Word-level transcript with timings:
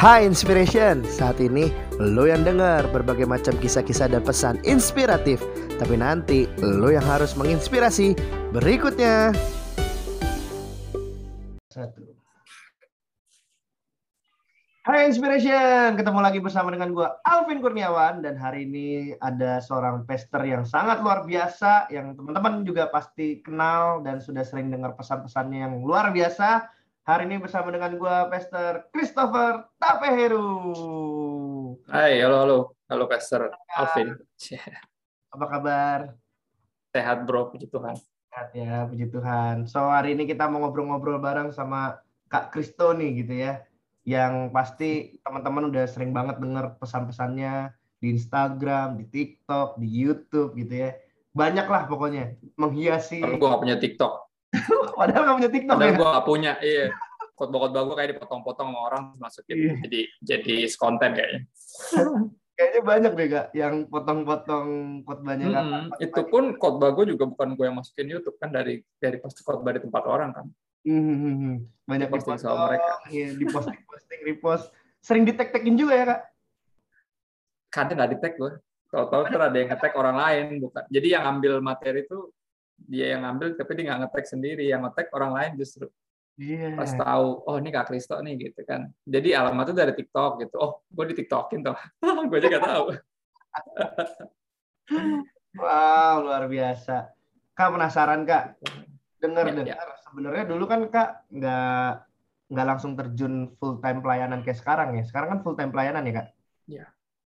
Hai 0.00 0.24
Inspiration, 0.24 1.04
saat 1.04 1.44
ini 1.44 1.68
lo 2.00 2.24
yang 2.24 2.40
dengar 2.40 2.88
berbagai 2.88 3.28
macam 3.28 3.52
kisah-kisah 3.60 4.08
dan 4.08 4.24
pesan 4.24 4.56
inspiratif. 4.64 5.44
Tapi 5.76 5.92
nanti 5.92 6.48
lo 6.64 6.88
yang 6.88 7.04
harus 7.04 7.36
menginspirasi. 7.36 8.16
Berikutnya. 8.48 9.36
Satu. 11.68 12.16
Hai 14.88 15.12
Inspiration, 15.12 16.00
ketemu 16.00 16.20
lagi 16.24 16.40
bersama 16.40 16.72
dengan 16.72 16.96
gue 16.96 17.04
Alvin 17.28 17.60
Kurniawan. 17.60 18.24
Dan 18.24 18.40
hari 18.40 18.64
ini 18.64 19.12
ada 19.20 19.60
seorang 19.60 20.08
pester 20.08 20.48
yang 20.48 20.64
sangat 20.64 21.04
luar 21.04 21.28
biasa 21.28 21.92
Yang 21.92 22.16
teman-teman 22.16 22.64
juga 22.64 22.88
pasti 22.88 23.44
kenal 23.44 24.00
dan 24.00 24.16
sudah 24.24 24.48
sering 24.48 24.72
dengar 24.72 24.96
pesan-pesannya 24.96 25.60
yang 25.60 25.84
luar 25.84 26.08
biasa 26.08 26.79
Hari 27.00 27.24
ini 27.24 27.40
bersama 27.40 27.72
dengan 27.72 27.96
gue, 27.96 28.16
Pester 28.28 28.84
Christopher 28.92 29.72
Tapeheru. 29.80 30.52
Hai, 31.88 32.20
halo, 32.20 32.36
halo. 32.44 32.58
Halo, 32.92 33.08
Pester 33.08 33.48
Alvin. 33.72 34.20
Apa 35.32 35.44
kabar? 35.48 36.12
Sehat, 36.92 37.24
bro. 37.24 37.48
Puji 37.48 37.72
Tuhan. 37.72 37.96
Sehat 38.28 38.52
ya, 38.52 38.84
puji 38.84 39.08
Tuhan. 39.08 39.64
So, 39.64 39.80
hari 39.88 40.12
ini 40.12 40.28
kita 40.28 40.44
mau 40.52 40.60
ngobrol-ngobrol 40.60 41.16
bareng 41.24 41.56
sama 41.56 42.04
Kak 42.28 42.52
Kristo 42.52 42.92
nih, 42.92 43.24
gitu 43.24 43.32
ya. 43.48 43.64
Yang 44.04 44.52
pasti 44.52 45.16
teman-teman 45.24 45.72
udah 45.72 45.88
sering 45.88 46.12
banget 46.12 46.36
denger 46.36 46.76
pesan-pesannya 46.84 47.72
di 47.96 48.12
Instagram, 48.12 49.00
di 49.00 49.08
TikTok, 49.08 49.80
di 49.80 49.88
YouTube, 49.88 50.52
gitu 50.52 50.84
ya. 50.84 51.00
Banyak 51.32 51.64
lah 51.64 51.88
pokoknya. 51.88 52.36
Menghiasi. 52.60 53.24
Gue 53.24 53.48
gak 53.48 53.64
punya 53.64 53.80
TikTok. 53.80 54.29
Padahal 54.98 55.22
nggak 55.24 55.36
punya 55.38 55.50
TikTok 55.50 55.76
Padahal 55.78 55.92
ya? 55.92 55.98
gue 55.98 56.08
gak 56.10 56.26
punya, 56.26 56.52
iya. 56.60 56.86
Khotbah-khotbah 57.38 57.82
gue 57.88 57.96
kayak 57.96 58.10
dipotong-potong 58.16 58.68
sama 58.68 58.80
orang 58.92 59.04
masukin. 59.16 59.56
Iya. 59.56 59.74
Jadi 59.86 60.00
jadi 60.20 60.54
konten 60.76 61.10
kayaknya. 61.16 61.40
Kayaknya 62.60 62.82
banyak 62.84 63.12
deh 63.16 63.28
kak 63.32 63.46
yang 63.56 63.74
potong-potong 63.88 65.00
khotbahnya. 65.08 65.48
Mm-mm. 65.48 65.96
Itu 65.96 66.28
pun 66.28 66.60
khotbah 66.60 66.92
gue 66.92 67.16
juga 67.16 67.24
bukan 67.24 67.56
gue 67.56 67.64
yang 67.64 67.80
masukin 67.80 68.04
YouTube 68.04 68.36
kan 68.36 68.52
dari 68.52 68.84
dari 69.00 69.16
pasti 69.16 69.40
khotbah 69.40 69.72
di 69.72 69.80
tempat 69.80 70.04
orang 70.04 70.36
kan. 70.36 70.44
Hmm, 70.84 71.64
banyak 71.88 72.12
Posting 72.12 72.36
sama 72.36 72.68
mereka. 72.72 72.92
iya, 73.08 73.32
di 73.32 73.48
posting 73.48 73.80
posting 73.84 74.20
repost. 74.28 74.68
Sering 75.00 75.24
di 75.24 75.32
tag 75.32 75.56
juga 75.72 75.92
ya 75.96 76.04
kak? 76.04 76.20
Kadang 77.72 77.96
nggak 77.96 78.10
di 78.12 78.18
tag 78.20 78.32
gue. 78.36 78.52
Tahu-tahu 78.92 79.22
tuh 79.32 79.40
ada 79.40 79.56
yang 79.56 79.68
nge-tag 79.72 79.94
orang 79.96 80.16
lain 80.20 80.46
bukan. 80.60 80.84
Jadi 80.92 81.08
yang 81.16 81.24
ambil 81.24 81.64
materi 81.64 82.04
itu 82.04 82.28
dia 82.88 83.16
yang 83.16 83.26
ngambil 83.26 83.58
tapi 83.58 83.70
dia 83.76 83.84
nggak 83.90 84.00
nge-tag 84.06 84.26
sendiri, 84.28 84.64
yang 84.68 84.80
nge-tag 84.86 85.08
orang 85.12 85.32
lain 85.36 85.52
justru. 85.58 85.88
Iya. 86.40 86.72
pas 86.72 86.88
tahu 86.96 87.44
oh 87.44 87.60
ini 87.60 87.68
kak 87.68 87.92
Kristo 87.92 88.16
nih 88.16 88.32
gitu 88.40 88.64
kan 88.64 88.88
jadi 89.04 89.44
alamatnya 89.44 89.84
dari 89.84 89.92
TikTok 89.92 90.40
gitu 90.40 90.56
oh 90.56 90.80
gue 90.88 91.12
di 91.12 91.14
TikTokin 91.20 91.60
tuh 91.60 91.76
gue 92.32 92.38
aja 92.40 92.48
gak 92.48 92.64
tahu 92.64 92.96
Wow 95.58 96.22
luar 96.22 96.46
biasa. 96.46 97.10
Kak 97.58 97.70
penasaran 97.74 98.22
kak? 98.22 98.58
Dengar 99.18 99.50
Ya, 99.50 99.54
dengar. 99.54 99.88
Sebenarnya 100.06 100.44
dulu 100.46 100.64
kan 100.70 100.80
kak 100.90 101.26
nggak 101.30 101.90
nggak 102.50 102.66
langsung 102.66 102.98
terjun 102.98 103.54
full 103.58 103.78
time 103.82 104.02
pelayanan 104.02 104.46
kayak 104.46 104.58
sekarang 104.58 104.94
ya. 104.94 105.02
Sekarang 105.06 105.28
kan 105.34 105.40
full 105.42 105.58
time 105.58 105.74
pelayanan 105.74 106.06
ya 106.06 106.12
kak? 106.22 106.28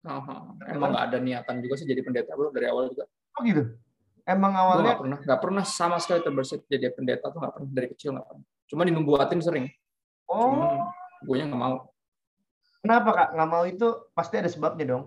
Oh, 0.05 0.21
emang 0.69 0.93
nggak 0.93 1.05
ada 1.13 1.17
niatan 1.17 1.65
juga 1.65 1.81
sih 1.81 1.89
jadi 1.89 2.05
pendeta 2.05 2.37
bro 2.37 2.53
dari 2.53 2.69
awal 2.69 2.93
juga 2.93 3.09
Oh 3.35 3.41
gitu. 3.41 3.73
Emang 4.25 4.57
awalnya 4.57 4.97
nggak 4.97 5.01
pernah 5.05 5.19
nggak 5.21 5.41
pernah 5.41 5.63
sama 5.63 5.97
sekali 6.01 6.25
terbersit 6.25 6.65
jadi 6.65 6.89
pendeta 6.89 7.29
tuh 7.29 7.37
nggak 7.37 7.53
pernah 7.53 7.69
dari 7.69 7.87
kecil 7.93 8.09
nggak 8.17 8.25
pernah. 8.25 8.45
Cuma 8.65 8.81
dinubuatin 8.81 9.39
sering. 9.41 9.69
Oh. 10.25 10.81
gue 11.21 11.37
nggak 11.37 11.61
mau. 11.61 11.93
Kenapa 12.81 13.09
kak? 13.13 13.29
Nggak 13.37 13.49
mau 13.49 13.63
itu 13.69 13.87
pasti 14.17 14.41
ada 14.41 14.49
sebabnya 14.49 14.85
dong. 14.97 15.03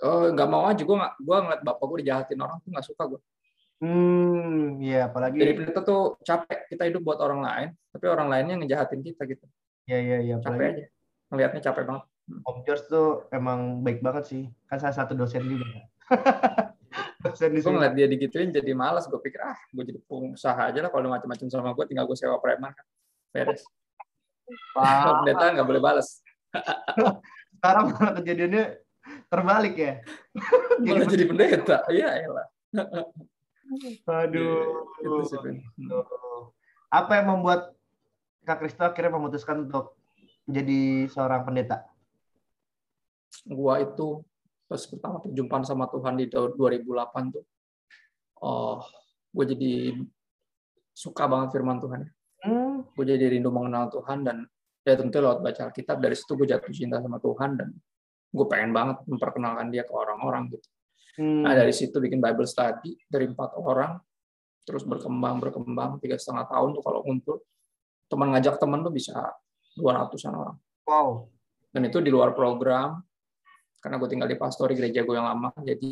oh 0.00 0.28
nggak 0.32 0.48
mau 0.48 0.68
aja. 0.68 0.82
Gue 0.84 0.96
nggak 0.96 1.14
gue 1.24 1.36
ngeliat 1.40 1.62
bapak 1.64 1.84
gue 1.88 1.98
dijahatin 2.04 2.40
orang 2.40 2.56
tuh 2.60 2.68
nggak 2.72 2.86
suka 2.86 3.02
gue 3.16 3.20
Hmm, 3.80 4.76
iya 4.76 5.08
apalagi 5.08 5.40
jadi 5.40 5.56
pendeta 5.56 5.80
tuh 5.80 6.20
capek 6.20 6.68
kita 6.68 6.84
hidup 6.84 7.00
buat 7.00 7.16
orang 7.16 7.40
lain 7.40 7.68
tapi 7.88 8.12
orang 8.12 8.28
lainnya 8.28 8.60
ngejahatin 8.60 9.00
kita 9.00 9.24
gitu. 9.24 9.48
Ya 9.88 9.96
ya 9.96 10.20
ya 10.20 10.36
capek 10.36 10.52
apalagi 10.52 10.68
aja. 10.68 10.86
Ngelihatnya 11.32 11.60
capek 11.64 11.84
banget. 11.88 12.04
Om 12.44 12.56
George 12.68 12.84
tuh 12.92 13.08
emang 13.32 13.80
baik 13.80 14.04
banget 14.04 14.24
sih. 14.28 14.42
Kan 14.68 14.84
salah 14.84 14.92
satu 15.00 15.16
dosen 15.16 15.48
juga. 15.48 15.64
Gue 17.20 17.72
ngeliat 17.76 17.92
dia 17.92 18.08
digituin 18.08 18.48
jadi 18.48 18.72
malas 18.72 19.04
gue 19.04 19.20
pikir 19.20 19.44
ah 19.44 19.58
gue 19.76 19.84
jadi 19.84 20.00
pengusaha 20.08 20.72
aja 20.72 20.80
lah 20.80 20.88
kalau 20.88 21.12
macam-macam 21.12 21.46
sama 21.52 21.76
gue 21.76 21.84
tinggal 21.84 22.08
gue 22.08 22.16
sewa 22.16 22.40
preman 22.40 22.72
kan 22.72 22.86
beres. 23.28 23.62
Kalau 24.72 25.12
pendeta 25.20 25.44
nggak 25.52 25.68
boleh 25.68 25.82
balas 25.84 26.24
sekarang 27.60 27.92
malah 27.92 28.12
kejadiannya 28.16 28.64
terbalik 29.28 29.74
ya. 29.76 29.92
malah 30.84 31.06
jadi 31.06 31.24
pendeta. 31.28 31.76
Iya 31.92 32.08
elah. 32.24 32.46
Aduh. 34.08 34.88
itu 35.04 35.20
sih. 35.28 35.38
Apa 36.90 37.20
yang 37.20 37.36
membuat 37.36 37.76
Kak 38.48 38.64
Kristo 38.64 38.82
akhirnya 38.82 39.14
memutuskan 39.14 39.68
untuk 39.68 39.94
menjadi 40.48 41.06
seorang 41.12 41.44
pendeta? 41.44 41.86
gua 43.46 43.80
itu 43.80 44.20
pas 44.70 44.78
pertama 44.86 45.18
perjumpaan 45.18 45.66
sama 45.66 45.90
Tuhan 45.90 46.14
di 46.14 46.30
tahun 46.30 46.54
2008 46.54 47.34
tuh 47.34 47.44
oh 48.46 48.78
gue 49.30 49.44
jadi 49.54 49.74
suka 51.00 51.24
banget 51.30 51.48
firman 51.54 51.78
Tuhan. 51.78 52.02
Hmm, 52.40 52.76
gue 52.96 53.04
jadi 53.04 53.30
rindu 53.36 53.52
mengenal 53.52 53.92
Tuhan 53.92 54.24
dan 54.24 54.44
ya 54.84 54.96
tentu 54.96 55.20
lewat 55.20 55.44
baca 55.44 55.60
Alkitab 55.68 56.00
dari 56.00 56.16
situ 56.16 56.32
gue 56.40 56.48
jatuh 56.48 56.72
cinta 56.72 56.98
sama 56.98 57.20
Tuhan 57.20 57.56
dan 57.56 57.68
gue 58.30 58.46
pengen 58.48 58.72
banget 58.72 58.96
memperkenalkan 59.04 59.68
dia 59.68 59.84
ke 59.84 59.92
orang-orang 59.92 60.52
gitu. 60.52 60.68
Hmm. 61.20 61.42
nah 61.42 61.52
dari 61.58 61.74
situ 61.74 61.98
bikin 61.98 62.22
Bible 62.22 62.46
study 62.46 62.94
dari 63.10 63.26
empat 63.26 63.58
orang 63.58 63.98
terus 64.62 64.86
berkembang 64.86 65.42
berkembang 65.42 65.98
tiga 65.98 66.14
setengah 66.14 66.46
tahun 66.48 66.76
tuh 66.76 66.82
kalau 66.84 67.00
ngumpul. 67.04 67.36
Teman 68.10 68.34
ngajak 68.34 68.58
teman 68.58 68.82
tuh 68.82 68.90
bisa 68.90 69.14
200-an 69.78 70.34
orang. 70.34 70.58
Wow. 70.90 71.30
dan 71.70 71.86
itu 71.86 72.02
di 72.02 72.10
luar 72.10 72.34
program 72.34 72.98
karena 73.80 73.96
gue 73.98 74.08
tinggal 74.12 74.28
di 74.28 74.36
pastori 74.36 74.76
gereja 74.76 75.02
gue 75.02 75.16
yang 75.16 75.26
lama 75.26 75.50
jadi 75.60 75.88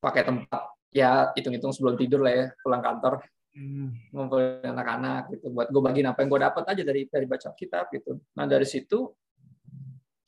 pakai 0.00 0.22
tempat 0.24 0.62
ya 0.90 1.30
hitung-hitung 1.36 1.70
sebelum 1.70 1.94
tidur 1.94 2.24
lah 2.24 2.32
ya 2.32 2.46
pulang 2.60 2.82
kantor 2.82 3.22
Hmm. 3.56 3.88
ngumpulin 4.12 4.68
anak-anak 4.68 5.32
gitu 5.32 5.48
buat 5.48 5.72
gue 5.72 5.80
bagiin 5.80 6.04
apa 6.04 6.20
yang 6.20 6.28
gue 6.28 6.40
dapat 6.44 6.64
aja 6.76 6.82
dari 6.84 7.08
dari 7.08 7.24
baca 7.24 7.56
kitab 7.56 7.88
gitu 7.88 8.20
nah 8.36 8.44
dari 8.44 8.68
situ 8.68 9.08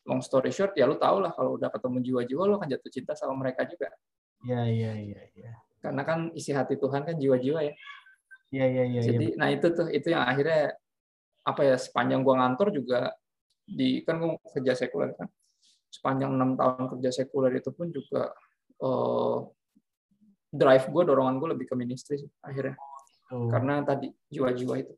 long 0.09 0.25
story 0.25 0.49
short 0.49 0.73
ya 0.73 0.89
lu 0.89 0.97
tau 0.97 1.21
lah 1.21 1.37
kalau 1.37 1.61
udah 1.61 1.69
ketemu 1.69 2.01
jiwa-jiwa 2.09 2.43
lu 2.49 2.57
akan 2.57 2.73
jatuh 2.73 2.89
cinta 2.89 3.13
sama 3.13 3.37
mereka 3.37 3.69
juga 3.69 3.93
Ya 4.49 4.65
ya 4.65 4.97
ya 4.97 5.21
ya. 5.37 5.53
karena 5.85 6.09
kan 6.09 6.33
isi 6.33 6.57
hati 6.57 6.81
Tuhan 6.81 7.05
kan 7.05 7.21
jiwa-jiwa 7.21 7.61
ya 7.69 7.73
Ya 8.49 8.65
ya 8.65 8.89
ya. 8.89 8.97
ya. 8.97 9.13
jadi 9.13 9.27
nah 9.37 9.53
itu 9.53 9.77
tuh 9.77 9.93
itu 9.93 10.09
yang 10.09 10.25
akhirnya 10.25 10.73
apa 11.45 11.61
ya 11.69 11.77
sepanjang 11.77 12.25
gua 12.25 12.41
ngantor 12.41 12.73
juga 12.73 13.13
di 13.69 14.01
kan 14.09 14.25
gua 14.25 14.41
kerja 14.57 14.73
sekuler 14.73 15.13
kan 15.13 15.29
sepanjang 15.89 16.37
enam 16.37 16.55
tahun 16.55 16.85
kerja 16.97 17.11
sekuler 17.13 17.57
itu 17.57 17.71
pun 17.73 17.89
juga 17.89 18.33
eh, 18.79 19.37
drive 20.49 20.87
gue 20.89 21.03
dorongan 21.05 21.37
gue 21.37 21.49
lebih 21.57 21.67
ke 21.69 21.75
ministry 21.77 22.25
sih, 22.25 22.31
akhirnya 22.41 22.77
Tuh. 23.29 23.49
karena 23.53 23.85
tadi 23.85 24.09
jiwa-jiwa 24.29 24.77
itu 24.81 24.95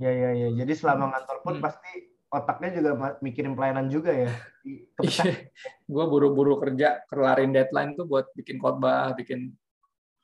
Ya 0.00 0.08
ya 0.10 0.30
ya. 0.34 0.48
Jadi 0.64 0.72
selama 0.74 1.14
ngantor 1.14 1.36
pun 1.46 1.54
Hmm. 1.60 1.62
pasti 1.62 1.92
otaknya 2.26 2.80
juga 2.80 2.90
mikirin 3.22 3.52
pelayanan 3.54 3.86
juga 3.86 4.10
ya. 4.10 4.32
Kepecah. 4.98 5.52
gue 5.86 6.04
buru-buru 6.08 6.58
kerja 6.58 7.04
kelarin 7.06 7.52
deadline 7.52 7.92
tuh 7.94 8.08
buat 8.08 8.26
bikin 8.34 8.56
khotbah 8.58 9.12
bikin 9.14 9.52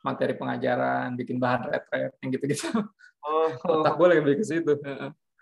materi 0.00 0.34
pengajaran 0.34 1.14
bikin 1.14 1.36
bahan 1.38 1.68
retret 1.68 2.16
yang 2.24 2.30
gitu-gitu 2.32 2.70
Oh, 3.22 3.50
otak 3.84 3.94
gue 4.00 4.06
lebih 4.18 4.40
ke 4.40 4.44
situ 4.46 4.72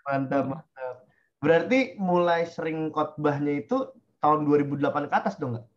mantap 0.03 0.43
mantap. 0.53 0.95
Berarti 1.39 1.95
mulai 1.97 2.45
sering 2.45 2.91
khotbahnya 2.91 3.63
itu 3.63 3.89
tahun 4.17 4.39
2008 4.43 4.81
ke 5.07 5.15
atas 5.15 5.35
dong 5.37 5.55
nggak? 5.55 5.67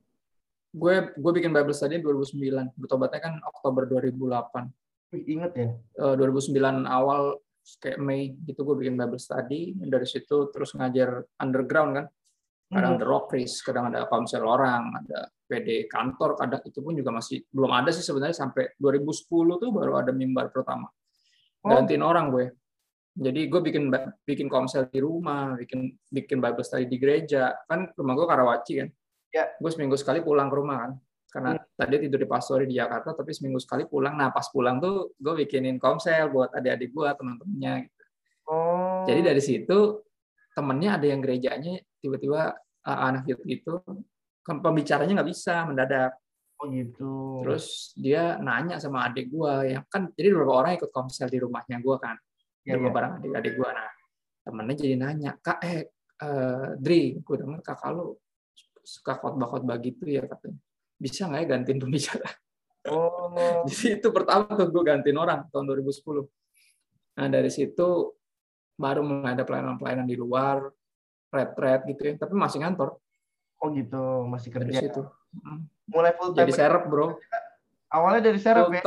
gue 0.70 0.94
gue 1.18 1.32
bikin 1.34 1.50
Bible 1.50 1.74
study 1.74 1.98
2009 1.98 2.78
bertobatnya 2.78 3.20
kan 3.20 3.34
Oktober 3.42 3.90
2008 3.90 4.70
Wih, 5.10 5.24
inget 5.26 5.52
ya. 5.58 5.68
Eh, 5.74 6.14
2009 6.14 6.86
awal 6.86 7.42
kayak 7.82 7.98
Mei 7.98 8.38
gitu 8.46 8.62
gue 8.62 8.76
bikin 8.78 8.94
Bible 8.94 9.18
study 9.18 9.74
dari 9.76 10.06
situ 10.06 10.46
terus 10.48 10.70
ngajar 10.72 11.26
underground 11.36 11.92
kan 11.98 12.06
kadang 12.70 12.94
Hmm. 12.94 13.02
ada 13.02 13.06
rock 13.10 13.34
race 13.34 13.66
kadang 13.66 13.90
ada 13.90 14.06
komsel 14.06 14.46
orang 14.46 14.94
ada 14.94 15.26
PD 15.44 15.90
kantor 15.90 16.38
kadang 16.38 16.62
itu 16.62 16.78
pun 16.78 16.94
juga 16.94 17.10
masih 17.10 17.42
belum 17.50 17.74
ada 17.74 17.90
sih 17.90 18.06
sebenarnya 18.06 18.38
sampai 18.38 18.78
2010 18.78 19.26
tuh 19.58 19.74
baru 19.74 19.98
ada 19.98 20.14
mimbar 20.14 20.54
pertama 20.54 20.86
Oh. 21.60 21.74
gantiin 21.74 22.00
orang 22.00 22.30
gue 22.30 22.54
jadi 23.12 23.40
gue 23.50 23.60
bikin 23.60 23.90
bikin 24.22 24.46
komsel 24.46 24.86
di 24.86 25.02
rumah 25.02 25.58
bikin 25.58 25.90
bikin 26.08 26.38
Bible 26.38 26.62
study 26.62 26.86
di 26.86 26.96
gereja 26.96 27.52
kan 27.66 27.90
rumah 27.94 28.14
gue 28.14 28.26
Karawaci 28.26 28.74
kan 28.80 28.90
Ya. 29.30 29.46
gue 29.62 29.70
seminggu 29.70 29.94
sekali 29.94 30.26
pulang 30.26 30.50
ke 30.50 30.56
rumah 30.58 30.76
kan 30.82 30.92
karena 31.30 31.50
Hmm. 31.54 31.62
tadi 31.78 32.02
tidur 32.02 32.18
di 32.18 32.26
pastori 32.26 32.66
di 32.66 32.74
Jakarta 32.74 33.14
tapi 33.14 33.30
seminggu 33.30 33.62
sekali 33.62 33.86
pulang 33.86 34.18
nah 34.18 34.34
pas 34.34 34.42
pulang 34.50 34.82
tuh 34.82 35.14
gue 35.14 35.46
bikinin 35.46 35.78
komsel 35.78 36.26
buat 36.34 36.50
adik-adik 36.50 36.90
gue 36.90 37.08
teman-temannya 37.14 37.74
gitu. 37.86 38.02
Oh. 38.50 39.06
jadi 39.06 39.30
dari 39.30 39.38
situ 39.38 40.02
temennya 40.50 40.98
ada 40.98 41.06
yang 41.06 41.22
gerejanya 41.22 41.78
tiba-tiba 42.02 42.58
anak 42.82 43.22
youth 43.30 43.46
itu 43.46 43.78
pembicaranya 44.42 45.22
nggak 45.22 45.30
bisa 45.30 45.62
mendadak 45.62 46.12
Oh 46.58 46.66
gitu. 46.68 47.40
terus 47.46 47.94
dia 47.96 48.36
nanya 48.36 48.76
sama 48.76 49.06
adik 49.08 49.32
gua 49.32 49.64
yang 49.64 49.80
kan 49.88 50.12
jadi 50.12 50.28
beberapa 50.34 50.60
orang 50.60 50.76
ikut 50.76 50.90
komsel 50.92 51.30
di 51.30 51.38
rumahnya 51.40 51.80
gua 51.80 51.96
kan 51.96 52.18
Ya, 52.70 52.78
di 52.78 52.86
ya. 52.86 52.92
bareng 52.94 53.12
adik-adik 53.18 53.52
gua 53.58 53.70
nah 53.74 53.90
temennya 54.40 54.74
jadi 54.78 54.94
nanya 54.96 55.30
kak 55.42 55.58
eh 55.66 55.90
eh, 56.20 56.68
Dri 56.78 57.18
gue 57.20 57.36
denger 57.36 57.60
kakak 57.60 57.90
lu 57.92 58.16
suka 58.80 59.12
khotbah-khotbah 59.20 59.76
gitu 59.82 60.08
ya 60.08 60.24
katanya 60.24 60.58
bisa 60.96 61.28
nggak 61.28 61.40
ya 61.42 61.46
gantiin 61.56 61.78
pembicara 61.82 62.28
Oh. 62.88 63.28
Jadi 63.68 64.00
itu 64.00 64.08
pertama 64.08 64.48
tuh 64.56 64.72
gue 64.72 64.80
gantiin 64.80 65.18
orang 65.20 65.44
tahun 65.52 65.68
2010. 65.68 66.24
Nah 67.20 67.26
dari 67.28 67.50
situ 67.52 68.16
baru 68.80 69.04
mulai 69.04 69.36
ada 69.36 69.44
pelayanan-pelayanan 69.44 70.08
di 70.08 70.16
luar, 70.16 70.64
red-red 71.28 71.80
gitu 71.92 72.02
ya. 72.08 72.12
Tapi 72.16 72.32
masih 72.32 72.64
ngantor 72.64 72.96
Oh 73.60 73.68
gitu, 73.76 74.24
masih 74.24 74.48
dari 74.56 74.72
kerja. 74.72 74.80
situ. 74.88 75.02
Mm. 75.36 75.60
Mulai 75.92 76.12
full 76.16 76.32
time. 76.32 76.40
Jadi 76.48 76.52
serep 76.56 76.84
bro. 76.88 77.12
Awalnya 77.92 78.22
dari 78.32 78.40
serep 78.40 78.72
Full 78.72 78.76
ya. 78.80 78.82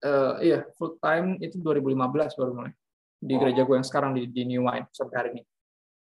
Eh, 0.00 0.32
iya 0.44 0.58
full 0.74 0.96
time 0.98 1.38
itu 1.38 1.58
2015 1.58 2.38
baru 2.38 2.52
mulai 2.54 2.72
di 3.18 3.34
Oh. 3.34 3.38
gereja 3.42 3.62
gue 3.62 3.74
yang 3.74 3.86
sekarang 3.86 4.14
di, 4.14 4.30
di 4.30 4.42
New 4.46 4.62
Wine 4.62 4.86
sampai 4.94 5.16
hari 5.18 5.28
ini. 5.34 5.42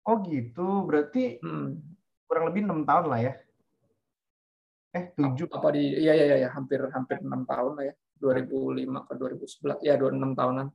Oh 0.04 0.18
gitu, 0.20 0.82
berarti 0.82 1.38
Hmm. 1.38 1.78
kurang 2.26 2.50
lebih 2.50 2.66
enam 2.66 2.82
tahun 2.82 3.06
lah 3.06 3.20
ya. 3.22 3.32
Eh 4.94 5.10
tujuh. 5.14 5.46
Apa 5.48 5.70
di? 5.70 5.94
Iya 5.96 6.12
iya 6.14 6.36
iya 6.38 6.48
hampir 6.50 6.82
hampir 6.90 7.18
enam 7.22 7.42
tahun 7.44 7.72
lah 7.74 7.84
ya. 7.90 7.94
2005 8.18 9.04
ke 9.04 9.12
2011 9.14 9.78
ya 9.82 9.94
dua 9.94 10.10
enam 10.10 10.32
tahunan. 10.32 10.68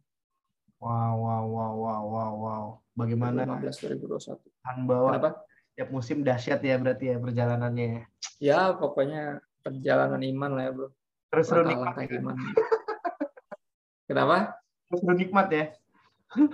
Wow, 0.80 1.13
wow, 1.19 1.44
wow, 1.44 1.74
wow, 1.75 2.01
wow, 2.07 2.31
wow. 2.36 2.66
Bagaimana 2.95 3.44
2015 3.60 4.00
2021. 4.00 4.39
Tuhan 4.48 4.77
bawa 4.88 5.07
Kenapa? 5.12 5.30
tiap 5.75 5.89
musim 5.92 6.24
dahsyat 6.24 6.60
ya 6.63 6.75
berarti 6.80 7.06
ya 7.12 7.18
perjalanannya. 7.19 7.86
ya. 7.88 8.04
Ya 8.39 8.60
pokoknya 8.71 9.39
perjalanan 9.60 10.24
iman 10.24 10.51
lah 10.56 10.63
ya 10.68 10.71
bro. 10.71 10.88
Terus 11.30 11.45
seru 11.48 11.63
nikmat. 11.63 11.95
Langkah-langkah 11.95 12.16
iman. 12.16 12.36
Kenapa? 14.09 14.57
Terus 14.89 15.00
seru 15.06 15.13
nikmat 15.15 15.47
ya. 15.53 15.65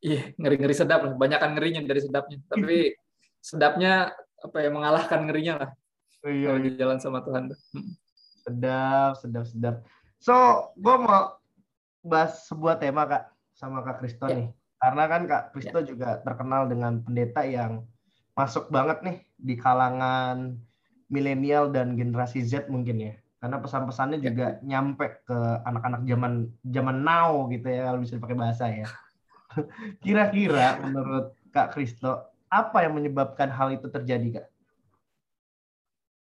Iya, 0.00 0.32
ngeri-ngeri 0.40 0.72
sedap 0.72 1.04
lah. 1.04 1.12
Banyakan 1.12 1.52
ngerinya 1.52 1.84
dari 1.84 2.00
sedapnya. 2.00 2.40
Tapi 2.48 2.96
sedapnya 3.44 4.16
apa 4.40 4.56
ya 4.64 4.70
mengalahkan 4.72 5.28
ngerinya 5.28 5.54
lah 5.60 5.70
Oh, 6.24 6.32
iya, 6.32 6.56
iya. 6.56 6.70
jalan 6.80 6.98
sama 6.98 7.20
Tuhan. 7.20 7.52
tuh. 7.52 7.58
Hmm. 7.76 7.92
Sedap, 8.42 9.12
sedap, 9.20 9.44
sedap. 9.44 9.76
So, 10.18 10.34
gue 10.74 10.94
mau 10.98 11.36
bahas 12.00 12.48
sebuah 12.48 12.80
tema 12.80 13.06
kak 13.06 13.28
sama 13.54 13.84
kak 13.84 14.00
Kristo 14.02 14.26
Ya. 14.26 14.40
nih. 14.40 14.48
Karena 14.80 15.04
kan 15.04 15.22
kak 15.28 15.42
Kristo 15.54 15.78
juga 15.84 16.18
terkenal 16.24 16.66
dengan 16.66 17.02
pendeta 17.04 17.44
yang 17.44 17.84
masuk 18.34 18.70
banget 18.72 18.98
nih 19.04 19.18
di 19.36 19.54
kalangan 19.54 20.56
milenial 21.06 21.70
dan 21.70 21.94
generasi 21.94 22.40
Z 22.40 22.66
mungkin 22.72 22.98
ya. 22.98 23.14
Karena 23.38 23.62
pesan-pesannya 23.62 24.18
Ya. 24.18 24.24
juga 24.30 24.46
nyampe 24.66 25.22
ke 25.22 25.38
anak-anak 25.62 26.02
zaman 26.10 26.32
zaman 26.66 26.96
now 27.06 27.46
gitu 27.54 27.66
ya 27.70 27.86
kalau 27.86 27.98
bisa 28.02 28.18
dipakai 28.18 28.38
bahasa 28.38 28.64
ya. 28.66 28.88
Kira-kira 30.04 30.82
menurut 30.82 31.38
kak 31.54 31.74
Kristo 31.74 32.34
apa 32.50 32.82
yang 32.82 32.98
menyebabkan 32.98 33.48
hal 33.54 33.70
itu 33.78 33.86
terjadi 33.86 34.42
kak? 34.42 34.46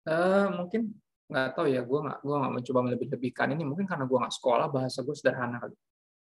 Eh, 0.03 0.45
mungkin 0.51 0.91
nggak 1.31 1.55
tahu 1.55 1.67
ya, 1.71 1.81
gue 1.85 1.99
nggak 2.03 2.19
gue 2.25 2.35
nggak 2.35 2.53
mencoba 2.59 2.79
melebih-lebihkan 2.83 3.47
ini. 3.55 3.63
Mungkin 3.63 3.85
karena 3.87 4.03
gue 4.09 4.17
nggak 4.17 4.35
sekolah, 4.35 4.67
bahasa 4.67 4.99
gue 5.05 5.15
sederhana 5.15 5.57
kali. 5.63 5.75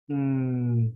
Hmm. 0.09 0.95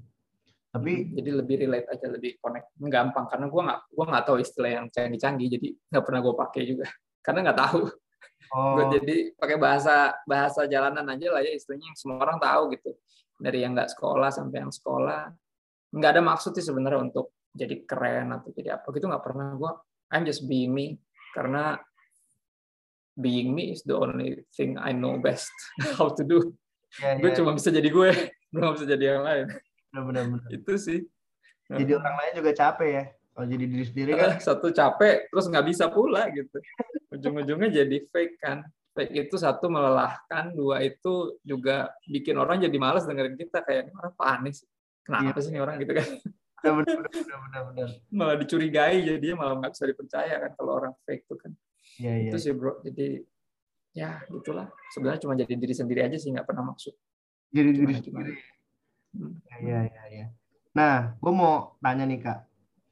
Tapi 0.72 1.12
jadi 1.12 1.30
lebih 1.36 1.60
relate 1.60 1.88
aja, 1.92 2.08
lebih 2.08 2.40
connect, 2.40 2.72
gampang. 2.80 3.28
Karena 3.28 3.46
gue 3.52 3.62
nggak 3.66 3.80
gue 3.92 4.04
nggak 4.08 4.24
tahu 4.24 4.36
istilah 4.40 4.70
yang 4.72 4.86
canggih-canggih, 4.88 5.48
jadi 5.52 5.68
nggak 5.92 6.04
pernah 6.06 6.20
gue 6.24 6.34
pakai 6.38 6.62
juga. 6.64 6.86
Karena 7.20 7.38
nggak 7.50 7.58
tahu. 7.60 7.80
Oh, 8.54 8.76
Gue 8.78 8.84
jadi 9.00 9.16
pakai 9.36 9.56
bahasa 9.56 10.16
bahasa 10.28 10.64
jalanan 10.68 11.04
aja 11.08 11.32
lah 11.32 11.40
ya 11.42 11.52
istilahnya 11.56 11.92
yang 11.92 11.98
semua 11.98 12.22
orang 12.22 12.38
tahu 12.38 12.62
gitu. 12.76 12.90
Dari 13.42 13.58
yang 13.64 13.74
nggak 13.74 13.90
sekolah 13.96 14.30
sampai 14.30 14.62
yang 14.62 14.70
sekolah, 14.70 15.34
nggak 15.92 16.10
ada 16.14 16.22
maksud 16.22 16.54
sih 16.54 16.62
sebenarnya 16.62 17.00
untuk 17.10 17.34
jadi 17.52 17.84
keren 17.84 18.32
atau 18.32 18.48
jadi 18.54 18.80
apa 18.80 18.86
gitu 18.94 19.10
nggak 19.10 19.24
pernah 19.24 19.56
gue. 19.56 19.72
I'm 20.12 20.24
just 20.28 20.44
being 20.46 20.76
me 20.76 21.00
karena 21.32 21.80
being 23.16 23.52
me 23.52 23.72
is 23.76 23.84
the 23.84 23.96
only 23.96 24.44
thing 24.56 24.76
I 24.80 24.92
know 24.92 25.20
best 25.20 25.52
how 25.96 26.12
to 26.12 26.22
do. 26.24 26.52
ya, 27.00 27.16
Gue 27.20 27.32
ya, 27.32 27.36
cuma 27.40 27.56
bisa 27.56 27.68
jadi 27.72 27.88
gue, 27.88 28.08
gue 28.52 28.60
nggak 28.60 28.76
bisa 28.76 28.86
jadi 28.88 29.04
yang 29.16 29.24
lain. 29.24 29.46
benar-benar. 29.92 30.48
Itu 30.48 30.76
sih. 30.80 31.04
Jadi 31.72 31.92
orang 31.96 32.16
lain 32.20 32.32
juga 32.36 32.50
capek 32.52 32.88
ya. 32.88 33.04
Kalau 33.32 33.46
jadi 33.48 33.64
diri 33.64 33.84
sendiri 33.84 34.12
kan. 34.12 34.30
satu 34.46 34.68
capek 34.68 35.32
terus 35.32 35.48
nggak 35.48 35.66
bisa 35.66 35.88
pula 35.88 36.28
gitu 36.28 36.60
ujung-ujungnya 37.08 37.68
jadi 37.72 37.96
fake 38.08 38.36
kan 38.38 38.60
fake 38.92 39.12
itu 39.24 39.36
satu 39.36 39.68
melelahkan 39.68 40.52
dua 40.52 40.80
itu 40.80 41.36
juga 41.40 41.88
bikin 42.04 42.36
orang 42.36 42.60
jadi 42.60 42.76
malas 42.76 43.04
dengerin 43.04 43.36
kita 43.36 43.64
kayak 43.64 43.88
"Ini 43.88 43.92
orang 43.96 44.14
panik 44.14 44.52
sih 44.52 44.68
kenapa 45.00 45.32
Iya. 45.32 45.40
sih 45.40 45.50
ini 45.52 45.60
orang 45.60 45.76
gitu 45.80 45.92
kan 45.96 46.08
Benar, 46.62 46.74
benar, 46.78 46.94
benar, 47.10 47.38
benar, 47.42 47.62
benar. 47.74 47.88
malah 48.08 48.36
dicurigai 48.38 48.96
jadinya 49.02 49.34
malah 49.34 49.54
nggak 49.58 49.72
bisa 49.72 49.84
dipercaya 49.88 50.34
kan 50.38 50.50
kalau 50.54 50.72
orang 50.76 50.92
fake 51.02 51.24
tuh 51.24 51.40
kan 51.40 51.52
Iya, 51.98 52.12
iya. 52.14 52.30
itu 52.30 52.36
sih 52.38 52.52
bro 52.52 52.78
jadi 52.80 53.24
ya 53.92 54.10
gitulah 54.28 54.68
sebenarnya 54.92 55.20
cuma 55.20 55.34
jadi 55.34 55.52
diri 55.52 55.72
sendiri 55.72 56.00
aja 56.04 56.16
sih 56.16 56.28
nggak 56.28 56.44
pernah 56.44 56.64
maksud 56.68 56.92
Jadi 57.48 57.70
diri 57.74 57.92
sendiri. 57.92 58.32
Iya, 59.60 59.78
iya, 59.92 60.02
iya. 60.08 60.26
Nah, 60.72 61.12
gue 61.20 61.32
mau 61.32 61.76
tanya 61.78 62.08
nih 62.08 62.16
kak. 62.16 62.38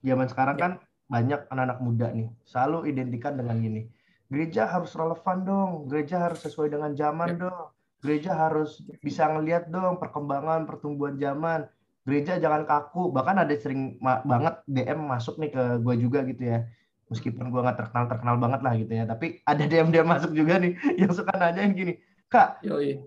Zaman 0.00 0.26
sekarang 0.26 0.56
Ya. 0.56 0.62
kan 0.62 0.72
banyak 1.10 1.40
anak-anak 1.50 1.78
muda 1.82 2.06
nih 2.10 2.28
selalu 2.46 2.88
identikan 2.88 3.34
dengan 3.34 3.58
gini. 3.58 3.90
Gereja 4.30 4.64
harus 4.64 4.94
relevan 4.94 5.42
dong. 5.42 5.70
Gereja 5.90 6.22
harus 6.22 6.40
sesuai 6.40 6.70
dengan 6.70 6.94
zaman 6.94 7.34
Ya. 7.34 7.50
dong. 7.50 7.66
Gereja 8.00 8.32
harus 8.32 8.80
bisa 8.98 9.28
ngelihat 9.28 9.68
dong 9.68 9.98
perkembangan 9.98 10.64
pertumbuhan 10.64 11.18
zaman. 11.18 11.66
Gereja 12.06 12.38
jangan 12.38 12.64
kaku. 12.64 13.10
Bahkan 13.10 13.44
ada 13.44 13.54
sering 13.54 13.98
ma- 13.98 14.22
banget 14.22 14.62
DM 14.64 15.04
masuk 15.04 15.36
nih 15.36 15.50
ke 15.50 15.62
gue 15.78 15.94
juga 15.98 16.24
gitu 16.24 16.42
ya. 16.46 16.64
Meskipun 17.10 17.50
gue 17.50 17.60
nggak 17.60 17.76
terkenal 17.76 18.06
terkenal 18.06 18.36
banget 18.38 18.60
lah 18.62 18.72
gitu 18.78 18.92
ya. 18.94 19.04
Tapi 19.04 19.42
ada 19.42 19.64
DM 19.66 19.90
DM 19.90 20.06
masuk 20.06 20.30
juga 20.32 20.56
nih 20.56 20.78
yang 21.02 21.12
suka 21.12 21.34
nanyain 21.34 21.74
gini. 21.74 21.98
Kak, 22.30 22.62
Yoi. 22.62 23.02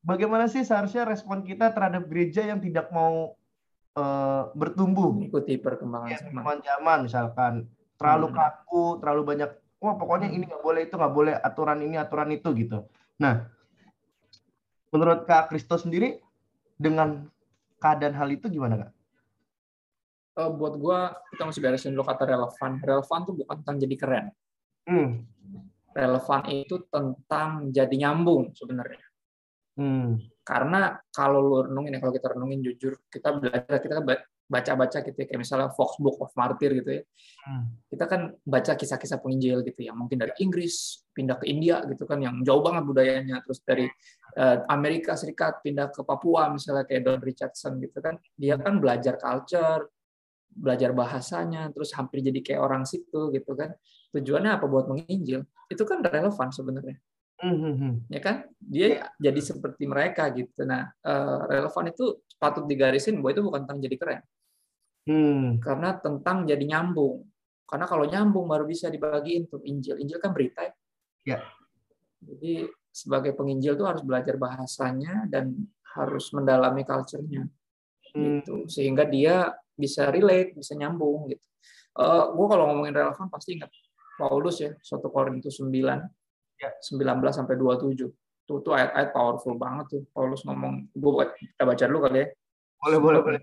bagaimana 0.00 0.48
sih 0.48 0.64
seharusnya 0.64 1.04
respon 1.04 1.44
kita 1.44 1.70
terhadap 1.70 2.08
gereja 2.08 2.42
yang 2.42 2.58
tidak 2.58 2.88
mau 2.88 3.36
eh, 3.96 4.42
bertumbuh 4.56 5.12
mengikuti 5.12 5.56
perkembangan 5.60 6.08
ya, 6.08 6.18
zaman 6.20 6.30
perkembangan 6.32 6.60
zaman 6.64 6.98
misalkan 7.04 7.52
terlalu 7.96 8.26
Hmm. 8.32 8.36
kaku 8.36 8.84
terlalu 8.98 9.22
banyak 9.22 9.50
wah 9.82 9.94
pokoknya 9.98 10.28
ini 10.32 10.44
nggak 10.48 10.62
boleh 10.62 10.80
itu 10.86 10.94
nggak 10.96 11.14
boleh 11.14 11.34
aturan 11.38 11.78
ini 11.82 11.96
aturan 11.98 12.30
itu 12.32 12.48
gitu 12.56 12.78
nah 13.20 13.46
menurut 14.92 15.24
kak 15.24 15.52
Kristo 15.52 15.78
sendiri 15.78 16.20
dengan 16.76 17.28
keadaan 17.78 18.14
hal 18.16 18.28
itu 18.32 18.50
gimana 18.50 18.88
kak 18.88 18.92
Eh, 20.32 20.48
buat 20.48 20.80
gua 20.80 21.12
kita 21.28 21.44
mesti 21.44 21.60
beresin 21.60 21.92
dulu 21.92 22.08
kata 22.08 22.24
relevan 22.24 22.80
relevan 22.80 23.20
tuh 23.28 23.36
bukan 23.36 23.56
tentang 23.60 23.76
jadi 23.76 23.94
keren 24.00 24.26
hmm. 24.88 25.08
relevan 25.92 26.42
itu 26.48 26.88
tentang 26.88 27.68
jadi 27.68 27.92
nyambung 28.00 28.56
sebenarnya. 28.56 29.04
Hmm. 29.76 30.16
Karena 30.42 30.98
kalau 31.14 31.38
lu 31.38 31.56
renungin 31.70 31.96
ya, 31.96 31.98
kalau 32.02 32.14
kita 32.14 32.34
renungin 32.34 32.60
jujur, 32.66 32.98
kita 33.06 33.38
belajar, 33.38 33.78
kita 33.78 34.02
ba- 34.02 34.26
baca-baca 34.50 34.98
gitu 35.00 35.16
ya, 35.16 35.26
kayak 35.30 35.40
misalnya 35.40 35.70
Fox 35.72 35.96
Book 36.02 36.18
of 36.18 36.34
Martyr 36.34 36.76
gitu 36.82 36.90
ya. 37.00 37.02
Hmm. 37.46 37.78
Kita 37.88 38.04
kan 38.10 38.20
baca 38.42 38.72
kisah-kisah 38.74 39.22
penginjil 39.22 39.62
gitu 39.64 39.80
ya, 39.86 39.94
mungkin 39.94 40.18
dari 40.18 40.34
Inggris 40.42 41.06
pindah 41.14 41.38
ke 41.38 41.46
India 41.46 41.80
gitu 41.86 42.04
kan, 42.04 42.20
yang 42.20 42.42
jauh 42.42 42.60
banget 42.60 42.84
budayanya, 42.84 43.40
terus 43.46 43.62
dari 43.62 43.86
eh, 44.36 44.58
Amerika 44.68 45.14
Serikat 45.14 45.62
pindah 45.62 45.88
ke 45.94 46.02
Papua 46.02 46.50
misalnya 46.50 46.84
kayak 46.84 47.02
Don 47.06 47.22
Richardson 47.22 47.78
gitu 47.78 48.02
kan, 48.02 48.18
dia 48.34 48.58
kan 48.58 48.82
belajar 48.82 49.16
culture, 49.16 49.88
belajar 50.52 50.92
bahasanya, 50.92 51.72
terus 51.72 51.94
hampir 51.96 52.20
jadi 52.20 52.40
kayak 52.44 52.60
orang 52.60 52.82
situ 52.84 53.32
gitu 53.32 53.56
kan. 53.56 53.72
Tujuannya 54.12 54.60
apa 54.60 54.68
buat 54.68 54.84
menginjil? 54.90 55.48
Itu 55.72 55.88
kan 55.88 56.04
relevan 56.04 56.52
sebenarnya 56.52 57.00
Hmm, 57.00 57.00
hmm, 57.00 57.00
hmm. 57.00 57.11
Ya 58.06 58.20
kan? 58.22 58.36
Dia 58.62 59.10
jadi 59.18 59.40
seperti 59.42 59.84
mereka 59.90 60.30
gitu. 60.30 60.62
Nah 60.62 60.94
eh, 61.02 61.38
relevan 61.50 61.90
itu 61.90 62.22
patut 62.38 62.64
digarisin 62.70 63.18
bahwa 63.18 63.30
itu 63.34 63.42
bukan 63.42 63.60
tentang 63.66 63.80
jadi 63.82 63.96
keren. 63.98 64.22
Hmm. 65.02 65.58
karena 65.58 65.98
tentang 65.98 66.46
jadi 66.46 66.62
nyambung. 66.62 67.26
Karena 67.66 67.90
kalau 67.90 68.06
nyambung 68.06 68.46
baru 68.46 68.62
bisa 68.70 68.86
dibagiin 68.86 69.50
tuh. 69.50 69.58
Injil. 69.66 69.98
Injil 69.98 70.22
kan 70.22 70.30
berita 70.30 70.62
ya. 70.62 70.74
Ya. 71.22 71.38
jadi 72.22 72.66
sebagai 72.90 73.34
penginjil 73.34 73.74
tuh 73.74 73.86
harus 73.86 74.02
belajar 74.02 74.38
bahasanya 74.38 75.26
dan 75.26 75.54
harus 75.98 76.30
mendalami 76.30 76.86
culture-nya. 76.86 77.50
Hmm. 78.12 78.44
gitu 78.44 78.68
sehingga 78.68 79.08
dia 79.08 79.56
bisa 79.74 80.12
relate 80.12 80.54
bisa 80.54 80.78
nyambung 80.78 81.32
gitu. 81.34 81.46
Eh 81.98 82.24
gue 82.30 82.46
kalau 82.46 82.64
ngomongin 82.70 82.94
relevan 82.94 83.26
pasti 83.26 83.58
ingat 83.58 83.72
Paulus 84.20 84.60
ya 84.62 84.70
1 84.70 85.02
Korintus 85.10 85.58
9 85.58 85.72
Ya. 85.72 85.98
19 86.68 87.02
sampai 87.32 87.54
27 87.58 88.10
tuh 88.42 88.58
tuh 88.60 88.72
ayat-ayat 88.74 89.10
powerful 89.14 89.54
banget 89.54 89.86
tuh. 89.88 90.02
Paulus 90.10 90.42
ngomong 90.46 90.90
gue 90.92 91.10
buat 91.14 91.30
kita 91.38 91.62
baca 91.62 91.84
dulu 91.86 91.98
kali 92.06 92.18
ya. 92.22 92.26
Boleh 92.82 92.98
boleh 92.98 93.20
boleh. 93.22 93.40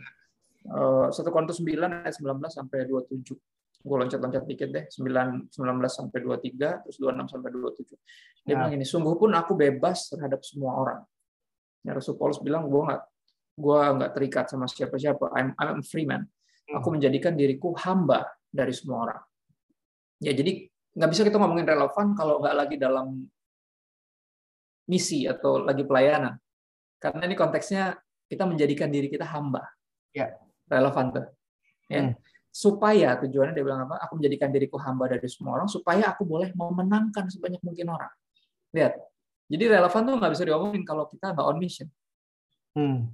Eh, 0.70 1.08
1 1.12 1.32
Korintus 1.32 1.60
9 1.64 2.04
ayat 2.04 2.16
19 2.20 2.52
sampai 2.52 2.84
27 2.86 3.36
gue 3.80 3.96
loncat-loncat 3.96 4.44
dikit 4.44 4.70
deh. 4.70 4.86
9 4.92 5.50
19 5.52 5.56
sampai 5.88 6.20
23 6.20 6.84
terus 6.84 6.98
26 7.00 7.32
sampai 7.32 7.50
27 7.56 7.96
dia 8.50 8.58
ya. 8.58 8.66
bilang 8.66 8.74
ini 8.76 8.86
sungguh 8.88 9.16
pun 9.20 9.32
aku 9.36 9.56
bebas 9.56 10.10
terhadap 10.12 10.42
semua 10.44 10.76
orang. 10.80 11.00
Ya 11.84 11.96
Rasul 11.96 12.20
Paulus 12.20 12.40
bilang 12.44 12.68
gue 12.68 12.82
nggak 12.82 13.02
gue 13.60 13.80
nggak 14.00 14.12
terikat 14.16 14.46
sama 14.52 14.68
siapa-siapa. 14.68 15.32
I'm 15.36 15.56
I'm 15.56 15.80
a 15.80 15.86
free 15.86 16.08
man. 16.08 16.28
Aku 16.70 16.92
hmm. 16.92 17.00
menjadikan 17.00 17.34
diriku 17.40 17.72
hamba 17.80 18.28
dari 18.50 18.76
semua 18.76 19.08
orang. 19.08 19.22
Ya 20.20 20.36
jadi 20.36 20.68
nggak 20.96 21.10
bisa 21.12 21.22
kita 21.28 21.38
ngomongin 21.38 21.68
relevan 21.68 22.18
kalau 22.18 22.42
nggak 22.42 22.56
lagi 22.56 22.76
dalam 22.80 23.28
misi 24.90 25.30
atau 25.30 25.62
lagi 25.62 25.86
pelayanan 25.86 26.38
karena 26.98 27.22
ini 27.30 27.36
konteksnya 27.38 27.98
kita 28.26 28.46
menjadikan 28.50 28.90
diri 28.90 29.08
kita 29.10 29.26
hamba 29.26 29.66
ya 30.10 30.34
relevan 30.66 31.14
tuh 31.14 31.26
ya 31.90 32.10
hmm 32.10 32.30
supaya 32.50 33.16
tujuannya 33.22 33.54
dia 33.54 33.64
bilang 33.64 33.86
apa? 33.86 34.02
Aku 34.10 34.18
menjadikan 34.18 34.50
diriku 34.50 34.82
hamba 34.82 35.06
dari 35.06 35.26
semua 35.30 35.62
orang 35.62 35.70
supaya 35.70 36.10
aku 36.10 36.26
boleh 36.26 36.50
memenangkan 36.58 37.30
sebanyak 37.30 37.62
mungkin 37.62 37.94
orang. 37.94 38.12
Lihat. 38.74 38.98
Jadi 39.50 39.64
relevan 39.66 40.02
tuh 40.06 40.14
nggak 40.18 40.32
bisa 40.34 40.44
diomongin 40.46 40.84
kalau 40.86 41.10
kita 41.10 41.34
nggak 41.34 41.46
on 41.46 41.58
mission. 41.58 41.88
Hmm. 42.78 43.10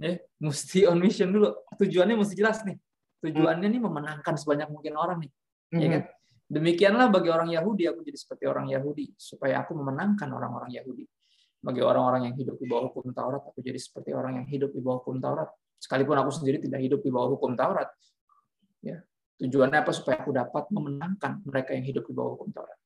Ya, 0.00 0.20
mesti 0.40 0.88
on 0.88 1.00
mission 1.00 1.28
dulu. 1.32 1.56
Tujuannya 1.76 2.16
mesti 2.20 2.34
jelas 2.36 2.64
nih. 2.64 2.76
Tujuannya 3.20 3.68
hmm. 3.68 3.74
nih 3.76 3.80
memenangkan 3.84 4.34
sebanyak 4.36 4.68
mungkin 4.72 4.96
orang 4.96 5.24
nih. 5.24 5.30
Ya 5.30 5.76
hmm. 5.76 5.80
Ya 5.80 5.88
kan? 5.88 6.02
Demikianlah 6.50 7.14
bagi 7.14 7.30
orang 7.30 7.54
Yahudi 7.54 7.86
aku 7.86 8.02
jadi 8.02 8.18
seperti 8.18 8.44
orang 8.50 8.66
Yahudi 8.66 9.14
supaya 9.14 9.62
aku 9.62 9.78
memenangkan 9.78 10.26
orang-orang 10.34 10.74
Yahudi. 10.74 11.06
Bagi 11.62 11.78
orang-orang 11.78 12.26
yang 12.26 12.34
hidup 12.34 12.58
di 12.58 12.66
bawah 12.66 12.90
hukum 12.90 13.14
Taurat 13.14 13.38
aku 13.44 13.62
jadi 13.62 13.78
seperti 13.78 14.10
orang 14.10 14.42
yang 14.42 14.46
hidup 14.50 14.74
di 14.74 14.82
bawah 14.82 14.98
hukum 14.98 15.22
Taurat. 15.22 15.46
Sekalipun 15.78 16.18
aku 16.18 16.34
sendiri 16.34 16.58
tidak 16.58 16.82
hidup 16.82 17.00
di 17.00 17.10
bawah 17.14 17.38
hukum 17.38 17.54
Taurat, 17.54 17.88
Ya. 18.80 19.04
Tujuannya 19.40 19.80
apa? 19.80 19.92
Supaya 19.92 20.20
aku 20.20 20.32
dapat 20.36 20.68
memenangkan 20.68 21.40
mereka 21.48 21.72
yang 21.72 21.84
hidup 21.88 22.04
di 22.04 22.12
bawah 22.12 22.36
hukum 22.36 22.52
Taurat. 22.52 22.78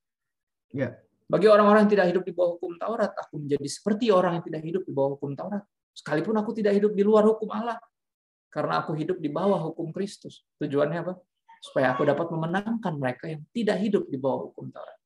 Ya. 0.71 0.95
Bagi 1.25 1.49
orang-orang 1.49 1.89
yang 1.89 1.91
tidak 1.91 2.07
hidup 2.15 2.23
di 2.23 2.33
bawah 2.37 2.55
hukum 2.55 2.77
Taurat, 2.79 3.11
aku 3.11 3.41
menjadi 3.41 3.67
seperti 3.67 4.13
orang 4.13 4.39
yang 4.39 4.45
tidak 4.45 4.61
hidup 4.63 4.83
di 4.85 4.93
bawah 4.93 5.19
hukum 5.19 5.35
Taurat. 5.35 5.63
Sekalipun 5.95 6.35
aku 6.37 6.51
tidak 6.55 6.77
hidup 6.79 6.91
di 6.95 7.03
luar 7.03 7.27
hukum 7.27 7.49
Allah. 7.51 7.79
Karena 8.47 8.79
aku 8.79 8.95
hidup 8.95 9.19
di 9.19 9.27
bawah 9.27 9.59
hukum 9.67 9.91
Kristus. 9.91 10.47
Tujuannya 10.63 10.99
apa? 11.03 11.13
Supaya 11.65 11.97
aku 11.97 12.05
dapat 12.05 12.29
memenangkan 12.29 12.93
mereka 12.93 13.25
yang 13.25 13.41
tidak 13.49 13.81
hidup 13.81 14.05
di 14.05 14.21
bawah 14.21 14.53
hukum 14.53 14.69
Taurat. 14.69 15.01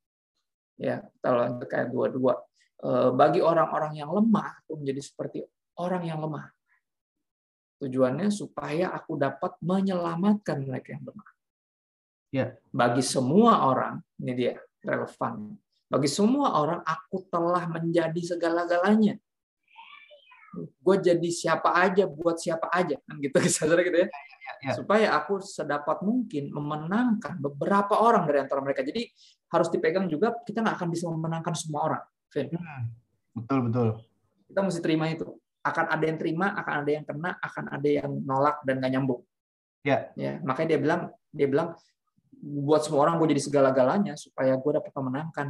Ya, 0.76 1.08
lanjut 1.24 1.68
kayak 1.72 1.88
dua-dua. 1.88 2.36
Eh, 2.80 3.10
bagi 3.16 3.40
orang-orang 3.40 3.96
yang 3.96 4.12
lemah, 4.12 4.64
aku 4.64 4.80
menjadi 4.80 5.02
seperti 5.04 5.40
orang 5.80 6.04
yang 6.04 6.20
lemah. 6.20 6.52
Tujuannya 7.80 8.28
supaya 8.28 8.92
aku 8.92 9.16
dapat 9.16 9.56
menyelamatkan 9.64 10.64
mereka 10.68 11.00
yang 11.00 11.04
lemah. 11.08 11.30
Ya. 12.32 12.46
Bagi 12.76 13.04
semua 13.04 13.68
orang, 13.68 14.04
ini 14.20 14.32
dia 14.36 14.54
relevan. 14.84 15.56
Bagi 15.88 16.08
semua 16.12 16.60
orang, 16.60 16.84
aku 16.84 17.24
telah 17.32 17.68
menjadi 17.72 18.20
segala-galanya. 18.36 19.16
Gue 20.58 20.96
jadi 20.98 21.30
siapa 21.30 21.70
aja 21.78 22.10
buat 22.10 22.42
siapa 22.42 22.70
aja, 22.74 22.98
kan 23.06 23.16
gitu 23.22 23.38
saudara 23.56 23.86
gitu 23.86 23.98
ya. 24.02 24.08
Ya, 24.08 24.10
ya, 24.10 24.52
ya. 24.66 24.72
Supaya 24.78 25.08
aku 25.14 25.38
sedapat 25.42 26.02
mungkin 26.02 26.50
memenangkan 26.50 27.38
beberapa 27.38 28.02
orang 28.02 28.26
dari 28.26 28.42
antara 28.42 28.60
mereka. 28.66 28.82
Jadi 28.82 29.06
harus 29.50 29.68
dipegang 29.70 30.10
juga 30.10 30.34
kita 30.46 30.62
nggak 30.62 30.76
akan 30.78 30.90
bisa 30.90 31.06
memenangkan 31.10 31.54
semua 31.54 31.82
orang. 31.94 32.04
Hmm. 32.34 32.84
Betul 33.34 33.60
betul. 33.70 33.88
Kita 34.50 34.60
mesti 34.66 34.82
terima 34.82 35.06
itu 35.10 35.26
akan 35.62 35.86
ada 35.92 36.04
yang 36.06 36.18
terima, 36.18 36.56
akan 36.58 36.74
ada 36.86 36.92
yang 36.92 37.06
kena, 37.06 37.32
akan 37.42 37.66
ada 37.70 37.90
yang 37.90 38.12
nolak 38.26 38.58
dan 38.66 38.82
nggak 38.82 38.92
nyambung. 38.98 39.22
Ya. 39.86 40.12
ya. 40.16 40.40
Makanya 40.44 40.76
dia 40.76 40.80
bilang, 40.82 41.02
dia 41.32 41.48
bilang 41.48 41.70
buat 42.40 42.82
semua 42.84 43.08
orang 43.08 43.20
gue 43.20 43.36
jadi 43.36 43.44
segala-galanya 43.44 44.14
supaya 44.16 44.56
gue 44.56 44.72
dapat 44.72 44.92
memenangkan 44.96 45.48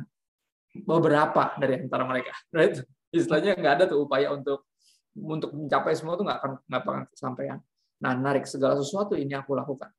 beberapa 0.86 1.54
dari 1.58 1.86
antara 1.86 2.04
mereka. 2.06 2.34
Right? 2.56 2.82
Istilahnya 3.10 3.58
nggak 3.58 3.74
ada 3.82 3.84
tuh 3.90 4.06
upaya 4.06 4.30
untuk 4.34 4.69
untuk 5.18 5.56
mencapai 5.56 5.94
semua 5.98 6.20
tuh 6.20 6.26
nggak 6.28 6.40
akan 6.42 6.52
nggak 6.70 6.82
akan 6.82 7.06
kesampaian. 7.14 7.60
Nah, 8.00 8.14
narik 8.16 8.46
segala 8.48 8.80
sesuatu 8.80 9.18
ini 9.18 9.36
aku 9.36 9.58
lakukan 9.58 9.92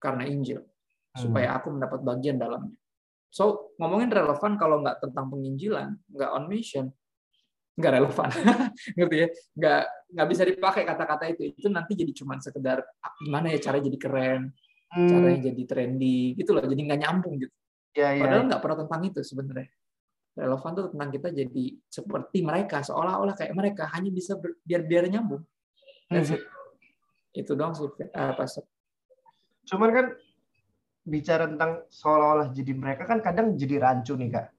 karena 0.00 0.26
Injil 0.26 0.64
supaya 1.16 1.52
hmm. 1.52 1.58
aku 1.60 1.66
mendapat 1.72 2.00
bagian 2.04 2.36
dalamnya. 2.36 2.76
So 3.32 3.74
ngomongin 3.80 4.12
relevan 4.12 4.56
kalau 4.56 4.80
nggak 4.84 5.00
tentang 5.02 5.28
penginjilan, 5.32 5.96
nggak 6.12 6.30
on 6.32 6.44
mission, 6.48 6.92
nggak 7.76 7.92
relevan 8.00 8.28
ngerti 8.96 9.16
ya 9.20 9.28
nggak 9.52 9.82
nggak 10.16 10.28
bisa 10.32 10.42
dipakai 10.48 10.82
kata-kata 10.88 11.24
itu 11.28 11.52
itu 11.52 11.68
nanti 11.68 11.92
jadi 11.92 12.12
cuma 12.16 12.40
sekedar 12.40 12.80
ah, 12.80 13.12
gimana 13.20 13.52
ya 13.52 13.60
cara 13.60 13.84
jadi 13.84 13.98
keren 14.00 14.48
hmm. 14.96 15.08
caranya 15.12 15.40
jadi 15.52 15.62
trendy 15.68 16.32
gitu 16.40 16.56
loh 16.56 16.64
jadi 16.64 16.82
nggak 16.88 17.00
nyambung 17.04 17.36
gitu 17.36 17.52
ya, 17.92 18.16
ya, 18.16 18.20
padahal 18.24 18.42
ya. 18.42 18.48
nggak 18.48 18.62
pernah 18.64 18.78
tentang 18.80 19.00
itu 19.04 19.20
sebenarnya 19.20 19.68
relevan 20.36 20.72
tuh 20.76 20.92
tentang 20.92 21.10
kita 21.10 21.28
jadi 21.32 21.64
seperti 21.88 22.38
mereka 22.44 22.84
seolah-olah 22.84 23.34
kayak 23.34 23.56
mereka 23.56 23.88
hanya 23.96 24.12
bisa 24.12 24.36
ber, 24.36 24.60
biar 24.62 24.84
biar 24.84 25.08
nyambung 25.08 25.42
hmm. 26.12 26.36
itu 27.32 27.52
dong 27.56 27.72
sih 27.72 27.88
uh, 27.88 28.32
pastor 28.36 28.68
cuman 29.66 29.90
kan 29.90 30.06
bicara 31.06 31.48
tentang 31.48 31.88
seolah-olah 31.88 32.52
jadi 32.52 32.72
mereka 32.76 33.08
kan 33.08 33.24
kadang 33.24 33.56
jadi 33.56 33.80
rancu 33.80 34.14
nih 34.14 34.28
kak 34.28 34.52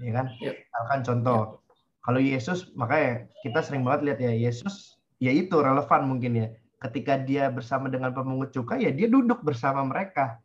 ya 0.00 0.10
kan 0.16 0.26
yep. 0.40 0.56
misalkan 0.56 1.00
contoh 1.04 1.40
yep 1.44 1.60
kalau 2.00 2.20
Yesus, 2.20 2.72
makanya 2.72 3.28
kita 3.44 3.60
sering 3.60 3.84
banget 3.84 4.00
lihat 4.08 4.18
ya, 4.24 4.32
Yesus 4.32 4.96
ya 5.20 5.32
itu 5.36 5.52
relevan 5.60 6.08
mungkin 6.08 6.32
ya. 6.32 6.48
Ketika 6.80 7.20
dia 7.20 7.52
bersama 7.52 7.92
dengan 7.92 8.16
pemungut 8.16 8.56
cukai, 8.56 8.88
ya 8.88 8.92
dia 8.92 9.04
duduk 9.04 9.44
bersama 9.44 9.84
mereka. 9.84 10.40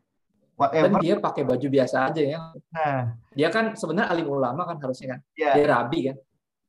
Whatever. 0.55 0.88
Dan 0.88 1.03
dia 1.03 1.15
pakai 1.19 1.43
baju 1.43 1.67
biasa 1.67 1.95
aja 2.12 2.21
ya. 2.24 2.39
Nah, 2.71 3.19
dia 3.35 3.47
kan 3.51 3.75
sebenarnya 3.75 4.07
alim 4.12 4.27
ulama 4.31 4.63
kan 4.63 4.79
harusnya 4.79 5.17
kan. 5.17 5.19
Ya. 5.35 5.51
Dia 5.55 5.65
rabi 5.67 6.00
kan. 6.12 6.17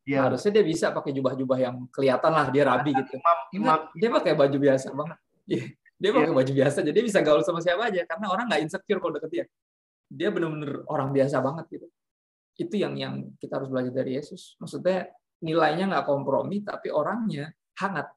Ya. 0.07 0.19
Harusnya 0.26 0.50
dia 0.59 0.64
bisa 0.66 0.90
pakai 0.90 1.11
jubah-jubah 1.14 1.59
yang 1.59 1.76
kelihatan 1.90 2.31
lah 2.35 2.47
dia 2.50 2.66
rabi 2.66 2.95
gitu. 2.95 3.19
Imam, 3.19 3.38
imam. 3.55 3.78
Dia 3.95 4.09
pakai 4.11 4.33
baju 4.35 4.57
biasa 4.59 4.87
banget. 4.95 5.19
Dia 5.97 6.11
pakai 6.12 6.28
ya. 6.28 6.37
baju 6.37 6.52
biasa, 6.52 6.78
jadi 6.85 6.93
dia 6.93 7.07
bisa 7.09 7.25
gaul 7.25 7.40
sama 7.40 7.64
siapa 7.64 7.88
aja 7.88 8.05
karena 8.05 8.28
orang 8.28 8.52
nggak 8.52 8.61
insecure 8.69 9.00
kalau 9.00 9.16
deket 9.16 9.31
dia. 9.33 9.45
Dia 10.12 10.28
bener-bener 10.28 10.85
orang 10.93 11.09
biasa 11.09 11.40
banget 11.40 11.64
gitu 11.73 11.88
itu 12.57 12.75
yang 12.81 12.97
yang 12.97 13.14
kita 13.37 13.61
harus 13.61 13.69
belajar 13.69 13.93
dari 13.93 14.16
Yesus. 14.16 14.57
Maksudnya 14.57 15.12
nilainya 15.45 15.93
nggak 15.93 16.07
kompromi, 16.09 16.64
tapi 16.64 16.88
orangnya 16.88 17.52
hangat. 17.76 18.09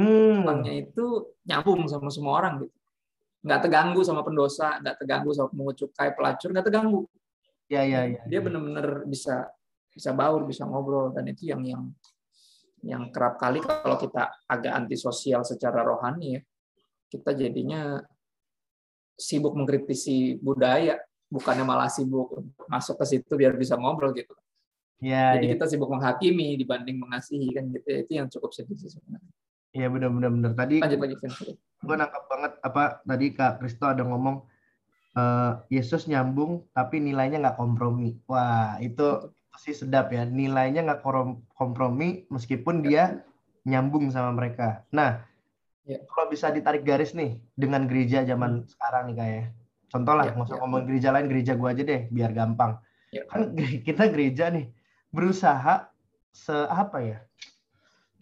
Hmm. 0.00 0.42
Orangnya 0.42 0.72
itu 0.72 1.36
nyambung 1.44 1.86
sama 1.86 2.08
semua 2.08 2.40
orang 2.40 2.64
gitu. 2.64 2.74
Nggak 3.44 3.60
terganggu 3.68 4.00
sama 4.00 4.24
pendosa, 4.24 4.80
nggak 4.80 4.96
terganggu 5.04 5.30
sama 5.36 5.48
pengungut 5.52 5.76
cukai, 5.76 6.08
pelacur, 6.16 6.48
nggak 6.50 6.66
terganggu. 6.66 7.02
Ya, 7.68 7.84
ya, 7.84 8.08
ya. 8.08 8.22
Dia 8.24 8.40
benar-benar 8.40 9.04
bisa 9.04 9.48
bisa 9.92 10.10
baur, 10.16 10.48
bisa 10.48 10.64
ngobrol, 10.64 11.12
dan 11.12 11.28
itu 11.28 11.52
yang 11.52 11.62
yang 11.62 11.82
yang 12.84 13.02
kerap 13.12 13.40
kali 13.40 13.64
kalau 13.64 13.96
kita 13.96 14.32
agak 14.48 14.72
antisosial 14.72 15.44
secara 15.44 15.84
rohani 15.84 16.36
ya, 16.36 16.40
kita 17.12 17.30
jadinya 17.36 18.00
sibuk 19.14 19.54
mengkritisi 19.54 20.42
budaya 20.42 20.98
bukannya 21.30 21.64
malah 21.64 21.88
sibuk 21.88 22.34
masuk 22.68 22.98
ke 23.00 23.04
situ 23.16 23.32
biar 23.38 23.54
bisa 23.56 23.78
ngobrol 23.78 24.12
gitu. 24.12 24.34
Ya, 25.02 25.36
Jadi 25.36 25.50
ya. 25.50 25.52
kita 25.58 25.64
sibuk 25.68 25.90
menghakimi 25.90 26.56
dibanding 26.56 26.96
mengasihi 26.96 27.48
kan 27.52 27.68
gitu. 27.72 27.88
Itu 28.06 28.12
yang 28.14 28.28
cukup 28.30 28.54
sedih 28.54 28.78
sih 28.78 28.88
sebenarnya. 28.88 29.32
Iya 29.74 29.90
benar-benar 29.90 30.30
benar. 30.30 30.52
Tadi 30.54 30.78
lanjut 30.78 31.18
Gue 31.84 31.96
nangkap 31.98 32.24
banget 32.30 32.52
apa 32.64 33.04
tadi 33.04 33.26
Kak 33.34 33.60
Kristo 33.60 33.84
ada 33.90 34.06
ngomong 34.06 34.46
uh, 35.18 35.60
Yesus 35.68 36.06
nyambung 36.06 36.64
tapi 36.70 37.02
nilainya 37.02 37.42
nggak 37.42 37.58
kompromi. 37.58 38.16
Wah 38.30 38.78
itu, 38.78 39.34
itu 39.34 39.56
sih 39.60 39.74
sedap 39.74 40.14
ya. 40.14 40.22
Nilainya 40.24 40.86
nggak 40.86 41.02
kompromi 41.58 42.24
meskipun 42.30 42.86
dia 42.86 43.20
nyambung 43.66 44.08
sama 44.14 44.30
mereka. 44.30 44.86
Nah 44.94 45.26
ya. 45.84 45.98
kalau 46.06 46.30
bisa 46.30 46.54
ditarik 46.54 46.86
garis 46.86 47.12
nih 47.12 47.42
dengan 47.58 47.90
gereja 47.90 48.22
zaman 48.22 48.64
hmm. 48.64 48.68
sekarang 48.70 49.02
nih 49.10 49.16
kayak 49.18 49.34
ya. 49.34 49.46
Contoh 49.94 50.14
lah, 50.18 50.26
ya, 50.26 50.34
nggak 50.34 50.48
usah 50.50 50.58
ya. 50.58 50.62
ngomong 50.66 50.82
gereja 50.90 51.08
lain, 51.14 51.26
gereja 51.30 51.52
gua 51.54 51.70
aja 51.70 51.86
deh, 51.86 52.10
biar 52.10 52.34
gampang. 52.34 52.82
Ya. 53.14 53.22
Kan 53.30 53.54
kita 53.86 54.10
gereja 54.10 54.50
nih 54.50 54.70
berusaha 55.14 55.86
se 56.34 56.54
apa 56.66 56.98
ya? 56.98 57.18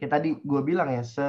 Kayak 0.02 0.18
tadi 0.18 0.35
gue 0.35 0.61
bilang 0.66 0.90
ya, 0.90 1.06
se 1.06 1.23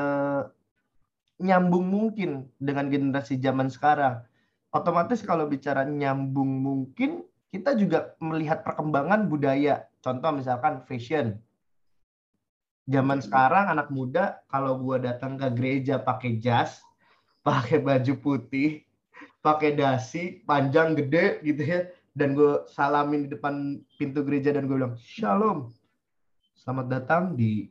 nyambung 1.37 1.85
mungkin 1.85 2.49
dengan 2.57 2.89
generasi 2.89 3.37
zaman 3.37 3.69
sekarang. 3.69 4.25
Otomatis 4.73 5.21
kalau 5.21 5.45
bicara 5.45 5.85
nyambung 5.85 6.49
mungkin, 6.65 7.21
kita 7.53 7.77
juga 7.77 8.17
melihat 8.17 8.65
perkembangan 8.65 9.29
budaya. 9.29 9.85
Contoh 10.01 10.33
misalkan 10.33 10.81
fashion. 10.89 11.37
Zaman 12.89 13.21
sekarang 13.21 13.69
anak 13.69 13.93
muda 13.93 14.41
kalau 14.49 14.81
gua 14.81 14.97
datang 14.97 15.37
ke 15.37 15.53
gereja 15.53 16.01
pakai 16.01 16.41
jas, 16.41 16.81
pakai 17.45 17.77
baju 17.77 18.17
putih, 18.25 18.81
pakai 19.45 19.77
dasi 19.77 20.41
panjang 20.49 20.97
gede 20.97 21.45
gitu 21.45 21.61
ya 21.61 21.93
dan 22.17 22.31
gue 22.31 22.65
salamin 22.73 23.27
di 23.27 23.29
depan 23.37 23.85
pintu 23.99 24.23
gereja 24.23 24.55
dan 24.55 24.71
gue 24.71 24.77
bilang 24.79 24.95
shalom 24.95 25.67
selamat 26.55 26.87
datang 26.87 27.23
di 27.35 27.67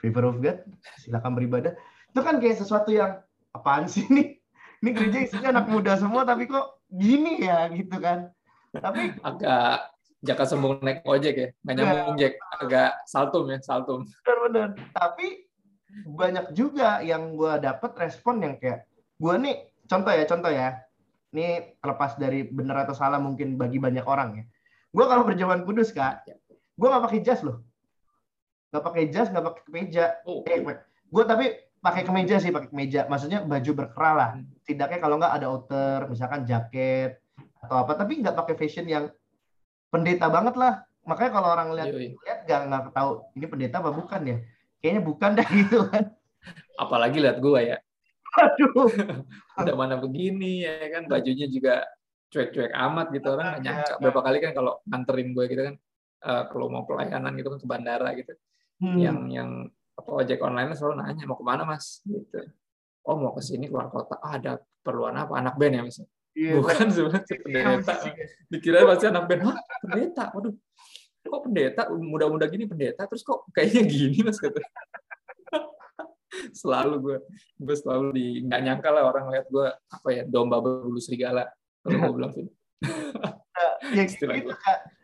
Favor 0.00 0.24
of 0.32 0.36
God 0.40 0.64
silakan 0.98 1.36
beribadah. 1.36 1.76
Itu 2.10 2.24
kan 2.24 2.40
kayak 2.40 2.58
sesuatu 2.58 2.90
yang 2.90 3.20
apaan 3.52 3.84
sih 3.86 4.08
nih 4.08 4.40
ini 4.80 4.90
gereja 4.96 5.18
isinya 5.20 5.48
anak 5.60 5.66
muda 5.68 5.92
semua 6.00 6.24
tapi 6.24 6.48
kok 6.48 6.80
gini 6.88 7.44
ya 7.44 7.68
gitu 7.68 8.00
kan? 8.00 8.32
Tapi 8.72 9.12
agak 9.20 9.92
jaka 10.24 10.44
sembung 10.48 10.80
naik 10.80 11.04
ojek 11.04 11.34
ya 11.36 11.48
nggak 11.64 11.74
Iya. 11.76 11.84
nyambung 11.84 12.16
jack. 12.16 12.34
Agak 12.64 12.90
saltum 13.04 13.44
ya 13.52 13.58
saltum. 13.60 14.00
Benar-benar 14.24 14.68
tapi 14.96 15.44
banyak 16.06 16.54
juga 16.56 17.02
yang 17.04 17.34
gue 17.36 17.60
dapat 17.60 17.92
respon 17.98 18.40
yang 18.40 18.54
kayak 18.56 18.88
gue 19.20 19.34
nih 19.36 19.56
contoh 19.84 20.12
ya 20.16 20.24
contoh 20.24 20.52
ya. 20.52 20.80
Ini 21.30 21.78
terlepas 21.78 22.18
dari 22.18 22.42
benar 22.42 22.88
atau 22.88 22.94
salah 22.96 23.22
mungkin 23.22 23.54
bagi 23.54 23.78
banyak 23.78 24.02
orang 24.02 24.40
ya. 24.40 24.44
Gue 24.90 25.04
kalau 25.06 25.22
berjalan 25.28 25.62
kudus 25.68 25.92
kak 25.92 26.24
gue 26.80 26.88
nggak 26.88 27.04
pakai 27.04 27.20
jas 27.20 27.44
loh 27.44 27.60
nggak 28.70 28.84
pakai 28.86 29.02
jas 29.10 29.28
nggak 29.28 29.44
pakai 29.44 29.62
kemeja. 29.66 30.04
Oh 30.24 30.46
eh 30.46 30.62
gue 31.10 31.24
tapi 31.26 31.46
pakai 31.82 32.02
kemeja 32.06 32.38
sih 32.38 32.54
pakai 32.54 32.70
kemeja. 32.70 33.10
Maksudnya 33.10 33.42
baju 33.42 33.70
berkerah 33.74 34.14
lah. 34.14 34.30
Hmm. 34.38 34.46
tidaknya 34.62 34.98
kalau 35.02 35.16
nggak 35.18 35.34
ada 35.34 35.46
outer 35.50 35.98
misalkan 36.06 36.46
jaket 36.46 37.18
atau 37.66 37.82
apa. 37.82 37.98
Tapi 37.98 38.22
nggak 38.22 38.36
pakai 38.38 38.54
fashion 38.54 38.86
yang 38.86 39.10
pendeta 39.90 40.30
banget 40.30 40.54
lah. 40.54 40.86
Makanya 41.02 41.30
kalau 41.34 41.48
orang 41.50 41.68
lihat 41.74 41.90
Yoi. 41.90 42.14
lihat 42.14 42.38
nggak 42.46 42.60
nggak 42.70 42.82
tahu 42.94 43.10
ini 43.34 43.46
pendeta 43.50 43.76
apa 43.82 43.90
bukan 43.90 44.20
ya. 44.22 44.38
Kayaknya 44.80 45.02
bukan 45.02 45.30
dah 45.34 45.48
gitu 45.66 45.78
kan. 45.90 46.04
Apalagi 46.78 47.18
lihat 47.18 47.38
gua 47.42 47.58
ya. 47.58 47.76
Aduh. 48.38 48.86
Udah 49.60 49.74
mana 49.74 49.98
begini 49.98 50.62
ya 50.62 50.78
kan. 50.94 51.10
Bajunya 51.10 51.50
juga 51.50 51.82
cuek-cuek 52.30 52.70
amat 52.70 53.10
gitu. 53.10 53.26
Orang 53.34 53.58
nggak 53.58 53.62
nyangka. 53.66 53.84
Iya. 53.90 53.98
berapa 53.98 54.20
kali 54.22 54.38
kan 54.38 54.52
kalau 54.54 54.72
nganterin 54.86 55.34
gue 55.34 55.44
gitu 55.50 55.62
kan 55.66 55.74
eh, 56.20 56.42
kalau 56.54 56.66
mau 56.70 56.86
pelayanan 56.86 57.34
gitu 57.34 57.48
kan 57.50 57.58
ke 57.58 57.66
bandara 57.66 58.14
gitu 58.14 58.32
Hmm. 58.80 58.96
yang 58.96 59.18
yang 59.28 59.50
apa 59.92 60.10
ojek 60.16 60.40
online 60.40 60.72
selalu 60.72 60.94
nanya 60.98 61.28
mau 61.28 61.36
ke 61.36 61.44
mana 61.44 61.62
mas? 61.62 62.00
Gitu. 62.02 62.40
Oh 63.04 63.16
mau 63.16 63.32
ke 63.32 63.44
sini 63.44 63.68
keluar 63.68 63.88
kota. 63.88 64.16
Ah, 64.18 64.36
ada 64.36 64.56
keperluan 64.56 65.12
apa? 65.14 65.36
Anak 65.36 65.54
band 65.54 65.76
ya 65.76 65.82
misalnya 65.82 66.08
Iya, 66.30 66.52
bukan 66.56 66.86
sebenarnya 66.88 67.22
Iya, 67.26 67.36
pendeta. 67.42 67.92
fisik 67.92 68.14
ya. 68.14 68.26
dikira 68.48 68.78
pasti 68.86 69.04
anak 69.06 69.24
band 69.26 69.42
Hah, 69.44 69.56
pendeta? 69.82 70.24
Waduh 70.32 70.54
kok 71.20 71.42
pendeta? 71.44 71.82
Muda-muda 71.92 72.46
gini 72.46 72.64
pendeta? 72.64 73.04
Terus 73.04 73.20
kok 73.20 73.44
kayaknya 73.52 73.82
gini 73.84 74.18
mas? 74.24 74.40
Kata. 74.40 74.56
Selalu 76.54 76.94
gue 77.02 77.16
gue 77.58 77.76
selalu 77.76 78.06
di 78.14 78.26
nggak 78.46 78.60
nyangka 78.62 78.88
lah 78.88 79.02
orang 79.04 79.28
lihat 79.28 79.46
gue 79.50 79.66
apa 79.68 80.08
ya 80.08 80.22
domba 80.24 80.62
berbulu 80.62 80.96
serigala. 80.96 81.44
Kalau 81.82 81.96
gue 82.00 82.12
bilang 82.16 82.32
gitu 82.32 82.48
ya 83.92 84.02
Istilah 84.06 84.36
gitu 84.38 84.54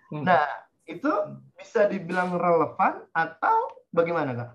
Hmm. 0.06 0.22
nah 0.22 0.46
itu 0.86 1.12
bisa 1.58 1.90
dibilang 1.90 2.38
relevan 2.38 3.02
atau 3.10 3.56
bagaimana 3.90 4.32
kak? 4.32 4.50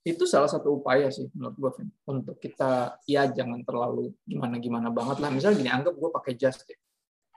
Itu 0.00 0.24
salah 0.24 0.48
satu 0.48 0.80
upaya 0.80 1.12
sih 1.12 1.28
menurut 1.36 1.56
gue 1.60 1.70
untuk 2.08 2.40
kita 2.40 2.96
ya 3.04 3.28
jangan 3.28 3.60
terlalu 3.68 4.16
gimana 4.24 4.56
gimana 4.56 4.88
banget 4.88 5.20
lah. 5.20 5.28
Misalnya 5.28 5.56
gini 5.60 5.70
anggap 5.70 5.94
gue 5.94 6.10
pakai 6.10 6.32
jas 6.40 6.56
deh. 6.64 6.78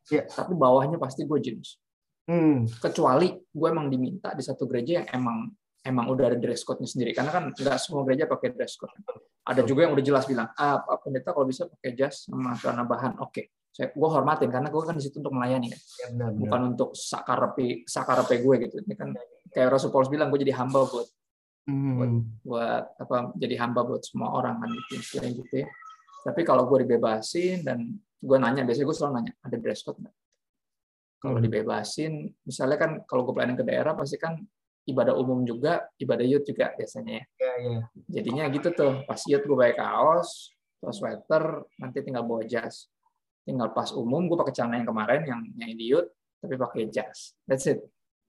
Iya. 0.03 0.27
tapi 0.27 0.51
bawahnya 0.51 0.99
pasti 0.99 1.23
gue 1.23 1.39
jeans. 1.39 1.79
Hmm. 2.23 2.63
kecuali 2.79 3.35
gue 3.35 3.67
emang 3.67 3.91
diminta 3.91 4.31
di 4.31 4.39
satu 4.39 4.63
gereja 4.63 5.03
yang 5.03 5.07
emang 5.11 5.37
emang 5.83 6.07
udah 6.07 6.31
ada 6.31 6.39
dress 6.39 6.63
code-nya 6.63 6.87
sendiri. 6.87 7.11
Karena 7.11 7.35
kan 7.35 7.51
nggak 7.51 7.77
semua 7.79 8.07
gereja 8.07 8.31
pakai 8.31 8.55
dress 8.55 8.79
code. 8.79 8.95
Ada 9.43 9.67
juga 9.67 9.83
yang 9.83 9.91
udah 9.91 10.05
jelas 10.07 10.23
bilang 10.23 10.47
ah 10.55 10.79
pendeta 11.03 11.35
kalau 11.35 11.43
bisa 11.43 11.67
pakai 11.67 11.91
jas 11.91 12.31
sama 12.31 12.55
celana 12.55 12.87
bahan. 12.87 13.19
Oke 13.19 13.51
saya 13.73 13.89
gue 13.89 14.09
hormatin 14.09 14.53
karena 14.53 14.69
gue 14.69 14.81
kan 14.85 14.93
di 14.93 15.01
situ 15.01 15.17
untuk 15.17 15.33
melayani 15.33 15.73
kan 15.73 15.81
ya 15.81 16.07
benar, 16.13 16.29
benar. 16.29 16.39
bukan 16.45 16.61
untuk 16.77 16.89
sakarepe 16.93 17.81
sakarepe 17.89 18.35
gue 18.39 18.55
gitu. 18.69 18.75
Ini 18.85 18.93
kan 18.93 19.09
kayak 19.49 19.73
Rasul 19.73 19.89
Paulus 19.89 20.13
bilang 20.13 20.29
gue 20.29 20.39
jadi 20.45 20.53
hamba 20.61 20.85
buat 20.85 21.09
Hmm. 21.63 22.27
buat 22.43 22.91
apa 22.99 23.31
jadi 23.39 23.55
hamba 23.55 23.87
buat 23.87 24.03
semua 24.03 24.35
orang 24.35 24.59
kan 24.59 24.67
gitu 24.67 24.99
istilahnya 24.99 25.31
gitu 25.41 25.53
ya. 25.63 25.67
Tapi 26.27 26.43
kalau 26.43 26.67
gue 26.67 26.83
dibebasin 26.83 27.63
dan 27.63 27.87
gue 28.19 28.37
nanya 28.37 28.67
biasanya 28.67 28.83
gue 28.83 28.97
selalu 28.99 29.13
nanya 29.15 29.33
ada 29.41 29.57
dress 29.57 29.79
code 29.81 30.03
nggak? 30.03 30.15
Kalau 31.23 31.39
Hmm. 31.39 31.45
dibebasin 31.47 32.13
misalnya 32.43 32.77
kan 32.77 32.91
kalau 33.07 33.23
gue 33.23 33.31
pelayanan 33.33 33.55
ke 33.55 33.63
daerah 33.63 33.95
pasti 33.95 34.19
kan 34.19 34.43
ibadah 34.83 35.15
umum 35.15 35.47
juga 35.47 35.87
ibadah 35.95 36.27
youth 36.27 36.43
juga 36.43 36.75
biasanya 36.75 37.23
ya. 37.23 37.25
Ya 37.39 37.53
ya 37.63 37.79
jadinya 38.11 38.43
gitu 38.51 38.69
tuh 38.75 38.93
pas 39.07 39.23
youth 39.23 39.47
gue 39.47 39.55
pakai 39.55 39.75
kaos 39.79 40.51
terus 40.83 40.99
sweater 40.99 41.63
nanti 41.79 42.03
tinggal 42.03 42.27
bawa 42.27 42.43
jas 42.43 42.91
tinggal 43.43 43.69
pas 43.75 43.91
umum 43.91 44.25
gue 44.27 44.37
pakai 44.39 44.53
celana 44.55 44.79
yang 44.79 44.87
kemarin 44.87 45.21
yang 45.27 45.41
yang 45.59 45.71
di 45.75 45.85
youth 45.91 46.09
tapi 46.39 46.55
pakai 46.59 46.91
jas. 46.91 47.35
That's 47.47 47.67
it. 47.67 47.79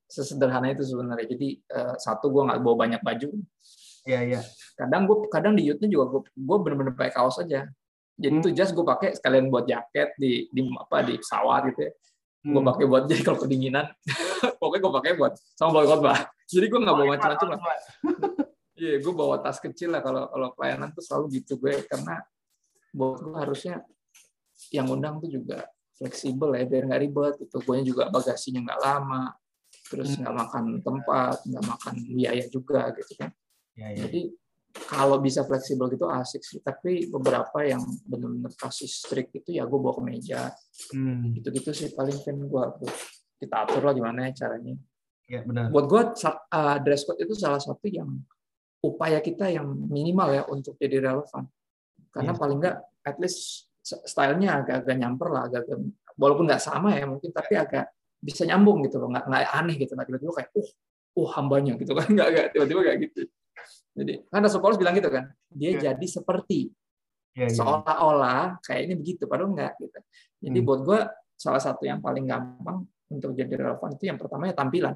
Sesederhana 0.06 0.70
itu 0.70 0.86
sebenarnya. 0.86 1.26
Jadi 1.26 1.58
eh, 1.58 1.94
satu 1.98 2.30
gue 2.30 2.42
nggak 2.46 2.60
bawa 2.62 2.76
banyak 2.86 3.00
baju. 3.02 3.28
Ya 4.04 4.20
ya 4.20 4.40
kadang 4.76 5.08
gue 5.08 5.16
kadang 5.32 5.56
di 5.56 5.64
juga 5.66 6.04
gue 6.12 6.20
gue 6.28 6.56
bener-bener 6.60 6.92
pakai 6.94 7.14
kaos 7.14 7.40
aja. 7.40 7.66
Jadi 8.14 8.34
Hmm. 8.38 8.44
tuh 8.46 8.52
jas 8.54 8.70
gue 8.70 8.84
pakai 8.86 9.18
sekalian 9.18 9.50
buat 9.50 9.66
jaket 9.66 10.14
di 10.20 10.46
di 10.54 10.60
apa 10.70 11.02
di 11.02 11.18
pesawat 11.18 11.74
gitu 11.74 11.80
ya. 11.88 11.92
Gue 12.44 12.60
Hmm. 12.60 12.68
pakai 12.70 12.84
buat 12.86 13.02
jadi 13.10 13.22
kalau 13.26 13.38
kedinginan 13.40 13.86
pokoknya 14.60 14.80
gue 14.84 14.92
pakai 15.00 15.12
buat 15.16 15.32
sama 15.56 15.80
bawa 15.80 15.84
khotbah 15.88 16.18
jadi 16.44 16.66
gue 16.68 16.80
nggak 16.84 16.96
bawa 17.00 17.08
macam-macam 17.16 17.48
lah 17.56 17.60
iya 18.84 19.00
gue 19.00 19.12
bawa 19.16 19.40
tas 19.40 19.56
kecil 19.56 19.88
lah 19.96 20.04
kalau 20.04 20.28
kalau 20.28 20.52
pelayanan 20.52 20.92
tuh 20.92 21.02
selalu 21.02 21.40
gitu 21.40 21.56
gue. 21.58 21.82
Karena 21.88 22.20
buat 22.94 23.18
gue 23.24 23.34
harusnya 23.34 23.82
yang 24.70 24.86
undang 24.88 25.18
tuh 25.20 25.30
juga 25.30 25.66
fleksibel 25.94 26.54
ya 26.58 26.64
biar 26.66 26.90
nggak 26.90 27.00
ribet 27.00 27.34
itu 27.42 27.56
gue 27.58 27.76
juga 27.86 28.10
bagasinya 28.10 28.60
nggak 28.66 28.80
lama 28.82 29.30
terus 29.90 30.14
Hmm. 30.16 30.26
nggak 30.26 30.34
makan 30.34 30.64
tempat 30.82 31.36
nggak 31.46 31.64
makan 31.66 31.94
biaya 32.14 32.44
juga 32.48 32.90
gitu 32.96 33.12
kan. 33.18 33.30
Ya 33.74 33.90
ya 33.94 34.06
jadi 34.06 34.30
kalau 34.90 35.22
bisa 35.22 35.46
fleksibel 35.46 35.86
gitu 35.92 36.06
asik 36.10 36.42
sih. 36.42 36.58
Tapi 36.58 37.06
beberapa 37.06 37.62
yang 37.62 37.82
benar-benar 38.06 38.50
kasih 38.58 38.90
strict 38.90 39.30
itu 39.38 39.54
ya 39.54 39.62
gue 39.66 39.78
bawa 39.78 39.94
ke 39.98 40.02
meja. 40.02 40.50
Hmm. 40.90 41.30
gitu-gitu 41.38 41.70
sih 41.70 41.88
paling 41.94 42.18
kan 42.26 42.34
gue 42.38 42.64
kita 43.38 43.54
atur 43.66 43.82
lah 43.86 43.94
gimana 43.94 44.30
ya 44.30 44.46
caranya. 44.46 44.74
Ya 45.30 45.40
benar. 45.46 45.70
Buat 45.70 45.86
gue 45.86 46.02
dress 46.82 47.06
code 47.06 47.22
itu 47.22 47.34
salah 47.38 47.62
satu 47.62 47.86
yang 47.86 48.10
upaya 48.82 49.22
kita 49.22 49.48
yang 49.48 49.64
minimal 49.88 50.28
ya 50.34 50.42
untuk 50.50 50.74
jadi 50.76 51.00
relevan. 51.00 51.46
Karena 52.10 52.32
Iya. 52.34 52.40
paling 52.40 52.58
nggak 52.60 52.76
at 53.04 53.16
least 53.22 53.70
stylenya 53.84 54.64
agak-agak 54.64 54.96
nyamper 54.96 55.28
lah 55.28 55.42
agak 55.52 55.68
walaupun 56.16 56.48
nggak 56.48 56.62
sama 56.62 56.96
ya 56.96 57.04
mungkin 57.04 57.30
tapi 57.30 57.60
agak 57.60 57.92
bisa 58.16 58.48
nyambung 58.48 58.80
gitu 58.88 58.96
loh 58.96 59.12
nggak 59.12 59.28
nggak 59.28 59.42
aneh 59.52 59.76
gitu 59.76 59.92
nggak 59.92 60.08
tiba-tiba 60.08 60.32
kayak 60.40 60.50
uh 60.56 60.68
uh 61.20 61.28
hambanya 61.36 61.72
gitu 61.76 61.92
kan 61.92 62.08
nggak 62.16 62.28
nggak 62.32 62.46
tiba-tiba 62.56 62.80
kayak 62.80 62.98
gitu. 63.10 63.20
Jadi 63.94 64.12
kan 64.26 64.40
Rasul 64.42 64.58
Paulus 64.64 64.80
bilang 64.80 64.96
gitu 64.96 65.12
kan 65.12 65.30
dia 65.52 65.70
Iya. 65.76 65.92
jadi 65.92 66.06
seperti. 66.08 66.72
Ya 67.36 67.46
ya. 67.46 67.54
Seolah-olah 67.54 68.58
kayak 68.64 68.80
ini 68.90 68.94
begitu 68.98 69.28
padahal 69.28 69.52
enggak 69.52 69.76
gitu. 69.78 69.98
Jadi 70.40 70.58
Hmm. 70.58 70.66
buat 70.66 70.80
gue 70.82 70.98
salah 71.36 71.60
satu 71.62 71.82
yang 71.84 71.98
paling 72.00 72.24
gampang 72.26 72.86
untuk 73.10 73.36
jadi 73.36 73.52
relevan 73.54 73.94
itu 73.94 74.04
yang 74.08 74.18
pertama 74.18 74.48
ya 74.48 74.54
tampilan. 74.56 74.94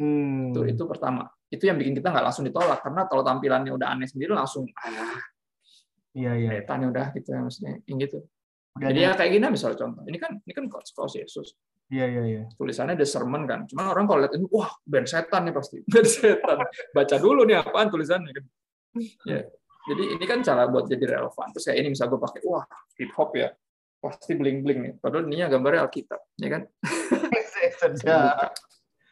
Hmm. 0.00 0.50
itu 0.50 0.60
itu 0.66 0.82
pertama. 0.88 1.28
Itu 1.52 1.68
yang 1.68 1.76
bikin 1.76 1.92
kita 1.94 2.08
nggak 2.10 2.24
langsung 2.24 2.44
ditolak 2.48 2.80
karena 2.80 3.04
kalau 3.06 3.20
tampilannya 3.22 3.72
udah 3.76 3.88
aneh 3.92 4.08
sendiri 4.08 4.32
langsung 4.32 4.64
ah 4.80 5.20
iya 6.14 6.32
iya. 6.36 6.50
Setan 6.62 6.90
udah 6.90 7.06
gitu 7.14 7.28
ya 7.30 7.40
maksudnya 7.42 7.72
yang 7.86 7.98
gitu. 8.02 8.18
Udah 8.78 8.88
jadi 8.90 9.00
ada- 9.02 9.06
ya 9.06 9.18
kayak 9.18 9.30
gini 9.34 9.44
misalnya 9.50 9.78
contoh. 9.82 10.02
Ini 10.06 10.18
kan 10.18 10.32
ini 10.42 10.52
kan 10.54 10.64
kaos 10.70 10.90
kaos 10.94 11.14
Yesus. 11.18 11.48
Iya 11.90 12.06
iya 12.06 12.22
iya. 12.22 12.42
Tulisannya 12.54 12.94
The 12.94 13.06
Sermon 13.06 13.42
kan. 13.50 13.66
Cuman 13.66 13.90
orang 13.90 14.06
kalau 14.06 14.22
lihat 14.22 14.34
ini 14.38 14.46
wah 14.50 14.70
band 14.86 15.10
setan 15.10 15.42
nih 15.50 15.54
pasti. 15.54 15.82
Band 15.90 16.06
setan. 16.06 16.58
Baca 16.94 17.16
dulu 17.18 17.42
nih 17.42 17.58
apaan 17.58 17.90
tulisannya 17.90 18.30
kan. 18.30 18.44
Ya. 19.26 19.42
Jadi 19.90 20.02
ini 20.14 20.24
kan 20.28 20.38
cara 20.46 20.70
buat 20.70 20.86
jadi 20.86 21.18
relevan. 21.18 21.46
Terus 21.50 21.64
kayak 21.66 21.78
ini 21.82 21.88
misalnya 21.96 22.10
gue 22.14 22.20
pakai 22.22 22.40
wah 22.46 22.64
hip 22.94 23.10
hop 23.18 23.30
ya. 23.34 23.50
Pasti 23.98 24.38
bling 24.38 24.62
bling 24.62 24.78
nih. 24.86 24.92
Padahal 25.02 25.26
ininya 25.26 25.50
gambarnya 25.50 25.90
Alkitab 25.90 26.20
ya 26.38 26.48
kan? 26.54 26.62
Sedap. 27.98 28.54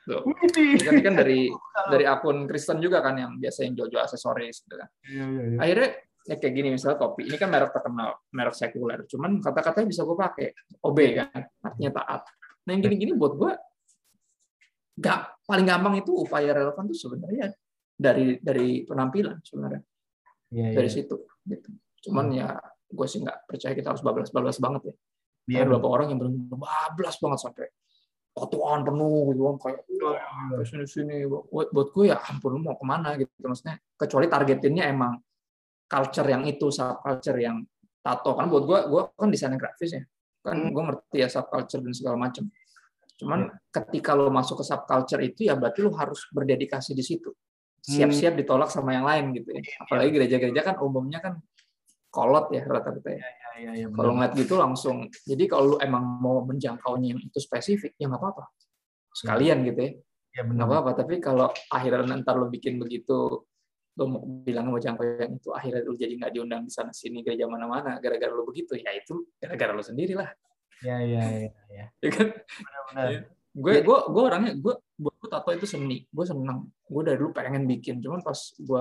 Ini 0.09 0.81
kan, 0.81 0.93
ini 0.97 1.03
kan 1.05 1.15
dari 1.19 1.41
dari 1.93 2.05
akun 2.09 2.49
Kristen 2.49 2.81
juga 2.81 3.05
kan 3.05 3.19
yang 3.19 3.37
biasa 3.37 3.67
yang 3.67 3.75
jual-jual 3.77 4.07
aksesoris 4.07 4.65
gitu 4.65 4.77
kan. 4.79 4.89
Iya 5.05 5.25
iya 5.29 5.43
iya. 5.53 5.59
Akhirnya 5.61 5.89
ya 6.29 6.37
kayak 6.37 6.53
gini 6.53 6.69
misalnya 6.77 7.01
topi 7.01 7.25
ini 7.25 7.41
kan 7.41 7.49
merek 7.49 7.73
terkenal 7.73 8.21
merek 8.37 8.53
sekuler. 8.53 9.09
Cuman 9.09 9.41
kata-katanya 9.41 9.89
bisa 9.89 10.05
gue 10.05 10.17
pakai. 10.17 10.49
OB 10.85 10.99
kan? 11.17 11.41
Artinya 11.65 11.93
taat 12.05 12.23
nah 12.69 12.77
yang 12.77 12.85
gini-gini 12.85 13.17
buat 13.17 13.33
gue 13.33 13.53
gak 15.01 15.41
paling 15.49 15.65
gampang 15.65 16.05
itu 16.05 16.13
upaya 16.13 16.53
relevan 16.53 16.85
tuh 16.85 16.99
sebenarnya 17.01 17.49
dari 17.97 18.37
dari 18.45 18.85
penampilan 18.85 19.41
sebenarnya. 19.41 19.81
Iya 20.53 20.67
iya 20.69 20.77
dari 20.77 20.91
situ 20.93 21.17
gitu. 21.49 21.69
Cuman 22.05 22.29
ya 22.37 22.53
gue 22.89 23.07
sih 23.09 23.25
nggak 23.25 23.49
percaya 23.49 23.73
kita 23.73 23.97
harus 23.97 24.05
bablas-bablas 24.05 24.61
banget 24.61 24.93
ya. 24.93 24.95
Iya, 25.49 25.59
ada 25.65 25.69
beberapa 25.73 25.89
orang 25.89 26.07
yang 26.13 26.19
benar-benar 26.21 26.61
bablas 26.61 27.17
banget 27.25 27.39
sampai 27.41 27.67
potongan 28.37 28.81
penuh 28.85 29.23
gitu 29.33 29.43
kan. 29.49 29.57
Kayak 29.65 29.81
sini 30.69 30.85
sini 30.85 31.17
buat 31.25 31.73
buat 31.73 31.89
gue 31.89 32.05
ya 32.13 32.21
ampun 32.21 32.51
lu 32.53 32.61
mau 32.61 32.77
ke 32.77 32.85
mana? 32.85 33.17
Gitu 33.17 33.33
maksudnya. 33.41 33.81
Kecuali 33.97 34.29
targetinnya 34.29 34.93
emang 34.93 35.17
culture 35.89 36.29
yang 36.29 36.45
itu 36.45 36.69
subculture 36.69 37.41
yang 37.41 37.65
tato. 38.05 38.37
Kan 38.37 38.47
buat 38.53 38.65
gue 38.69 38.79
gue 38.93 39.03
kan 39.17 39.29
desainer 39.33 39.57
grafis 39.59 39.97
ya. 39.97 40.03
Kan 40.45 40.69
Hmm. 40.69 40.73
gue 40.73 40.83
ngerti 40.93 41.17
ya 41.25 41.29
subculture 41.33 41.81
dan 41.83 41.93
segala 41.97 42.17
macam. 42.21 42.47
Cuman 43.19 43.51
ketika 43.75 44.15
lo 44.15 44.31
masuk 44.31 44.63
ke 44.63 44.65
subculture 44.69 45.19
itu 45.25 45.51
ya 45.51 45.59
berarti 45.59 45.83
lo 45.83 45.91
harus 45.97 46.29
berdedikasi 46.31 46.95
di 46.95 47.03
situ. 47.03 47.35
Siap-siap 47.83 48.37
ditolak 48.37 48.69
sama 48.71 48.95
yang 48.95 49.09
lain 49.09 49.33
gitu 49.35 49.49
ya. 49.51 49.63
Apalagi 49.83 50.13
gereja-gereja 50.15 50.63
kan 50.63 50.77
umumnya 50.79 51.19
kan 51.19 51.41
kolot 52.13 52.53
ya 52.55 52.63
rata-rata 52.63 53.11
ya. 53.11 53.23
Iya 53.59 53.59
ya, 53.59 53.73
ya, 53.75 53.87
kalau 53.91 54.15
ngeliat 54.15 54.39
gitu 54.39 54.55
langsung 54.55 55.11
jadi 55.27 55.51
kalau 55.51 55.75
lu 55.75 55.77
emang 55.83 56.05
mau 56.23 56.47
menjangkaunya 56.47 57.17
yang 57.17 57.21
itu 57.21 57.39
spesifik 57.43 57.99
ya 57.99 58.07
nggak 58.07 58.23
apa-apa. 58.23 58.45
Sekalian 59.11 59.67
gitu 59.67 59.81
ya. 59.83 59.93
Ya 60.39 60.43
nggak 60.47 60.55
benar. 60.55 60.67
apa-apa 60.71 60.91
tapi 61.03 61.15
kalau 61.19 61.51
akhirnya 61.75 62.23
ntar 62.23 62.39
lu 62.39 62.47
bikin 62.47 62.79
begitu 62.79 63.48
lu 63.99 64.05
mau 64.07 64.23
bilang 64.47 64.71
mau 64.71 64.79
jangkau 64.79 65.03
yang 65.03 65.35
itu 65.35 65.51
akhirnya 65.51 65.83
lu 65.83 65.99
jadi 65.99 66.15
nggak 66.15 66.33
diundang 66.33 66.63
di 66.63 66.71
sana 66.71 66.95
sini 66.95 67.21
gereja 67.21 67.51
mana-mana 67.51 67.99
gara-gara 67.99 68.31
lu 68.31 68.47
begitu 68.47 68.79
ya 68.79 68.95
itu 68.95 69.27
gara-gara 69.37 69.75
lu 69.75 69.83
sendiri 69.83 70.15
lah 70.15 70.31
Ya, 70.79 70.95
ya, 71.03 71.19
ya, 71.27 71.51
ya. 71.75 71.85
ya 71.99 72.11
kan 72.15 72.31
Benar-benar. 72.31 73.07
Iya. 73.11 73.21
gue 73.59 73.75
gue 73.83 73.99
gue 74.15 74.23
orangnya 74.23 74.53
gue 74.55 74.75
buat 74.95 75.15
gue 75.19 75.29
tato 75.29 75.51
itu 75.51 75.67
seni 75.67 76.07
gue 76.07 76.23
seneng 76.25 76.71
gue 76.87 77.03
dari 77.03 77.19
dulu 77.19 77.35
pengen 77.35 77.67
bikin 77.67 77.99
cuman 77.99 78.23
pas 78.23 78.39
gue 78.55 78.81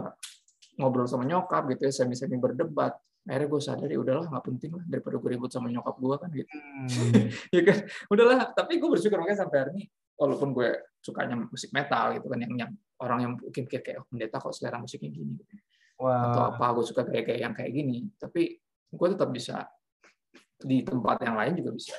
ngobrol 0.77 1.09
sama 1.09 1.25
nyokap 1.25 1.65
gitu 1.73 1.89
ya 1.89 1.93
semi 1.97 2.13
semi 2.13 2.37
berdebat 2.37 2.93
akhirnya 3.25 3.49
gue 3.49 3.59
sadar 3.59 3.89
ya 3.89 3.97
udahlah 3.97 4.29
nggak 4.29 4.45
penting 4.45 4.71
lah 4.77 4.85
daripada 4.85 5.17
gue 5.17 5.29
ribut 5.33 5.49
sama 5.49 5.73
nyokap 5.73 5.97
gue 5.97 6.15
kan 6.21 6.29
gitu 6.29 6.53
Hmm. 6.53 7.25
ya 7.57 7.61
kan 7.65 7.77
udahlah 8.13 8.37
tapi 8.53 8.77
gue 8.77 8.89
bersyukur 8.93 9.17
makanya 9.17 9.41
sampai 9.41 9.57
hari 9.65 9.71
ini 9.73 9.83
walaupun 10.17 10.49
gue 10.51 10.69
sukanya 10.99 11.37
musik 11.37 11.71
metal 11.71 12.17
gitu 12.17 12.27
kan 12.27 12.39
yang 12.41 12.53
yang 12.57 12.71
orang 12.99 13.19
yang 13.23 13.31
mungkin 13.37 13.63
kayak 13.69 13.83
kayak 13.85 13.97
oh, 14.01 14.05
pendeta 14.09 14.41
kok 14.41 14.51
selera 14.51 14.81
musiknya 14.81 15.13
gini 15.13 15.37
gitu. 15.37 15.53
atau 15.97 16.41
Wah, 16.43 16.49
apa 16.57 16.65
gue 16.77 16.85
suka 16.85 17.01
kayak 17.05 17.25
kayak 17.29 17.39
yang 17.41 17.53
kayak 17.53 17.71
gini 17.73 18.09
tapi 18.17 18.57
gue 18.89 19.07
tetap 19.13 19.29
bisa 19.29 19.65
di 20.57 20.81
tempat 20.81 21.21
yang 21.21 21.37
lain 21.37 21.53
juga 21.61 21.71
bisa 21.77 21.95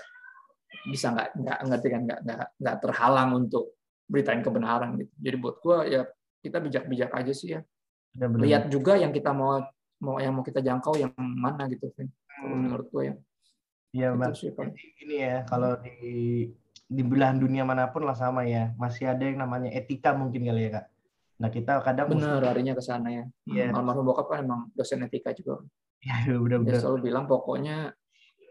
bisa 0.90 1.06
nggak 1.14 1.28
nggak 1.38 1.58
ngerti 1.70 1.88
kan 1.90 2.02
nggak 2.06 2.20
nggak 2.26 2.46
nggak 2.58 2.76
terhalang 2.82 3.30
untuk 3.38 3.78
beritain 4.10 4.42
kebenaran 4.42 4.98
gitu 4.98 5.12
jadi 5.18 5.36
buat 5.38 5.56
gue 5.62 5.78
ya 5.94 6.02
kita 6.42 6.58
bijak-bijak 6.62 7.10
aja 7.14 7.32
sih 7.34 7.48
ya 7.54 7.60
benar-benar. 8.14 8.42
lihat 8.44 8.62
juga 8.70 8.98
yang 8.98 9.14
kita 9.14 9.30
mau 9.30 9.62
mau 10.02 10.16
yang 10.22 10.34
mau 10.34 10.46
kita 10.46 10.62
jangkau 10.62 10.94
yang 10.98 11.10
mana 11.18 11.66
gitu 11.70 11.90
Vin. 11.94 12.10
kalau 12.26 12.54
Hmm. 12.54 12.62
menurut 12.66 12.88
gue 12.90 13.04
ya 13.10 13.16
Iya, 13.88 14.12
sih. 14.36 14.52
Jadi 14.52 14.84
Gini 15.00 15.16
ya, 15.24 15.48
kalau 15.48 15.72
di 15.80 16.44
di 16.88 17.04
belahan 17.04 17.36
dunia 17.36 17.68
mana 17.68 17.92
pun 17.92 18.08
lah 18.08 18.16
sama 18.16 18.48
ya, 18.48 18.72
masih 18.80 19.12
ada 19.12 19.20
yang 19.20 19.44
namanya 19.44 19.68
etika 19.76 20.16
mungkin 20.16 20.40
kali 20.48 20.72
ya 20.72 20.80
kak. 20.80 20.86
Nah 21.38 21.48
kita 21.52 21.72
kadang 21.84 22.08
mesti- 22.10 22.24
bener 22.24 22.40
larinya 22.42 22.74
ke 22.74 22.82
sana 22.82 23.08
ya 23.12 23.24
Iya. 23.46 23.70
almarhum 23.70 24.08
bokap 24.08 24.26
kan 24.32 24.42
emang 24.42 24.72
dosen 24.74 25.04
etika 25.04 25.30
juga 25.30 25.62
ya 26.02 26.24
dia 26.26 26.34
benar-benar. 26.34 26.78
selalu 26.80 26.98
bilang 27.10 27.24
pokoknya 27.28 27.90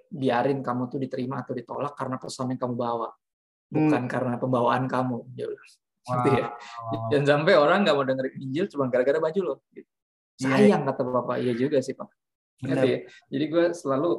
biarin 0.07 0.63
kamu 0.63 0.87
tuh 0.87 0.99
diterima 1.01 1.43
atau 1.43 1.51
ditolak 1.51 1.91
karena 1.97 2.15
pesan 2.15 2.55
yang 2.55 2.59
kamu 2.61 2.75
bawa 2.79 3.09
bukan 3.67 4.03
karena 4.07 4.35
pembawaan 4.39 4.87
kamu 4.87 5.27
dia 5.35 5.51
bilang. 5.51 5.71
Gitu 6.07 6.29
ya. 6.39 6.47
Wow. 6.55 7.11
Dan 7.11 7.21
sampai 7.27 7.53
orang 7.59 7.83
nggak 7.83 7.95
mau 7.99 8.05
dengerin 8.07 8.35
Injil 8.39 8.65
cuma 8.71 8.87
gara-gara 8.87 9.19
baju 9.19 9.39
lo. 9.43 9.55
Gitu. 9.75 9.89
Iya, 10.39 10.47
Sayang 10.55 10.83
kata 10.87 11.01
bapak, 11.03 11.35
iya 11.43 11.51
juga 11.57 11.83
sih 11.83 11.91
pak. 11.91 12.07
Benar. 12.63 12.83
Ya? 12.87 12.99
Jadi 13.27 13.45
gue 13.51 13.65
selalu 13.75 14.09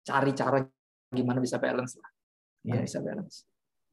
cari 0.00 0.32
cara 0.32 0.58
gimana 1.12 1.38
bisa 1.38 1.60
balance 1.60 2.00
lah. 2.00 2.09
Iya, 2.62 2.84
bisa 2.84 3.00
balance. 3.00 3.44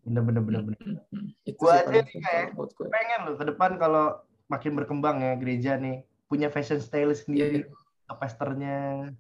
benar-benar 0.04 0.44
benar. 0.44 0.64
Hmm, 1.12 1.36
Itu 1.44 1.60
Gua 1.60 1.84
aja 1.84 2.00
nih, 2.00 2.16
kayak-. 2.16 2.56
Pengen 2.80 3.20
loh 3.28 3.36
ke 3.36 3.44
depan 3.44 3.76
kalau 3.76 4.06
makin 4.48 4.72
berkembang 4.74 5.20
ya 5.20 5.36
gereja 5.36 5.76
nih 5.76 6.00
punya 6.28 6.48
fashion 6.48 6.80
stylist 6.80 7.28
sendiri, 7.28 7.68
Iya. 7.68 8.14
pastornya. 8.16 9.12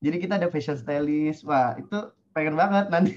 Jadi 0.00 0.16
kita 0.18 0.40
ada 0.40 0.48
fashion 0.48 0.80
stylist. 0.80 1.44
Wah 1.44 1.76
itu 1.76 1.98
pengen 2.32 2.56
banget 2.56 2.88
nanti 2.88 3.12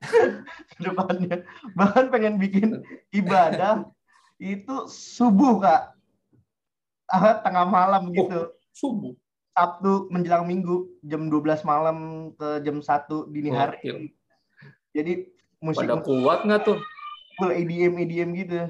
ke 0.72 0.80
depannya. 0.80 1.44
Bahkan 1.76 2.08
pengen 2.08 2.40
bikin 2.40 2.80
ibadah 3.12 3.84
itu 4.40 4.88
subuh 4.88 5.60
kak. 5.60 5.92
Ah, 7.08 7.40
tengah 7.40 7.68
malam 7.68 8.08
gitu. 8.12 8.52
Subuh. 8.72 9.12
Sabtu 9.52 10.06
menjelang 10.08 10.46
Minggu 10.46 10.86
jam 11.02 11.28
12 11.28 11.60
malam 11.60 12.30
ke 12.36 12.62
jam 12.62 12.78
1 12.80 13.28
dini 13.28 13.50
hari. 13.50 13.76
Gokil. 13.84 13.96
Jadi 14.90 15.12
musik 15.58 15.84
Pada 15.84 16.00
kuat 16.00 16.44
nggak 16.44 16.62
tuh? 16.64 16.78
full 17.34 17.54
EDM 17.54 17.94
EDM 17.98 18.30
gitu. 18.36 18.66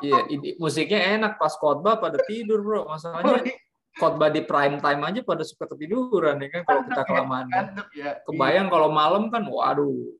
Iya, 0.00 0.24
ini- 0.30 0.56
musiknya 0.56 1.18
enak 1.18 1.36
pas 1.36 1.52
khotbah 1.52 1.98
pada 1.98 2.16
tidur 2.24 2.62
bro. 2.62 2.86
Masalahnya 2.86 3.44
khotbah 3.92 4.30
di 4.30 4.40
prime 4.40 4.78
time 4.78 5.02
aja 5.02 5.20
pada 5.20 5.42
suka 5.42 5.68
ketiduran 5.68 6.38
ya 6.38 6.48
kan 6.48 6.62
kalau 6.64 6.82
kita 6.86 7.02
kelamaan. 7.04 7.46
kan. 7.50 7.66
Ya. 7.92 8.16
Kebayang 8.24 8.70
kalau 8.70 8.88
malam 8.88 9.28
kan, 9.28 9.44
waduh, 9.44 10.16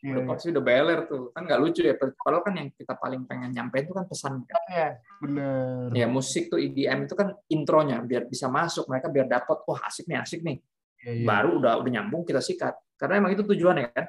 Iya, 0.00 0.08
udah 0.08 0.22
iya. 0.22 0.30
pasti 0.32 0.46
udah 0.48 0.64
beler 0.64 1.00
tuh. 1.04 1.34
Kan 1.36 1.44
nggak 1.44 1.60
lucu 1.60 1.84
ya. 1.84 1.94
Padahal 2.00 2.40
kan 2.40 2.54
yang 2.56 2.68
kita 2.72 2.94
paling 2.96 3.28
pengen 3.28 3.52
nyampein 3.52 3.84
itu 3.84 3.92
kan 3.92 4.06
pesan. 4.08 4.32
kan. 4.40 4.56
Iya, 4.72 4.88
bener. 5.20 5.86
Ya 5.92 6.06
musik 6.08 6.48
tuh 6.48 6.56
EDM 6.56 7.04
itu 7.04 7.12
kan 7.12 7.36
intronya 7.52 8.00
biar 8.00 8.24
bisa 8.24 8.48
masuk 8.48 8.88
mereka 8.88 9.12
biar 9.12 9.28
dapat 9.28 9.58
wah 9.68 9.84
asik 9.84 10.08
nih 10.08 10.16
asik 10.16 10.40
nih. 10.40 10.56
Iya, 11.04 11.12
iya. 11.12 11.26
Baru 11.28 11.60
udah 11.60 11.76
udah 11.76 11.90
nyambung 11.92 12.24
kita 12.24 12.40
sikat. 12.40 12.72
Karena 12.96 13.20
emang 13.20 13.36
itu 13.36 13.44
tujuannya 13.44 13.92
kan. 13.92 14.06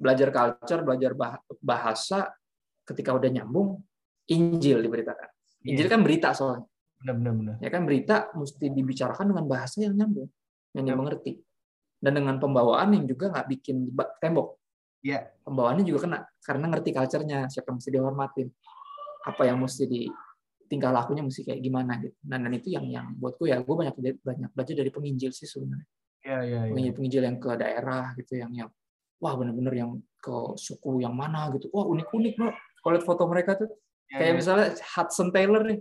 Belajar 0.00 0.28
culture, 0.32 0.80
belajar 0.80 1.12
bah- 1.12 1.44
bahasa 1.60 2.32
ketika 2.88 3.12
udah 3.12 3.28
nyambung 3.28 3.84
Injil 4.32 4.80
diberitakan. 4.80 5.28
Injil 5.68 5.86
Iya. 5.86 5.92
kan 5.92 6.00
berita 6.00 6.28
soalnya. 6.32 6.64
Bener. 7.00 7.60
Ya 7.60 7.68
kan 7.68 7.84
berita 7.84 8.32
mesti 8.32 8.72
dibicarakan 8.72 9.32
dengan 9.32 9.44
bahasa 9.44 9.80
yang 9.84 9.92
nyambung, 9.96 10.28
yang 10.72 10.84
Ya. 10.88 10.92
dimengerti. 10.96 11.32
Dan 12.00 12.16
dengan 12.16 12.40
pembawaan 12.40 12.96
yang 12.96 13.04
juga 13.04 13.28
nggak 13.28 13.46
bikin 13.52 13.92
tembok. 14.24 14.56
Iya. 15.04 15.32
Pembawaannya 15.44 15.84
juga 15.84 16.08
kena 16.08 16.18
karena 16.40 16.64
ngerti 16.72 16.90
culture-nya, 16.96 17.38
siapa 17.52 17.68
yang 17.72 17.76
mesti 17.80 17.90
dihormatin. 17.92 18.48
Apa 19.28 19.42
yang 19.44 19.58
mesti 19.60 19.84
di 19.84 20.08
tingkah 20.64 20.94
lakunya 20.94 21.20
mesti 21.20 21.44
kayak 21.44 21.60
gimana 21.60 21.98
gitu. 22.00 22.14
Nah, 22.30 22.38
dan 22.38 22.52
itu 22.54 22.72
yang 22.72 22.86
yang 22.88 23.06
buatku 23.18 23.44
ya 23.50 23.58
gue 23.60 23.74
banyak 23.74 23.96
banyak 24.22 24.50
belajar 24.54 24.74
dari 24.78 24.88
penginjil 24.94 25.34
sih 25.34 25.44
sebenarnya. 25.44 25.88
Iya, 26.24 26.38
iya, 26.46 26.58
iya. 26.68 26.72
Penginjil-penginjil 26.72 27.22
yang 27.26 27.36
ke 27.42 27.50
daerah 27.58 28.04
gitu 28.16 28.32
yang 28.38 28.52
yang 28.54 28.70
wah 29.20 29.34
bener-bener 29.36 29.74
yang 29.76 29.90
ke 30.20 30.36
suku 30.56 31.00
yang 31.04 31.14
mana 31.16 31.48
gitu. 31.56 31.68
Wah, 31.72 31.84
unik-unik, 31.88 32.32
Bro. 32.36 32.50
Kalau 32.80 32.92
lihat 32.96 33.04
foto 33.04 33.22
mereka 33.28 33.56
tuh 33.56 33.68
Iya, 34.10 34.18
kayak 34.18 34.32
iya. 34.34 34.38
misalnya 34.42 34.66
Hudson 34.96 35.28
Taylor 35.30 35.62
nih. 35.62 35.80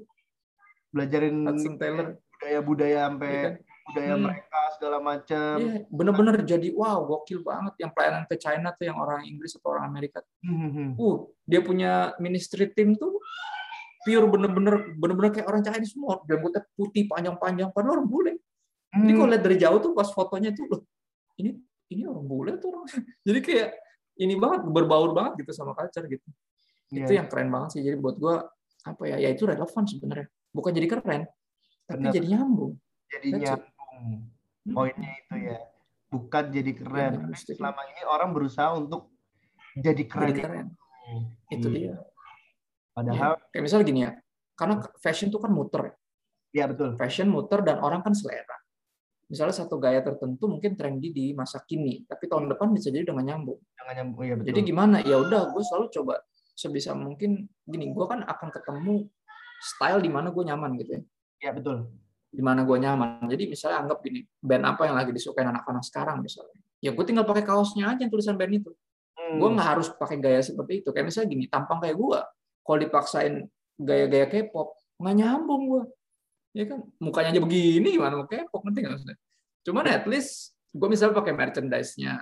belajarin 0.90 1.46
Hudson 1.46 1.76
Taylor 1.78 2.08
budaya-budaya 2.18 3.00
sampai 3.10 3.30
Iya 3.30 3.42
kan? 3.42 3.54
budaya 3.90 4.14
Hmm. 4.14 4.24
mereka 4.26 4.60
segala 4.78 4.98
macam. 5.02 5.56
Iya, 5.58 5.74
bener-bener 5.90 6.36
jadi 6.46 6.68
wow, 6.74 7.00
gokil 7.10 7.42
banget 7.42 7.74
yang 7.82 7.92
pelayanan 7.94 8.24
ke 8.30 8.36
China 8.38 8.70
tuh 8.78 8.86
yang 8.86 8.98
orang 9.02 9.22
Inggris 9.26 9.58
atau 9.58 9.70
orang 9.74 9.86
Amerika. 9.90 10.22
Hmm, 10.46 10.70
hmm, 10.70 10.90
Uh, 10.98 11.26
dia 11.50 11.62
punya 11.62 12.14
ministry 12.22 12.70
team 12.74 12.94
tuh 12.98 13.18
pure 14.06 14.26
bener-bener 14.30 14.94
bener-bener 14.98 15.30
kayer 15.34 15.46
orang 15.50 15.62
Chinese 15.66 15.94
semua. 15.98 16.22
Rambutnya 16.26 16.62
putih 16.78 17.06
panjang-panjang 17.10 17.70
padahal 17.74 18.02
orang 18.02 18.08
bule. 18.10 18.34
hmm. 18.94 19.06
Jadi 19.06 19.12
kalau 19.18 19.30
lihat 19.30 19.44
dari 19.46 19.58
jauh 19.58 19.80
tuh 19.82 19.92
pas 19.98 20.10
fotonya 20.10 20.54
tuh 20.54 20.66
loh, 20.70 20.82
ini 21.38 21.58
ini 21.90 22.06
orang 22.06 22.26
bule 22.26 22.52
tuh 22.58 22.70
orang. 22.74 22.86
Jadi 23.28 23.40
kayak 23.42 23.70
ini 24.20 24.36
banget 24.36 24.62
berbaur 24.68 25.12
banget 25.14 25.46
gitu 25.46 25.52
sama 25.54 25.74
culture 25.74 26.06
gitu. 26.06 26.28
Iya, 26.90 27.06
Itu 27.06 27.12
yang 27.18 27.28
keren 27.30 27.50
banget 27.50 27.70
sih. 27.78 27.82
Jadi 27.86 27.98
buat 27.98 28.16
gua 28.18 28.46
apa 28.86 29.04
ya? 29.06 29.18
Ya 29.22 29.30
itu 29.30 29.46
relevan 29.46 29.84
sebenarnya. 29.86 30.28
Bukan 30.50 30.72
jadi 30.74 30.88
keren, 30.90 31.22
tapi 31.86 32.10
jadi 32.10 32.26
nyambung. 32.38 32.74
jadi 33.06 33.28
That's 33.38 33.42
it. 33.42 33.62
nyambung. 33.62 34.22
Poinnya 34.70 35.12
itu 35.14 35.36
ya. 35.38 35.58
Bukan 36.10 36.44
jadi 36.50 36.72
keren. 36.74 37.12
Iya, 37.14 37.26
mesti. 37.30 37.52
Selama 37.54 37.82
ini 37.86 38.02
orang 38.06 38.30
berusaha 38.34 38.70
untuk 38.74 39.14
jadi 39.78 40.04
keren. 40.10 40.30
Jadi 40.34 40.42
keren. 40.42 40.68
Itu 41.54 41.68
Iya. 41.70 41.78
dia. 41.78 41.96
Padahal, 42.94 43.38
Kayak 43.54 43.64
misalnya 43.64 43.86
gini 43.86 44.02
ya, 44.06 44.12
karena 44.58 44.76
fashion 45.00 45.30
itu 45.30 45.40
kan 45.40 45.52
muter 45.54 45.82
ya. 45.86 45.94
ya 46.50 46.64
betul. 46.74 46.98
Fashion 46.98 47.30
muter 47.30 47.62
dan 47.62 47.78
orang 47.80 48.02
kan 48.02 48.12
selera. 48.18 48.58
Misalnya 49.30 49.54
satu 49.54 49.78
gaya 49.78 50.02
tertentu 50.02 50.50
mungkin 50.50 50.74
trendy 50.74 51.14
di 51.14 51.26
masa 51.38 51.62
kini, 51.62 52.02
tapi 52.10 52.26
tahun 52.26 52.50
depan 52.50 52.74
bisa 52.74 52.90
jadi 52.90 53.14
dengan 53.14 53.30
nyambung. 53.30 53.62
Jangan 53.78 53.94
nyambung. 54.02 54.22
Iya 54.26 54.36
betul. 54.42 54.48
Jadi 54.50 54.60
gimana? 54.66 54.96
Ya 55.06 55.22
udah, 55.22 55.54
gue 55.54 55.62
selalu 55.62 55.86
coba 55.94 56.14
sebisa 56.58 56.98
mungkin 56.98 57.46
gini, 57.70 57.94
gue 57.94 58.06
kan 58.10 58.26
akan 58.26 58.50
ketemu 58.50 59.06
style 59.62 60.02
di 60.02 60.10
mana 60.10 60.34
gue 60.34 60.44
nyaman 60.44 60.82
gitu 60.82 60.92
ya. 60.98 61.02
Ya 61.46 61.52
betul. 61.54 61.94
Di 62.34 62.42
mana 62.42 62.66
gue 62.66 62.78
nyaman. 62.82 63.30
Jadi 63.30 63.54
misalnya 63.54 63.86
anggap 63.86 64.02
gini, 64.02 64.26
band 64.42 64.66
apa 64.66 64.90
yang 64.90 64.98
lagi 64.98 65.14
disukai 65.14 65.46
anak-anak 65.46 65.86
sekarang 65.86 66.26
misalnya. 66.26 66.58
Ya 66.82 66.90
gue 66.90 67.06
tinggal 67.06 67.30
pakai 67.30 67.46
kaosnya 67.46 67.86
aja 67.94 68.02
yang 68.02 68.10
tulisan 68.10 68.34
band 68.34 68.66
itu. 68.66 68.74
Hmm. 69.14 69.38
Gue 69.38 69.50
nggak 69.54 69.68
harus 69.78 69.88
pakai 69.94 70.18
gaya 70.18 70.42
seperti 70.42 70.82
itu. 70.82 70.90
Kayak 70.90 71.14
misalnya 71.14 71.28
gini, 71.30 71.46
tampang 71.46 71.78
kayak 71.86 71.96
gue, 72.02 72.20
kalau 72.66 72.78
dipaksain 72.82 73.34
gaya-gaya 73.78 74.26
K-pop, 74.26 74.74
nggak 74.98 75.16
nyambung 75.22 75.62
gue. 75.70 75.84
Ya 76.54 76.66
kan, 76.66 76.80
mukanya 76.98 77.30
aja 77.38 77.42
begini, 77.42 77.94
gimana? 77.94 78.18
Mau 78.18 78.26
K-pop, 78.26 78.62
ngerti 78.66 78.80
nggak 78.82 78.94
maksudnya? 78.98 79.18
Cuman 79.62 79.86
at 79.86 80.06
least, 80.10 80.58
gue 80.74 80.88
misalnya 80.90 81.16
pakai 81.22 81.34
merchandise-nya, 81.38 82.14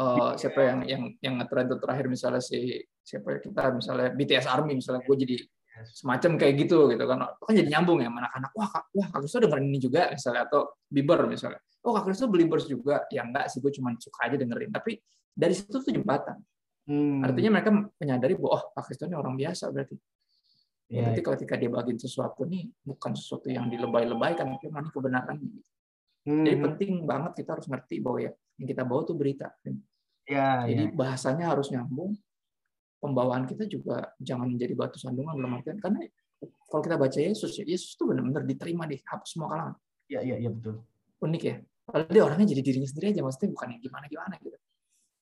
eh, 0.00 0.32
siapa 0.40 0.60
yang 0.64 0.78
yang 0.88 1.02
yang 1.20 1.34
ngetren 1.38 1.68
tuh 1.68 1.78
terakhir 1.78 2.06
misalnya 2.08 2.40
si 2.40 2.80
siapa 3.04 3.36
ya 3.36 3.38
kita 3.44 3.62
misalnya 3.76 4.08
BTS 4.16 4.48
Army 4.48 4.80
misalnya 4.80 5.04
gue 5.04 5.16
jadi 5.20 5.36
semacam 5.92 6.30
kayak 6.38 6.54
gitu 6.64 6.88
gitu 6.88 7.04
kan. 7.04 7.18
Itu 7.34 7.44
kan 7.44 7.54
jadi 7.54 7.68
nyambung 7.76 7.98
ya 8.00 8.08
sama 8.08 8.18
anak-anak? 8.24 8.50
Wah 8.54 8.68
kak 8.70 8.84
wah 8.94 9.06
kak 9.10 9.18
Kristo 9.26 9.38
dengerin 9.42 9.66
ini 9.68 9.78
juga 9.82 10.02
misalnya 10.08 10.42
atau 10.46 10.60
Bieber 10.86 11.20
misalnya. 11.26 11.60
Oh 11.84 11.92
kak 11.92 12.04
Kristo 12.06 12.24
beli 12.30 12.46
Bieber 12.46 12.60
juga. 12.62 12.96
Ya 13.10 13.26
enggak 13.26 13.50
sih 13.50 13.58
gue 13.58 13.72
cuma 13.74 13.90
suka 13.98 14.18
aja 14.30 14.36
dengerin. 14.38 14.70
Tapi 14.70 14.92
dari 15.34 15.54
situ 15.54 15.82
tuh 15.82 15.92
jembatan. 15.92 16.38
Hmm. 16.84 17.24
artinya 17.24 17.56
mereka 17.56 17.72
menyadari 17.96 18.36
bahwa 18.36 18.60
oh 18.60 18.62
kak 18.76 18.92
Kristo 18.92 19.08
ini 19.08 19.16
orang 19.16 19.40
biasa 19.40 19.72
berarti 19.72 19.96
ya, 20.94 21.02
Iya, 21.02 21.02
berarti 21.10 21.22
ketika 21.26 21.54
dia 21.58 21.70
bagiin 21.74 21.98
sesuatu 21.98 22.46
nih 22.46 22.70
bukan 22.86 23.12
sesuatu 23.18 23.50
yang 23.50 23.66
dilebay-lebaykan 23.66 24.46
tapi 24.54 24.70
ini 24.70 24.90
kebenaran 24.94 25.38
Hmm. 26.24 26.40
Jadi 26.40 26.56
penting 26.56 26.92
banget 27.04 27.44
kita 27.44 27.50
harus 27.52 27.68
ngerti 27.68 28.00
bahwa 28.00 28.18
ya 28.24 28.32
yang 28.56 28.68
kita 28.68 28.82
bawa 28.82 29.04
tuh 29.04 29.16
berita. 29.16 29.52
Ya, 30.24 30.64
Jadi 30.64 30.84
ya. 30.88 30.92
bahasanya 30.96 31.52
harus 31.52 31.68
nyambung. 31.68 32.16
Pembawaan 32.96 33.44
kita 33.44 33.68
juga 33.68 34.16
jangan 34.16 34.48
menjadi 34.48 34.72
batu 34.72 34.96
sandungan 34.96 35.36
dalam 35.36 35.60
artian 35.60 35.76
karena 35.76 36.08
kalau 36.40 36.80
kita 36.80 36.96
baca 36.96 37.18
Yesus 37.20 37.52
ya 37.60 37.64
Yesus 37.68 38.00
tuh 38.00 38.08
benar-benar 38.08 38.48
diterima 38.48 38.88
di 38.88 38.96
semua 39.28 39.52
kalangan. 39.52 39.76
Iya, 40.08 40.20
iya, 40.24 40.36
iya 40.40 40.48
betul. 40.48 40.80
Unik 41.20 41.42
ya. 41.44 41.56
Padahal 41.84 42.08
dia 42.08 42.22
orangnya 42.24 42.46
jadi 42.56 42.62
dirinya 42.64 42.88
sendiri 42.88 43.12
aja, 43.12 43.20
maksudnya 43.20 43.52
bukan 43.52 43.66
yang 43.76 43.82
gimana-gimana 43.84 44.34
gitu. 44.40 44.56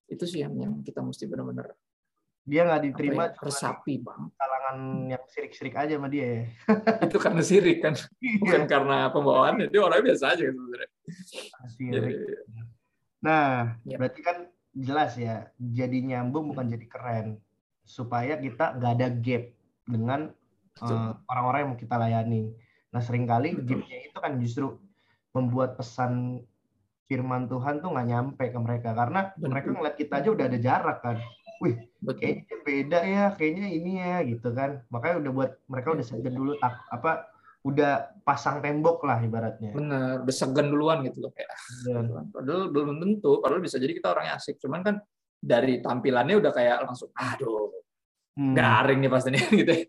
Itu 0.07 0.25
sih 0.31 0.47
yang, 0.47 0.55
yang 0.55 0.73
kita 0.87 1.03
mesti 1.03 1.27
benar-benar 1.27 1.75
Dia 2.43 2.67
nggak 2.67 2.83
diterima 2.91 3.31
ya, 3.31 3.39
resapi 3.39 4.03
bang. 4.03 4.23
Kalangan 4.35 4.77
yang 5.15 5.23
sirik-sirik 5.31 5.79
aja 5.79 5.95
sama 5.95 6.11
dia 6.11 6.27
ya. 6.27 6.43
itu 7.07 7.19
karena 7.23 7.43
sirik 7.43 7.79
kan, 7.79 7.95
bukan 8.43 8.63
karena 8.67 8.99
pembawaannya. 9.15 9.71
Dia 9.71 9.81
orangnya 9.87 10.11
biasa 10.11 10.25
aja 10.35 10.43
kan 10.51 10.55
sebenarnya. 10.59 10.91
Sirik. 11.71 12.15
Ya, 12.19 12.35
ya. 12.35 12.63
Nah, 13.23 13.51
ya. 13.87 13.97
berarti 14.03 14.21
kan 14.27 14.51
jelas 14.75 15.15
ya, 15.15 15.47
jadi 15.59 15.97
nyambung 16.03 16.51
bukan 16.51 16.67
jadi 16.67 16.87
keren. 16.91 17.29
Supaya 17.87 18.35
kita 18.35 18.75
nggak 18.75 18.93
ada 18.99 19.09
gap 19.15 19.45
dengan 19.87 20.21
orang-orang 21.31 21.59
uh, 21.59 21.63
yang 21.63 21.71
mau 21.71 21.79
kita 21.79 21.95
layani. 21.95 22.43
Nah, 22.91 23.01
sering 23.01 23.25
kali 23.31 23.55
gapnya 23.55 23.99
itu 24.03 24.19
kan 24.19 24.35
justru 24.43 24.83
membuat 25.31 25.79
pesan 25.79 26.43
firman 27.07 27.45
Tuhan 27.45 27.85
tuh 27.85 27.93
nggak 27.93 28.09
nyampe 28.09 28.45
ke 28.49 28.59
mereka 28.59 28.97
karena 28.97 29.31
Betul. 29.37 29.49
mereka 29.53 29.69
ngeliat 29.77 29.97
kita 30.01 30.15
aja 30.25 30.29
udah 30.33 30.45
ada 30.49 30.59
jarak 30.59 30.99
kan. 31.05 31.17
Wih, 31.63 31.79
kayaknya 32.19 32.57
beda 32.67 32.99
ya, 33.07 33.25
kayaknya 33.39 33.67
ini 33.71 33.93
ya 34.03 34.19
gitu 34.27 34.51
kan. 34.51 34.83
Makanya 34.91 35.23
udah 35.23 35.33
buat 35.33 35.51
mereka 35.71 35.95
udah 35.95 36.03
segan 36.03 36.35
dulu 36.35 36.59
tak 36.59 36.75
apa 36.91 37.31
udah 37.63 38.19
pasang 38.27 38.59
tembok 38.59 39.07
lah 39.07 39.23
ibaratnya. 39.23 39.71
Bener, 39.71 40.27
udah 40.27 40.35
segan 40.35 40.75
duluan 40.75 41.07
gitu 41.07 41.23
loh 41.23 41.31
kayak. 41.31 41.55
Padahal 42.35 42.75
belum 42.75 42.99
tentu, 42.99 43.39
padahal 43.39 43.63
bisa 43.63 43.79
jadi 43.79 43.95
kita 43.95 44.11
orangnya 44.11 44.43
asik. 44.43 44.59
Cuman 44.59 44.83
kan 44.83 44.99
dari 45.39 45.79
tampilannya 45.79 46.43
udah 46.43 46.51
kayak 46.51 46.83
langsung 46.83 47.11
aduh 47.15 47.71
hmm. 48.35 48.55
garing 48.55 48.99
nih 48.99 49.11
pasti 49.11 49.29
nih 49.31 49.43
gitu. 49.63 49.71
Ya. 49.71 49.85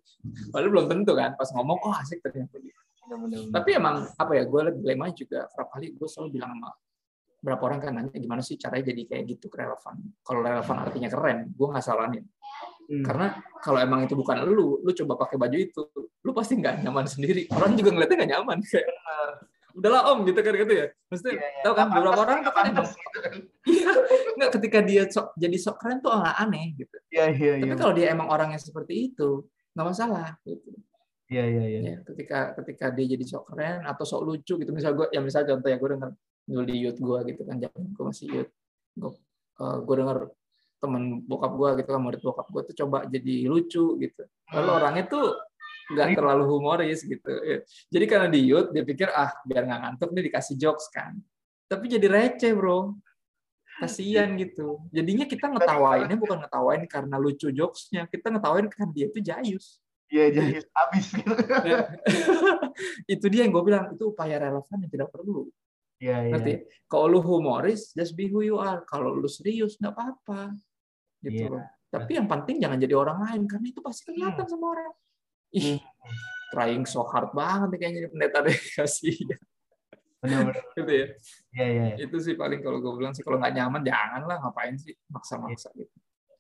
Padahal 0.54 0.70
belum 0.70 0.86
tentu 0.86 1.12
kan 1.18 1.34
pas 1.34 1.50
ngomong 1.50 1.78
oh 1.82 1.94
asik 1.98 2.22
ternyata 2.22 2.62
gitu. 2.62 2.82
Tapi 3.50 3.70
emang 3.74 4.06
apa 4.14 4.32
ya, 4.38 4.46
gue 4.46 4.62
dilema 4.80 5.10
juga 5.12 5.50
berapa 5.58 5.70
kali 5.74 5.98
gue 5.98 6.08
selalu 6.08 6.40
bilang 6.40 6.54
sama 6.56 6.70
berapa 7.44 7.60
orang 7.60 7.80
kan 7.84 7.92
nanya 7.92 8.16
gimana 8.16 8.40
sih 8.40 8.56
caranya 8.56 8.96
jadi 8.96 9.02
kayak 9.04 9.24
gitu 9.36 9.52
relevan. 9.52 10.00
Kalau 10.24 10.40
relevan 10.40 10.78
artinya 10.80 11.10
keren, 11.12 11.52
gue 11.52 11.68
nggak 11.68 11.84
saranin. 11.84 12.24
Hmm. 12.88 13.04
Karena 13.04 13.28
kalau 13.60 13.80
emang 13.84 14.08
itu 14.08 14.16
bukan 14.16 14.48
lu, 14.48 14.80
lu 14.80 14.92
coba 14.96 15.28
pakai 15.28 15.36
baju 15.36 15.58
itu, 15.60 15.84
lu 16.24 16.32
pasti 16.32 16.56
nggak 16.56 16.88
nyaman 16.88 17.04
sendiri. 17.04 17.52
Orang 17.52 17.76
juga 17.76 17.92
ngeliatnya 17.92 18.18
nggak 18.24 18.32
nyaman. 18.40 18.58
Kayak, 18.72 18.88
udahlah 19.76 20.02
om 20.16 20.24
gitu 20.24 20.40
kan 20.40 20.54
gitu 20.56 20.74
ya. 20.74 20.88
Maksudnya, 21.12 21.34
yeah, 21.36 21.52
yeah. 21.52 21.64
tau 21.68 21.74
kan 21.76 21.88
beberapa 21.92 22.20
orang 22.24 22.38
tuh 22.46 22.54
kan 22.54 22.66
iya, 23.74 23.92
nggak 24.40 24.52
ketika 24.60 24.80
dia 24.86 25.04
sok, 25.10 25.28
jadi 25.36 25.58
sok 25.60 25.76
keren 25.84 26.00
tuh 26.00 26.16
nggak 26.16 26.38
aneh 26.40 26.66
gitu. 26.80 26.96
Iya 27.12 27.26
iya. 27.36 27.52
Tapi 27.60 27.68
yeah. 27.68 27.80
kalau 27.82 27.94
dia 27.98 28.08
emang 28.16 28.28
orangnya 28.32 28.60
seperti 28.62 29.12
itu, 29.12 29.44
nggak 29.76 29.88
masalah. 29.92 30.40
Gitu. 30.48 30.72
Iya 31.34 31.44
iya 31.50 31.64
iya. 31.66 31.80
Ya, 31.82 31.98
ketika 32.06 32.54
ketika 32.62 32.86
dia 32.94 33.06
jadi 33.18 33.26
sok 33.26 33.52
keren 33.52 33.84
atau 33.84 34.06
sok 34.06 34.22
lucu 34.22 34.54
gitu 34.62 34.72
misal 34.72 34.94
gue 34.94 35.10
ya 35.10 35.20
misal 35.20 35.42
contoh 35.44 35.68
ya 35.68 35.82
gue 35.82 35.90
denger 35.98 36.12
dulu 36.44 36.64
di 36.68 36.76
youth 36.84 37.00
gue 37.00 37.20
gitu 37.34 37.42
kan 37.48 37.58
zaman 37.60 37.82
gue 37.92 38.04
masih 38.04 38.28
youth. 38.32 38.52
Gue 38.96 39.12
uh, 39.60 39.78
gue 39.82 39.96
denger 40.00 40.18
temen 40.84 41.24
bokap 41.24 41.52
gue 41.56 41.70
gitu 41.80 41.90
kan 41.96 42.02
murid 42.04 42.22
bokap 42.22 42.48
gue 42.52 42.62
tuh 42.72 42.76
coba 42.86 42.98
jadi 43.08 43.36
lucu 43.48 43.86
gitu. 44.00 44.24
Lalu 44.52 44.70
orangnya 44.70 45.06
tuh 45.08 45.26
nggak 45.92 46.16
terlalu 46.16 46.44
humoris 46.48 47.04
gitu. 47.04 47.32
Ya. 47.44 47.60
jadi 47.92 48.06
karena 48.08 48.28
di 48.32 48.40
youth 48.48 48.72
dia 48.72 48.84
pikir 48.88 49.12
ah 49.12 49.32
biar 49.44 49.68
nggak 49.68 49.80
ngantuk 49.84 50.10
nih 50.16 50.24
dikasih 50.32 50.56
jokes 50.60 50.88
kan. 50.92 51.20
Tapi 51.68 51.86
jadi 51.88 52.08
receh 52.08 52.52
bro. 52.56 52.96
Kasihan 53.74 54.38
gitu. 54.38 54.86
Jadinya 54.94 55.26
kita 55.26 55.50
ngetawainnya 55.50 56.14
bukan 56.14 56.46
ngetawain 56.46 56.86
karena 56.86 57.18
lucu 57.18 57.50
jokesnya 57.50 58.06
kita 58.06 58.30
ngetawain 58.30 58.70
karena 58.70 58.88
dia 58.94 59.08
tuh 59.10 59.24
jayus. 59.24 59.84
Iya, 60.14 60.26
jadi 60.30 60.62
habis 60.78 61.06
gitu. 61.10 61.34
itu 63.18 63.26
dia 63.34 63.50
yang 63.50 63.52
gue 63.58 63.64
bilang, 63.66 63.98
itu 63.98 64.14
upaya 64.14 64.38
relevan 64.38 64.78
yang 64.86 64.92
tidak 64.94 65.10
perlu. 65.10 65.50
Iya, 66.02 66.18
iya. 66.30 66.34
Nanti 66.34 66.54
kalau 66.90 67.18
lu 67.18 67.20
humoris, 67.22 67.94
just 67.94 68.14
be 68.18 68.30
who 68.30 68.46
you 68.46 68.58
are. 68.58 68.82
Kalau 68.86 69.14
lu 69.14 69.30
serius, 69.30 69.78
nggak 69.78 69.94
apa-apa. 69.94 70.54
Gitu 71.22 71.48
yeah. 71.48 71.54
loh. 71.54 71.64
Tapi 71.94 72.12
yang 72.18 72.26
penting 72.26 72.58
jangan 72.58 72.78
jadi 72.82 72.96
orang 72.98 73.18
lain, 73.22 73.42
karena 73.46 73.68
itu 73.70 73.80
pasti 73.86 74.02
kelihatan 74.10 74.46
hmm. 74.46 74.52
sama 74.52 74.66
orang. 74.74 74.94
Ih, 75.54 75.78
hmm. 75.78 76.18
trying 76.50 76.86
so 76.90 77.06
hard 77.06 77.30
banget 77.38 77.78
nih 77.78 77.80
kayaknya 77.80 78.10
pendeta 78.10 78.38
deh 78.42 78.58
kasih. 78.82 79.18
Benar-benar. 80.24 80.64
gitu 80.74 80.94
ya. 80.94 81.08
Iya, 81.54 81.68
iya. 81.70 81.86
Itu 82.00 82.18
sih 82.24 82.34
paling 82.34 82.64
kalau 82.64 82.82
gue 82.82 82.94
bilang 82.98 83.14
sih, 83.14 83.22
kalau 83.22 83.38
nggak 83.38 83.54
nyaman, 83.54 83.82
janganlah 83.86 84.38
ngapain 84.42 84.76
sih 84.80 84.96
maksa-maksa 85.12 85.70
gitu. 85.76 85.92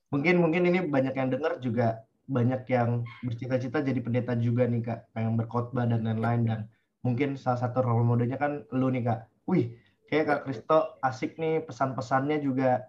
Mungkin 0.09 0.35
mungkin 0.39 0.61
ini 0.69 0.79
banyak 0.87 1.13
yang 1.17 1.29
dengar 1.33 1.57
juga 1.57 2.05
banyak 2.23 2.63
yang 2.71 3.03
bercita-cita 3.25 3.83
jadi 3.83 3.99
pendeta 3.99 4.33
juga 4.39 4.63
nih 4.69 4.81
kak, 4.81 4.99
yang 5.17 5.35
berkhotbah 5.35 5.83
dan 5.89 6.07
lain-lain 6.07 6.41
dan 6.47 6.59
mungkin 7.03 7.35
salah 7.35 7.59
satu 7.59 7.83
role 7.83 8.07
modelnya 8.07 8.39
kan 8.39 8.63
lu 8.71 8.87
nih 8.87 9.03
kak. 9.03 9.19
Wih, 9.49 9.75
kayak 10.07 10.25
kak 10.29 10.41
Kristo 10.47 10.97
asik 11.03 11.35
nih 11.35 11.63
pesan-pesannya 11.67 12.39
juga 12.39 12.87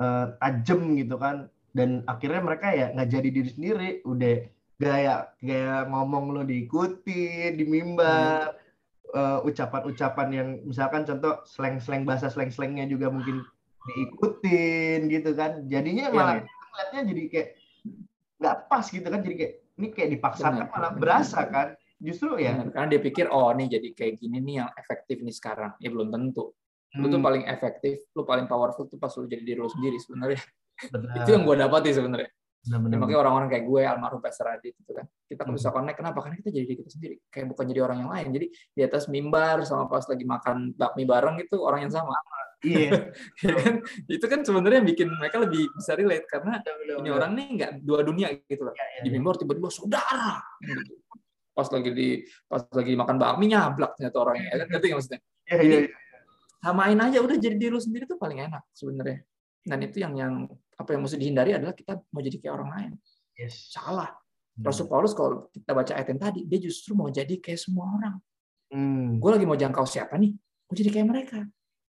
uh, 0.00 0.36
tajam 0.40 0.96
gitu 0.96 1.16
kan. 1.16 1.48
Dan 1.76 2.04
akhirnya 2.08 2.40
mereka 2.40 2.72
ya 2.72 2.92
nggak 2.92 3.10
jadi 3.12 3.28
diri 3.28 3.50
sendiri, 3.52 3.90
udah 4.08 4.36
gaya 4.76 5.28
gaya 5.40 5.84
ngomong 5.88 6.32
lo 6.36 6.42
diikuti 6.44 7.52
di 7.52 7.64
mimbar, 7.64 8.52
hmm. 8.52 9.16
uh, 9.16 9.38
ucapan-ucapan 9.48 10.28
yang 10.32 10.48
misalkan 10.64 11.04
contoh 11.04 11.44
slang-slang 11.44 12.08
bahasa 12.08 12.32
slang-slangnya 12.32 12.88
juga 12.88 13.12
mungkin 13.12 13.44
diikutin 13.92 15.08
gitu 15.12 15.36
kan. 15.36 15.68
Jadinya 15.68 16.08
iya, 16.08 16.16
malah 16.16 16.36
ya, 16.40 17.00
ya. 17.00 17.00
jadi 17.04 17.22
kayak 17.28 17.48
nggak 18.36 18.56
pas 18.68 18.84
gitu 18.84 19.06
kan 19.08 19.20
jadi 19.24 19.36
kayak 19.36 19.54
ini 19.76 19.86
kayak 19.92 20.10
dipaksakan 20.16 20.68
malah 20.68 20.92
berasa 20.92 21.40
kan 21.48 21.76
justru 21.96 22.36
ya 22.36 22.52
Benar, 22.60 22.72
karena 22.76 22.88
dia 22.92 23.00
pikir 23.00 23.26
oh 23.32 23.48
nih 23.56 23.66
jadi 23.72 23.88
kayak 23.96 24.14
gini 24.20 24.36
nih 24.44 24.54
yang 24.64 24.70
efektif 24.76 25.16
nih 25.24 25.34
sekarang 25.34 25.72
ya 25.80 25.88
belum 25.88 26.12
tentu 26.12 26.52
hmm. 26.52 27.00
lu 27.00 27.06
tuh 27.08 27.18
hmm. 27.20 27.26
paling 27.26 27.44
efektif 27.48 27.96
lu 28.12 28.22
paling 28.28 28.46
powerful 28.46 28.84
tuh 28.84 29.00
pas 29.00 29.12
lu 29.16 29.24
jadi 29.24 29.42
diri 29.42 29.58
lu 29.58 29.70
sendiri 29.70 29.96
sebenarnya 29.96 30.40
itu 31.24 31.30
yang 31.32 31.42
gue 31.48 31.56
dapati 31.56 31.88
sebenarnya 31.96 32.30
ya, 32.68 32.76
makanya 32.76 33.18
orang-orang 33.24 33.48
kayak 33.48 33.64
gue 33.64 33.82
almarhum 33.88 34.20
Pastor 34.20 34.52
Adit 34.52 34.76
gitu 34.76 34.92
kan 34.92 35.08
kita 35.24 35.40
kan 35.40 35.48
hmm. 35.48 35.56
bisa 35.56 35.68
connect 35.72 35.96
kenapa 35.96 36.18
karena 36.20 36.36
kita 36.44 36.50
jadi 36.52 36.64
diri 36.68 36.76
kita 36.84 36.90
sendiri 36.92 37.16
kayak 37.32 37.46
bukan 37.48 37.64
jadi 37.64 37.80
orang 37.80 37.98
yang 38.04 38.10
lain 38.12 38.26
jadi 38.28 38.46
di 38.52 38.80
atas 38.84 39.08
mimbar 39.08 39.64
sama 39.64 39.88
pas 39.88 40.04
lagi 40.04 40.24
makan 40.28 40.76
bakmi 40.76 41.08
bareng 41.08 41.40
itu 41.40 41.56
orang 41.64 41.88
yang 41.88 41.94
sama 41.96 42.12
Iya. 42.64 43.12
ya 43.46 43.52
kan? 43.52 43.74
Itu 44.08 44.24
kan 44.32 44.40
sebenarnya 44.40 44.80
bikin 44.80 45.12
mereka 45.12 45.44
lebih 45.44 45.68
bisa 45.76 45.92
relate 45.92 46.24
karena 46.24 46.56
ini 46.98 47.10
orang 47.12 47.36
nih 47.36 47.46
nggak 47.52 47.70
dua 47.84 48.00
dunia 48.00 48.32
gitu 48.48 48.64
loh. 48.64 48.72
Ya, 48.72 48.84
ya, 48.96 49.00
di 49.04 49.10
mimbar 49.12 49.36
tiba-tiba 49.36 49.68
saudara. 49.68 50.40
Gitu. 50.64 50.94
Pas 51.56 51.68
lagi 51.72 51.90
di 51.96 52.08
pas 52.44 52.60
lagi 52.68 52.92
makan 52.92 53.16
bakmi 53.16 53.48
nyablak 53.48 53.96
ternyata 53.96 54.16
orangnya. 54.20 54.52
Ya 54.52 54.56
kan 54.60 54.66
ngerti 54.68 54.86
nggak 54.92 54.98
maksudnya? 55.00 55.20
Iya, 55.48 55.60
iya, 55.64 55.78
iya. 55.88 55.96
Samain 56.60 56.98
aja 57.00 57.18
udah 57.24 57.36
jadi 57.40 57.56
diri 57.56 57.72
lu 57.72 57.80
sendiri 57.80 58.04
tuh 58.04 58.20
paling 58.20 58.44
enak 58.44 58.62
sebenarnya. 58.76 59.24
Dan 59.64 59.78
itu 59.80 59.96
yang 60.04 60.12
yang 60.20 60.34
apa 60.76 60.88
yang 60.92 61.00
mesti 61.00 61.16
dihindari 61.16 61.56
adalah 61.56 61.72
kita 61.72 61.96
mau 62.12 62.20
jadi 62.20 62.36
kayak 62.36 62.54
orang 62.60 62.70
lain. 62.76 62.90
Yes. 63.40 63.72
Salah. 63.72 64.12
Hmm. 64.56 64.64
Rasul 64.68 64.86
Paulus 64.88 65.16
kalau 65.16 65.48
kita 65.48 65.72
baca 65.72 65.92
ayat 65.96 66.08
yang 66.12 66.20
tadi, 66.20 66.40
dia 66.44 66.60
justru 66.60 66.92
mau 66.92 67.08
jadi 67.08 67.40
kayak 67.40 67.60
semua 67.60 67.88
orang. 67.96 68.16
Hmm. 68.68 69.16
Gue 69.16 69.30
lagi 69.32 69.44
mau 69.48 69.56
jangkau 69.56 69.88
siapa 69.88 70.20
nih? 70.20 70.36
Mau 70.36 70.74
jadi 70.76 70.90
kayak 70.92 71.08
mereka. 71.08 71.38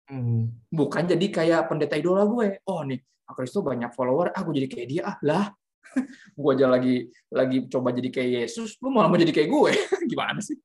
Hmm. 0.08 0.52
Bukan 0.68 1.08
jadi 1.08 1.26
kayak 1.32 1.72
pendeta 1.72 1.96
idola 1.96 2.28
gue. 2.28 2.60
Oh 2.68 2.84
nih, 2.84 3.00
Kristo 3.32 3.64
banyak 3.64 3.92
follower, 3.96 4.32
aku 4.36 4.52
ah, 4.52 4.54
jadi 4.54 4.68
kayak 4.68 4.86
dia 4.88 5.02
ah 5.08 5.16
lah. 5.24 5.44
gue 6.40 6.50
aja 6.56 6.66
lagi 6.66 7.08
lagi 7.30 7.68
coba 7.70 7.94
jadi 7.94 8.08
kayak 8.10 8.30
Yesus, 8.44 8.76
lu 8.80 8.90
malah 8.90 9.08
mau 9.12 9.18
jadi 9.20 9.32
kayak 9.32 9.50
gue. 9.50 9.72
Gimana 10.10 10.40
sih? 10.40 10.58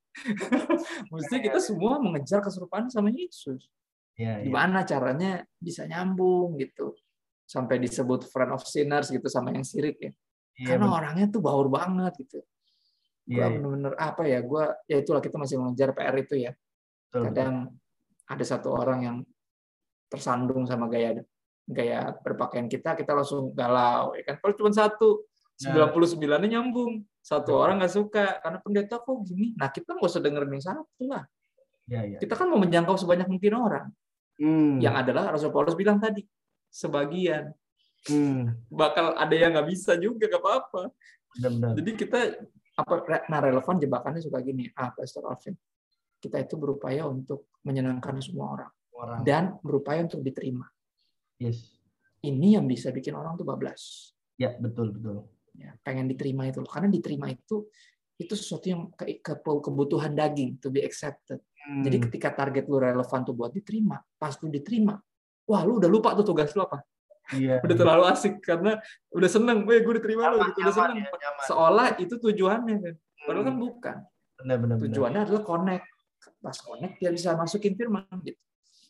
Mesti 1.14 1.36
kita 1.44 1.60
semua 1.62 2.00
mengejar 2.02 2.40
keserupaan 2.42 2.90
sama 2.90 3.14
Yesus. 3.14 3.70
Ya, 4.20 4.44
Gimana 4.44 4.84
ya. 4.84 4.98
caranya 4.98 5.32
bisa 5.60 5.88
nyambung 5.88 6.60
gitu. 6.60 6.96
Sampai 7.48 7.80
disebut 7.80 8.28
friend 8.30 8.54
of 8.54 8.64
sinners 8.68 9.10
gitu 9.10 9.26
sama 9.32 9.56
yang 9.56 9.64
sirik 9.66 9.98
ya. 9.98 10.12
ya 10.60 10.76
Karena 10.76 10.92
orangnya 10.92 11.32
tuh 11.32 11.42
baur 11.42 11.72
banget 11.72 12.14
gitu. 12.28 12.44
Gue 13.30 13.40
ya, 13.40 13.48
bener-bener 13.48 13.94
apa 13.96 14.26
ya, 14.26 14.42
gue 14.42 14.64
ya 14.90 14.98
itulah 15.00 15.22
kita 15.22 15.38
masih 15.38 15.62
mengejar 15.62 15.94
PR 15.94 16.16
itu 16.18 16.36
ya. 16.36 16.52
Kadang 17.10 17.74
ada 18.30 18.46
satu 18.46 18.74
orang 18.74 19.00
yang 19.02 19.18
tersandung 20.10 20.66
sama 20.66 20.90
gaya 20.90 21.22
gaya 21.70 22.18
berpakaian 22.26 22.66
kita, 22.66 22.98
kita 22.98 23.14
langsung 23.14 23.54
galau. 23.54 24.18
Ya 24.18 24.26
kan? 24.26 24.42
Kalau 24.42 24.54
cuma 24.58 24.74
satu, 24.74 25.24
99 25.62 26.18
nya 26.18 26.58
nyambung. 26.58 27.06
Satu 27.22 27.54
nah. 27.54 27.70
orang 27.70 27.76
nggak 27.84 27.94
suka, 27.94 28.42
karena 28.42 28.58
pendeta 28.58 28.98
kok 28.98 29.18
gini. 29.22 29.54
Nah, 29.54 29.70
kita 29.70 29.94
nggak 29.94 30.10
usah 30.10 30.22
dengerin 30.24 30.52
yang 30.58 30.66
satu 30.66 31.04
lah. 31.06 31.24
Ya, 31.86 32.02
ya. 32.06 32.18
Kita 32.18 32.34
kan 32.34 32.50
mau 32.50 32.58
menjangkau 32.58 32.98
sebanyak 32.98 33.30
mungkin 33.30 33.54
orang. 33.54 33.88
Hmm. 34.42 34.82
Yang 34.82 34.96
adalah 35.06 35.24
Rasul 35.36 35.54
Paulus 35.54 35.78
bilang 35.78 36.02
tadi, 36.02 36.26
sebagian. 36.74 37.54
Hmm. 38.10 38.56
Bakal 38.72 39.20
ada 39.20 39.36
yang 39.36 39.54
nggak 39.54 39.68
bisa 39.70 39.94
juga, 40.00 40.26
nggak 40.26 40.42
apa-apa. 40.42 40.90
Jadi 41.78 41.92
kita 41.94 42.20
apa 42.80 42.96
nah 43.28 43.40
relevan 43.44 43.76
jebakannya 43.76 44.24
suka 44.24 44.40
gini, 44.40 44.72
ah 44.74 44.96
Pastor 44.96 45.28
Alvin, 45.28 45.52
kita 46.24 46.40
itu 46.40 46.56
berupaya 46.56 47.04
untuk 47.06 47.52
menyenangkan 47.68 48.24
semua 48.24 48.56
orang 48.56 48.72
Orang. 48.96 49.20
dan 49.28 49.44
berupaya 49.60 50.08
untuk 50.08 50.24
diterima. 50.24 50.64
Yes. 51.40 51.80
Ini 52.20 52.60
yang 52.60 52.68
bisa 52.68 52.92
bikin 52.92 53.16
orang 53.16 53.40
tuh 53.40 53.48
bablas. 53.48 54.12
Ya, 54.36 54.56
betul, 54.60 54.92
betul. 54.92 55.24
Ya, 55.56 55.76
pengen 55.84 56.12
diterima 56.12 56.48
itu 56.48 56.60
loh. 56.60 56.68
Karena 56.68 56.92
diterima 56.92 57.32
itu 57.32 57.68
itu 58.20 58.36
sesuatu 58.36 58.68
yang 58.68 58.82
ke, 58.92 59.24
ke- 59.24 59.40
kebutuhan 59.40 60.12
daging 60.12 60.60
to 60.60 60.68
be 60.68 60.84
accepted. 60.84 61.40
Hmm. 61.64 61.84
Jadi 61.88 61.98
ketika 62.12 62.36
target 62.36 62.68
lu 62.68 62.76
relevan 62.76 63.24
tuh 63.24 63.32
buat 63.32 63.56
diterima, 63.56 63.96
pas 64.20 64.36
lu 64.44 64.52
diterima, 64.52 65.00
wah 65.48 65.62
lu 65.64 65.80
udah 65.80 65.88
lupa 65.88 66.12
tuh 66.20 66.28
tugas 66.28 66.52
lu 66.52 66.68
apa. 66.68 66.84
iya. 67.32 67.64
Udah 67.64 67.76
terlalu 67.80 68.04
asik 68.12 68.44
karena 68.44 68.76
udah 69.16 69.30
seneng, 69.32 69.64
weh 69.64 69.80
gue 69.80 69.94
diterima 70.04 70.36
lo, 70.36 70.44
gitu, 70.52 70.60
udah 70.60 70.76
seneng. 70.76 70.98
ya, 71.00 71.08
nyaman. 71.08 71.44
Seolah 71.48 71.88
itu 72.04 72.16
tujuannya 72.20 72.76
kan. 72.84 72.96
Padahal 73.24 73.44
kan 73.48 73.56
Hmm. 73.56 73.64
bukan. 73.64 73.98
benar, 74.40 74.58
benar, 74.60 74.76
benar. 74.80 74.88
Tujuannya 74.92 75.22
adalah 75.24 75.44
connect. 75.48 75.86
Pas 76.44 76.58
connect 76.60 76.96
dia 77.00 77.12
bisa 77.16 77.36
masukin 77.40 77.76
firman 77.80 78.04
gitu. 78.28 78.40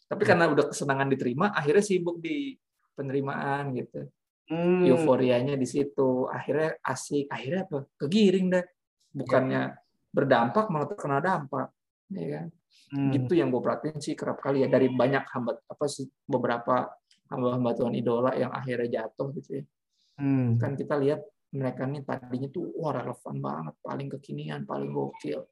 Tapi 0.09 0.23
karena 0.25 0.49
udah 0.49 0.73
kesenangan 0.73 1.07
diterima, 1.13 1.53
akhirnya 1.53 1.85
sibuk 1.85 2.17
di 2.17 2.57
penerimaan 2.97 3.77
gitu. 3.77 4.09
Hmm. 4.49 4.81
Euforianya 4.81 5.53
di 5.53 5.69
situ, 5.69 6.25
akhirnya 6.25 6.81
asik, 6.81 7.29
akhirnya 7.29 7.69
apa? 7.69 7.85
Kegiring 7.93 8.47
deh. 8.49 8.65
Bukannya 9.13 9.77
berdampak 10.09 10.73
malah 10.73 10.89
terkena 10.89 11.21
dampak. 11.21 11.69
Ya 12.09 12.25
kan? 12.25 12.45
Hmm. 12.89 13.13
Gitu 13.13 13.37
yang 13.37 13.53
gue 13.53 13.61
perhatiin 13.61 14.01
sih 14.01 14.17
kerap 14.17 14.41
kali 14.41 14.65
ya 14.65 14.67
dari 14.67 14.89
banyak 14.89 15.21
hamba 15.29 15.61
apa 15.69 15.85
sih 15.85 16.09
beberapa 16.25 16.89
hamba-hamba 17.29 17.77
Tuhan 17.77 17.93
idola 17.93 18.33
yang 18.33 18.49
akhirnya 18.49 19.05
jatuh 19.05 19.29
gitu 19.37 19.61
ya. 19.61 19.63
Hmm. 20.17 20.57
Kan 20.57 20.73
kita 20.73 20.97
lihat 20.97 21.21
mereka 21.53 21.85
nih 21.85 22.01
tadinya 22.01 22.49
tuh 22.49 22.73
wah 22.73 22.97
relevan 22.97 23.35
banget, 23.37 23.75
paling 23.85 24.07
kekinian, 24.17 24.65
paling 24.65 24.89
gokil. 24.89 25.45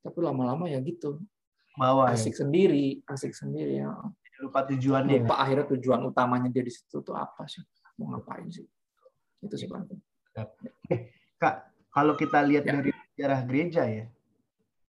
Tapi 0.00 0.18
lama-lama 0.24 0.64
ya 0.64 0.80
gitu, 0.80 1.20
Bawah 1.80 2.12
ya. 2.12 2.20
asik 2.20 2.36
sendiri, 2.36 3.00
asik 3.08 3.32
sendiri 3.32 3.80
ya. 3.80 3.88
Lupa 4.40 4.68
tujuannya. 4.68 5.24
Lupa 5.24 5.40
akhirnya 5.40 5.64
tujuan 5.72 6.00
utamanya 6.04 6.52
dia 6.52 6.60
di 6.60 6.68
situ 6.68 7.00
tuh 7.00 7.16
apa 7.16 7.48
sih? 7.48 7.64
Mau 7.96 8.12
ngapain 8.12 8.44
sih? 8.52 8.68
Itu 9.40 9.56
sih 9.56 9.64
Bang. 9.64 9.88
Kak, 11.40 11.54
kalau 11.88 12.12
kita 12.14 12.44
lihat 12.44 12.68
Ya. 12.68 12.72
dari 12.76 12.92
sejarah 12.92 13.40
gereja 13.48 13.82
ya, 13.88 14.04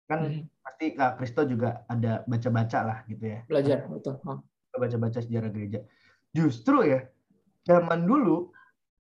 kan 0.10 0.20
Mhm. 0.26 0.42
pasti 0.66 0.86
Kak 0.98 1.12
Kristo 1.22 1.42
juga 1.46 1.86
ada 1.86 2.26
baca-baca 2.26 2.80
lah 2.82 2.98
gitu 3.06 3.22
ya. 3.22 3.46
Belajar 3.46 3.86
betul. 3.86 4.18
Oh. 4.26 4.42
Baca-baca 4.74 5.22
sejarah 5.22 5.50
gereja. 5.54 5.86
Justru 6.34 6.86
ya, 6.86 7.06
zaman 7.62 8.06
dulu 8.06 8.50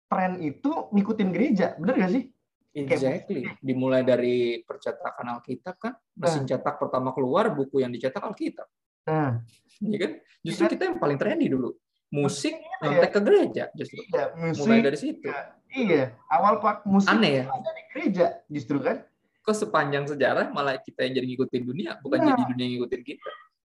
tren 0.06 0.38
itu 0.38 0.70
ngikutin 0.90 1.30
gereja, 1.34 1.74
bener 1.78 1.98
gak 1.98 2.12
sih? 2.14 2.24
Exactly. 2.72 3.44
Dimulai 3.60 4.00
dari 4.00 4.36
percetakan 4.60 5.38
Alkitab 5.38 5.76
kan, 5.76 5.92
mesin 6.16 6.44
cetak 6.44 6.80
pertama 6.80 7.12
keluar, 7.12 7.52
buku 7.52 7.80
yang 7.80 7.92
dicetak 7.92 8.20
Alkitab. 8.20 8.64
Nah, 9.04 9.44
Iya 9.78 9.98
kan? 9.98 10.12
Justru 10.40 10.64
kita 10.70 10.82
yang 10.88 10.96
paling 10.96 11.18
trendy 11.18 11.50
dulu. 11.50 11.74
Musik 12.08 12.54
Iya. 12.54 12.78
nyontek 12.82 13.10
ke 13.10 13.20
gereja 13.20 13.64
justru. 13.72 14.00
iya, 14.04 14.24
musik, 14.36 14.62
Mulai 14.62 14.80
dari 14.80 14.98
situ. 15.00 15.28
iya, 15.68 16.04
awal 16.28 16.60
pak 16.60 16.84
musik 16.84 17.08
Aneh 17.08 17.40
ya. 17.40 17.44
ada 17.48 17.70
di 17.72 17.82
gereja 17.90 18.26
justru 18.46 18.78
kan. 18.78 19.02
Kok 19.42 19.56
sepanjang 19.58 20.06
sejarah 20.06 20.48
malah 20.48 20.78
kita 20.78 21.02
yang 21.02 21.18
jadi 21.18 21.26
ngikutin 21.26 21.62
dunia, 21.66 21.90
bukan 21.98 22.18
Nah. 22.20 22.26
jadi 22.30 22.42
dunia 22.46 22.62
yang 22.62 22.72
ngikutin 22.78 23.02
kita. 23.02 23.30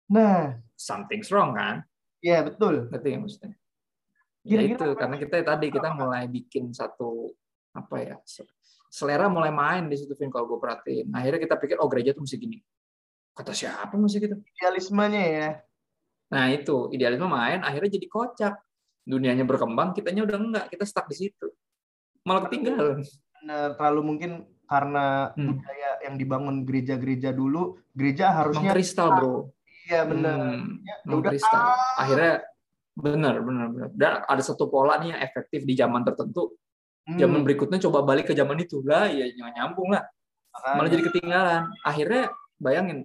Nah, 0.09 0.57
Something's 0.73 1.29
wrong 1.29 1.53
kan? 1.53 1.85
iya 2.19 2.41
betul. 2.41 2.89
Ngerti 2.89 3.07
ya 3.07 3.17
maksudnya? 3.17 3.53
Ya 4.41 4.59
itu, 4.65 4.87
karena 4.97 5.15
kita 5.15 5.35
tadi 5.45 5.67
kita 5.69 5.93
mulai 5.93 6.25
bikin 6.25 6.73
satu 6.73 7.35
apa 7.69 7.95
ya 8.01 8.15
selera 8.89 9.29
mulai 9.29 9.53
main 9.53 9.85
di 9.85 9.95
situ 9.95 10.17
Vin 10.17 10.27
kalau 10.27 10.49
gue 10.49 10.59
perhatiin. 10.59 11.13
Akhirnya 11.13 11.39
kita 11.39 11.55
pikir 11.55 11.77
oh 11.77 11.85
gereja 11.85 12.11
tuh 12.11 12.25
mesti 12.25 12.35
gini. 12.35 12.57
Kata 13.31 13.53
siapa 13.53 13.93
mesti 13.93 14.17
gitu? 14.17 14.35
Idealismenya 14.35 15.23
ya. 15.23 15.49
Nah 16.29 16.45
itu 16.49 16.89
idealisme 16.91 17.25
main, 17.25 17.61
akhirnya 17.61 17.95
jadi 17.95 18.07
kocak. 18.07 18.53
Dunianya 19.05 19.41
berkembang, 19.41 19.93
kitanya 19.93 20.21
udah 20.21 20.37
enggak, 20.37 20.65
kita 20.69 20.85
stuck 20.85 21.05
di 21.07 21.17
situ. 21.17 21.47
Malah 22.25 22.45
ketinggalan. 22.45 23.01
Benar, 23.41 23.67
terlalu 23.73 24.01
mungkin 24.03 24.31
karena 24.65 25.33
Hmm. 25.33 25.57
budaya 25.57 25.89
yang 26.05 26.15
dibangun 26.17 26.61
gereja-gereja 26.61 27.33
dulu, 27.33 27.81
gereja 27.89 28.29
harusnya 28.29 28.69
Mengkristal 28.69 29.09
bro. 29.17 29.33
iya 29.89 30.05
benar. 30.05 30.37
Hmm, 30.37 30.85
Ya, 30.85 30.95
udah 31.01 31.09
mengkristal. 31.09 31.57
ah. 31.63 31.97
Akhirnya 31.97 32.33
benar, 32.93 33.35
benar, 33.41 33.65
benar. 33.71 33.89
Dan 33.97 34.11
ada 34.21 34.43
satu 34.45 34.69
pola 34.69 35.01
nih 35.01 35.17
yang 35.17 35.21
efektif 35.23 35.65
di 35.65 35.73
zaman 35.73 36.05
tertentu. 36.05 36.53
Hmm, 37.09 37.17
Zaman 37.17 37.41
berikutnya 37.41 37.81
coba 37.89 38.05
balik 38.05 38.29
ke 38.29 38.37
zaman 38.37 38.53
itu 38.61 38.85
lah, 38.85 39.09
ya 39.09 39.25
nggak 39.25 39.53
nyambung 39.57 39.89
lah. 39.97 40.05
makanya. 40.53 40.75
Malah 40.77 40.89
jadi 40.93 41.03
ketinggalan. 41.09 41.63
Akhirnya 41.81 42.23
bayangin 42.61 42.97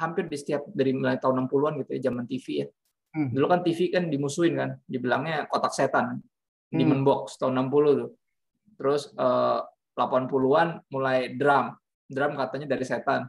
hampir 0.00 0.24
di 0.24 0.36
setiap 0.40 0.64
dari 0.72 0.96
mulai 0.96 1.20
tahun 1.20 1.44
60-an 1.44 1.72
gitu 1.84 1.90
ya 1.92 2.00
zaman 2.08 2.24
TV 2.24 2.46
ya. 2.64 2.66
Hmm. 3.12 3.28
Dulu 3.28 3.46
kan 3.52 3.60
TV 3.60 3.92
kan 3.92 4.08
dimusuhin 4.08 4.56
kan, 4.56 4.70
dibilangnya 4.88 5.44
kotak 5.52 5.76
setan. 5.76 6.24
Hmm. 6.72 6.78
Demon 6.80 7.04
Box 7.04 7.36
tahun 7.36 7.60
60 7.68 8.00
tuh. 8.00 8.10
Terus 8.80 9.02
eh, 9.12 9.60
80-an 10.00 10.68
mulai 10.88 11.36
drum. 11.36 11.76
Drum 12.08 12.32
katanya 12.40 12.72
dari 12.72 12.84
setan. 12.88 13.28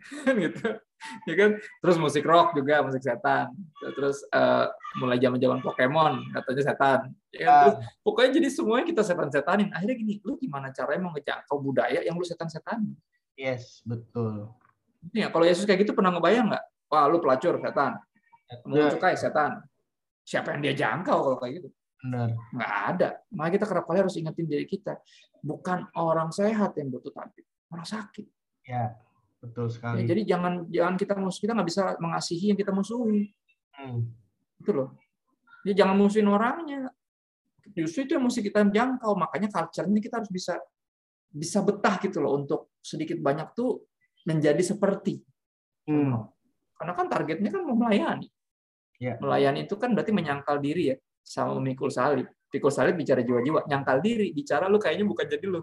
Gitu. 0.42 0.66
Ya 1.28 1.34
kan? 1.36 1.50
Terus 1.58 1.96
musik 1.96 2.24
rock 2.28 2.52
juga 2.52 2.84
musik 2.84 3.00
setan. 3.00 3.50
Terus 3.80 4.20
eh, 4.28 4.66
mulai 5.00 5.16
zaman-zaman 5.16 5.58
Pokemon 5.64 6.32
katanya 6.36 6.62
setan. 6.62 7.00
Ya 7.32 7.40
kan? 7.40 7.48
Ah. 7.48 7.60
Terus 7.64 7.76
pokoknya 8.04 8.30
jadi 8.36 8.48
semuanya 8.52 8.86
kita 8.88 9.02
setan-setanin. 9.02 9.68
Akhirnya 9.72 9.96
gini, 9.96 10.14
lu 10.20 10.36
gimana 10.36 10.68
caranya 10.70 11.00
mau 11.08 11.12
ngejangkau 11.16 11.56
budaya 11.58 12.00
yang 12.04 12.14
lu 12.14 12.24
setan-setanin? 12.24 12.92
Yes, 13.34 13.80
betul. 13.88 14.52
Ya, 15.16 15.32
kalau 15.32 15.48
Yesus 15.48 15.64
kayak 15.64 15.88
gitu 15.88 15.96
pernah 15.96 16.12
ngebayang 16.12 16.52
nggak? 16.52 16.64
Wah, 16.92 17.08
lu 17.08 17.16
pelacur 17.24 17.56
setan. 17.56 17.96
Mau 18.68 18.90
cukai 18.92 19.16
setan. 19.16 19.64
Siapa 20.26 20.52
yang 20.52 20.60
dia 20.60 20.74
jangkau 20.76 21.16
kalau 21.16 21.38
kayak 21.40 21.64
gitu? 21.64 21.70
benar. 22.00 22.28
Nggak 22.56 22.72
ada. 22.96 23.08
Makanya 23.32 23.52
kita 23.60 23.66
kerap 23.68 23.84
kali 23.84 23.98
harus 24.00 24.16
ingetin 24.16 24.46
diri 24.48 24.66
kita. 24.66 24.96
Bukan 25.40 25.92
orang 25.96 26.32
sehat 26.32 26.76
yang 26.76 26.88
butuh 26.92 27.12
tabib, 27.12 27.44
orang 27.72 27.86
sakit. 27.88 28.26
Ya, 28.64 28.96
betul 29.40 29.66
Ya, 29.66 29.72
sekali. 29.72 30.04
jadi 30.04 30.22
jangan 30.36 30.68
jangan 30.68 30.94
kita 31.00 31.12
musuh 31.16 31.40
kita 31.40 31.52
nggak 31.56 31.68
bisa 31.68 31.82
mengasihi 31.96 32.44
yang 32.52 32.58
kita 32.60 32.72
musuhi. 32.76 33.32
Hmm. 33.74 34.12
Itu 34.60 34.70
loh. 34.76 34.88
Jadi 35.64 35.74
jangan 35.76 35.96
musuhin 35.96 36.28
orangnya. 36.28 36.92
Justru 37.72 38.04
itu 38.04 38.12
yang 38.16 38.24
mesti 38.28 38.40
kita 38.44 38.60
jangkau. 38.68 39.12
Makanya 39.16 39.48
culture-nya 39.48 40.00
kita 40.00 40.20
harus 40.20 40.30
bisa 40.32 40.60
bisa 41.30 41.62
betah 41.62 41.96
gitu 42.02 42.18
loh 42.20 42.36
untuk 42.36 42.74
sedikit 42.82 43.16
banyak 43.20 43.54
tuh 43.56 43.84
menjadi 44.28 44.60
seperti. 44.60 45.22
Hmm. 45.88 46.28
Karena 46.76 46.92
kan 46.96 47.06
targetnya 47.08 47.50
kan 47.52 47.62
mau 47.64 47.76
melayani. 47.76 48.28
Ya. 49.00 49.16
Melayani 49.16 49.64
itu 49.64 49.76
kan 49.80 49.96
berarti 49.96 50.12
menyangkal 50.12 50.60
diri 50.60 50.92
ya 50.92 50.96
sama 51.24 51.56
memikul 51.56 51.88
salib. 51.88 52.28
Pikul 52.50 52.72
salib 52.74 52.98
bicara 52.98 53.22
jiwa-jiwa, 53.22 53.64
nyangkal 53.70 54.02
diri, 54.02 54.34
bicara 54.34 54.66
lu 54.66 54.76
kayaknya 54.82 55.06
bukan 55.06 55.22
jadi 55.30 55.46
lu. 55.46 55.62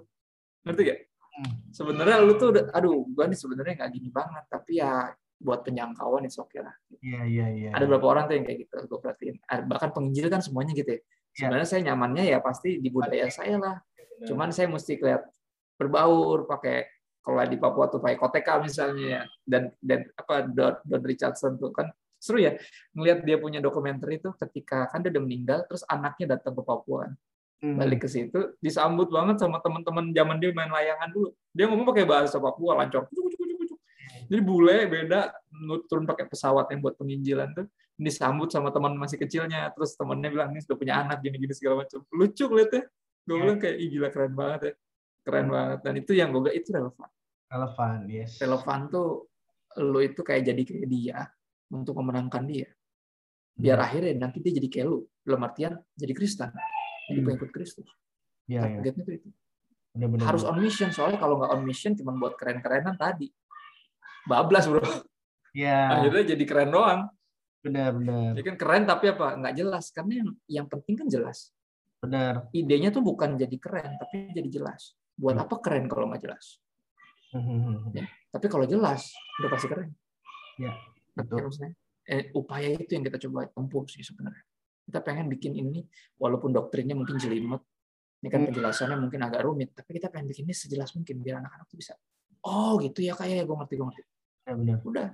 Ngerti 0.63 0.81
gak? 0.87 0.99
Sebenarnya 1.73 2.17
lu 2.23 2.33
tuh 2.35 2.55
udah, 2.55 2.63
aduh, 2.73 3.05
gua 3.13 3.25
nih 3.29 3.37
sebenarnya 3.37 3.73
nggak 3.83 3.91
gini 3.93 4.09
banget, 4.09 4.43
tapi 4.49 4.81
ya 4.81 5.13
buat 5.37 5.61
penjangkauan 5.61 6.25
itu 6.25 6.41
oke 6.41 6.57
lah. 6.57 6.73
Iya, 6.97 7.21
iya, 7.29 7.45
iya. 7.53 7.69
Ada 7.73 7.85
beberapa 7.85 8.09
orang 8.17 8.23
tuh 8.25 8.35
yang 8.41 8.45
kayak 8.49 8.59
gitu, 8.65 8.75
gue 8.89 8.99
perhatiin. 9.05 9.35
Bahkan 9.69 9.89
penginjil 9.93 10.27
kan 10.33 10.41
semuanya 10.41 10.73
gitu 10.73 10.97
ya. 10.97 11.01
Sebenarnya 11.37 11.67
saya 11.69 11.81
nyamannya 11.93 12.23
ya 12.25 12.41
pasti 12.41 12.81
di 12.81 12.89
budaya 12.89 13.29
saya 13.29 13.61
lah. 13.61 13.77
Benar. 13.77 14.27
Cuman 14.33 14.49
saya 14.49 14.65
mesti 14.65 14.97
kelihatan 14.97 15.29
berbaur 15.77 16.49
pakai 16.49 16.89
kalau 17.21 17.43
di 17.45 17.57
Papua 17.59 17.85
tuh 17.91 18.01
pakai 18.01 18.17
koteka 18.17 18.57
misalnya 18.63 19.05
ya. 19.05 19.21
dan 19.45 19.69
dan 19.77 20.09
apa 20.17 20.47
Don, 20.47 20.75
Don 20.81 21.03
Richardson 21.05 21.59
tuh 21.61 21.69
kan 21.69 21.93
seru 22.17 22.41
ya 22.41 22.57
ngelihat 22.97 23.21
dia 23.21 23.37
punya 23.37 23.61
dokumenter 23.61 24.09
itu 24.09 24.33
ketika 24.41 24.89
kan 24.89 25.05
dia 25.05 25.13
udah 25.13 25.23
meninggal 25.23 25.59
terus 25.69 25.85
anaknya 25.85 26.39
datang 26.39 26.57
ke 26.57 26.63
Papua 26.65 27.13
Hmm. 27.57 27.73
balik 27.73 28.05
ke 28.05 28.09
situ 28.09 28.53
disambut 28.61 29.09
banget 29.09 29.41
sama 29.41 29.57
teman-teman 29.57 30.13
zaman 30.13 30.37
dia 30.37 30.53
main 30.53 30.69
layangan 30.69 31.09
dulu. 31.09 31.33
Dia 31.57 31.65
ngomong 31.65 31.89
pakai 31.89 32.05
bahasa 32.05 32.37
Papua 32.37 32.77
lancor 32.77 33.09
kucuk. 33.09 33.33
jadi 34.29 34.41
bule 34.45 34.85
beda. 34.85 35.33
Turun 35.89 36.05
pakai 36.05 36.29
pesawat 36.29 36.69
yang 36.69 36.85
buat 36.85 36.93
penginjilan 37.01 37.57
tuh. 37.57 37.65
Disambut 37.97 38.53
sama 38.53 38.69
teman 38.69 38.93
masih 38.93 39.17
kecilnya. 39.17 39.73
Terus 39.73 39.97
temennya 39.97 40.29
bilang 40.29 40.53
ini 40.53 40.61
sudah 40.61 40.77
punya 40.77 41.01
anak 41.01 41.17
gini-gini 41.25 41.49
segala 41.57 41.81
macam. 41.81 42.05
Lucu 42.13 42.45
liatnya 42.45 42.85
gue 43.27 43.35
Ya. 43.35 43.41
bilang 43.41 43.57
kayak 43.59 43.75
Ih, 43.81 43.87
gila 43.89 44.07
keren 44.13 44.33
banget 44.37 44.59
ya. 44.61 44.73
Keren 45.25 45.47
banget. 45.49 45.79
Dan 45.81 45.93
itu 45.97 46.11
yang 46.13 46.29
gue 46.29 46.51
itu 46.53 46.69
relevan. 46.71 47.09
Relevan, 47.49 47.97
yes. 48.05 48.37
relevan 48.37 48.79
tuh 48.93 49.25
lo 49.81 49.99
itu 50.03 50.21
kayak 50.21 50.45
jadi 50.45 50.61
kayak 50.61 50.87
dia 50.93 51.19
untuk 51.73 51.97
memenangkan 51.97 52.45
dia. 52.45 52.69
Biar 53.57 53.81
akhirnya 53.81 54.13
nanti 54.29 54.45
dia 54.45 54.53
jadi 54.53 54.69
kayak 54.69 54.85
lu. 54.85 55.09
Dalam 55.25 55.41
artian 55.41 55.73
jadi 55.97 56.13
Kristen 56.13 56.53
jadi 57.07 57.17
Hmm. 57.17 57.25
pengikut 57.25 57.51
Kristus 57.51 57.87
iya. 58.45 58.61
targetnya 58.61 59.03
tuh 59.03 59.15
itu 59.15 59.29
Benar-benar. 59.91 60.23
harus 60.27 60.43
on 60.43 60.57
mission 60.57 60.89
soalnya 60.91 61.17
kalau 61.17 61.39
nggak 61.39 61.51
on 61.51 61.63
mission 61.63 61.91
cuma 61.93 62.11
buat 62.13 62.35
keren-kerenan 62.35 62.95
tadi 62.95 63.31
bablas 64.23 64.67
bro 64.67 64.83
Iya, 65.51 65.89
akhirnya 65.89 66.37
jadi 66.37 66.43
keren 66.43 66.69
doang 66.69 67.09
benar-benar. 67.59 68.37
ya 68.37 68.43
kan 68.43 68.55
keren 68.55 68.83
tapi 68.85 69.05
apa 69.09 69.33
nggak 69.35 69.55
jelas 69.55 69.89
karena 69.89 70.13
yang 70.15 70.29
yang 70.45 70.65
penting 70.67 70.93
kan 70.95 71.07
jelas 71.07 71.49
Benar. 71.97 72.45
idenya 72.51 72.93
tuh 72.93 73.01
bukan 73.01 73.33
jadi 73.35 73.57
keren 73.57 73.97
tapi 73.97 74.29
jadi 74.31 74.49
jelas 74.53 74.93
buat 75.13 75.33
Hmm. 75.33 75.43
apa 75.43 75.55
keren 75.57 75.85
kalau 75.87 76.05
nggak 76.07 76.21
jelas 76.21 76.61
Hmm, 77.27 77.43
hmm. 77.43 78.07
tapi 78.29 78.45
kalau 78.47 78.63
jelas 78.63 79.11
udah 79.37 79.49
pasti 79.49 79.67
keren 79.67 79.91
Ya, 80.57 80.73
betul. 81.13 81.37
Maksudnya, 81.43 81.69
eh, 82.03 82.33
upaya 82.33 82.73
itu 82.73 82.89
yang 82.89 83.03
kita 83.03 83.21
coba 83.21 83.45
tempuh 83.45 83.85
sih 83.85 84.01
sebenarnya. 84.01 84.41
Kita 84.87 85.03
pengen 85.03 85.27
bikin 85.27 85.51
ini, 85.51 85.83
walaupun 86.15 86.55
doktrinnya 86.55 86.95
mungkin 86.95 87.19
jelimet, 87.19 87.59
ini 88.23 88.27
kan 88.31 88.39
hmm. 88.41 88.47
penjelasannya 88.49 88.97
mungkin 88.97 89.19
agak 89.27 89.43
rumit, 89.43 89.75
tapi 89.75 89.99
kita 89.99 90.07
pengen 90.07 90.31
bikin 90.31 90.47
ini 90.47 90.55
sejelas 90.55 90.95
mungkin 90.95 91.19
biar 91.19 91.43
anak-anak 91.43 91.67
tuh 91.67 91.77
bisa, 91.77 91.93
oh 92.47 92.79
gitu 92.79 93.03
ya 93.03 93.13
kayak 93.13 93.35
ya, 93.39 93.43
gue 93.43 93.57
ngerti 93.59 93.73
gue 93.75 93.85
ngerti. 93.91 94.03
Ya, 94.47 94.51
benar. 94.55 94.77
Udah, 94.87 95.07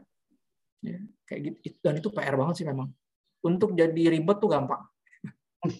ya, 0.86 0.98
kayak 1.26 1.42
gitu. 1.50 1.78
Dan 1.82 1.94
itu 1.98 2.10
PR 2.14 2.36
banget 2.38 2.56
sih 2.62 2.68
memang. 2.70 2.88
Untuk 3.44 3.74
jadi 3.74 4.04
ribet 4.14 4.38
tuh 4.40 4.50
gampang. 4.54 4.86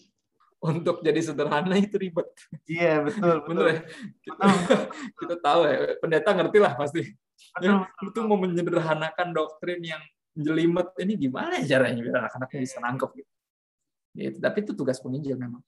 Untuk 0.74 1.06
jadi 1.06 1.22
sederhana 1.22 1.78
itu 1.78 1.96
ribet. 2.02 2.28
Iya 2.66 3.06
betul. 3.06 3.36
betul. 3.46 3.66
ya. 3.70 3.80
Kita, 4.20 4.44
kita 5.22 5.36
tahu 5.38 5.60
ya, 5.70 5.78
pendeta 6.02 6.30
ngerti 6.34 6.58
lah 6.58 6.74
pasti. 6.74 7.02
Ya, 7.62 7.86
itu 8.02 8.20
mau 8.26 8.40
menyederhanakan 8.40 9.36
doktrin 9.36 9.84
yang 9.84 10.02
jelimet 10.34 10.90
ini 10.98 11.14
gimana 11.14 11.62
ya 11.62 11.78
caranya 11.78 12.02
biar 12.02 12.18
anak-anaknya 12.26 12.60
bisa 12.66 12.78
nangkep 12.82 13.10
gitu. 13.22 13.33
Gitu. 14.16 14.38
Tapi 14.40 14.58
itu 14.64 14.72
tugas 14.78 14.98
penginjil 15.02 15.36
memang. 15.36 15.62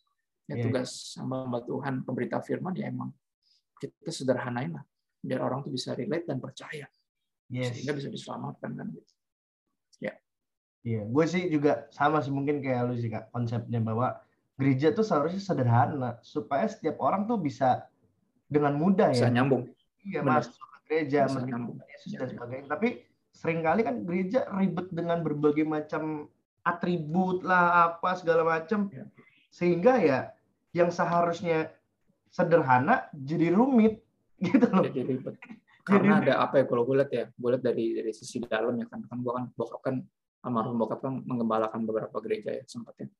Ya, 0.45 0.61
yeah. 0.61 0.65
tugas 0.69 1.17
sama 1.17 1.57
Tuhan 1.65 2.05
pemberita 2.05 2.37
firman 2.37 2.77
ya 2.77 2.93
emang 2.93 3.09
kita 3.81 4.11
sederhanain 4.13 4.71
lah 4.77 4.85
biar 5.25 5.41
orang 5.41 5.65
tuh 5.65 5.73
bisa 5.73 5.97
relate 5.97 6.29
dan 6.29 6.37
percaya 6.37 6.85
yes. 7.49 7.73
sehingga 7.73 7.97
bisa 7.97 8.07
diselamatkan 8.13 8.77
kan 8.77 8.87
gitu. 8.93 9.11
Ya. 9.97 10.13
Iya, 10.85 11.01
gue 11.09 11.25
sih 11.25 11.43
juga 11.49 11.89
sama 11.89 12.21
sih 12.21 12.29
mungkin 12.29 12.61
kayak 12.61 12.81
lu 12.85 12.93
sih 12.93 13.09
kak 13.09 13.33
konsepnya 13.33 13.81
bahwa 13.81 14.21
gereja 14.55 14.93
tuh 14.93 15.01
seharusnya 15.01 15.41
sederhana 15.41 16.21
supaya 16.21 16.69
setiap 16.69 17.01
orang 17.01 17.25
tuh 17.25 17.41
bisa 17.41 17.89
dengan 18.45 18.77
mudah 18.77 19.09
ya. 19.11 19.25
Bisa 19.25 19.33
nyambung. 19.33 19.65
Iya 20.05 20.21
masuk 20.21 20.53
ke 20.61 20.77
gereja, 20.85 21.25
nyambung. 21.25 21.81
Yesus 21.89 22.13
dan 22.13 22.29
sebagainya. 22.29 22.67
Tapi 22.69 23.01
sering 23.33 23.65
kali 23.65 23.81
kan 23.81 23.95
gereja 24.05 24.45
ribet 24.53 24.87
dengan 24.93 25.25
berbagai 25.25 25.65
macam 25.65 26.29
atribut 26.65 27.45
lah 27.45 27.93
apa 27.93 28.17
segala 28.17 28.41
macam 28.41 28.89
ya. 28.89 29.05
sehingga 29.53 30.01
ya 30.01 30.19
yang 30.73 30.89
seharusnya 30.89 31.71
sederhana 32.33 33.07
jadi 33.13 33.53
rumit 33.53 34.01
gitu 34.45 34.65
loh 34.73 34.89
jadi 34.89 35.15
ribet 35.15 35.37
karena 35.87 36.19
ada 36.19 36.33
apa 36.41 36.59
ya 36.59 36.65
kalau 36.65 36.83
gue 36.83 36.95
lihat 36.97 37.11
ya 37.13 37.25
gue 37.29 37.49
lihat 37.53 37.63
dari 37.63 37.85
dari 37.93 38.11
sisi 38.11 38.41
dalam 38.41 38.73
ya 38.81 38.89
kan 38.89 39.05
kan 39.05 39.17
gue 39.21 39.31
kan 39.31 39.45
bokap 39.53 39.81
kan 39.85 39.95
almarhum 40.41 40.81
bokap 40.81 40.99
kan 41.05 41.21
menggembalakan 41.21 41.85
beberapa 41.85 42.17
gereja 42.25 42.57
ya 42.57 42.63
sempatnya 42.65 43.13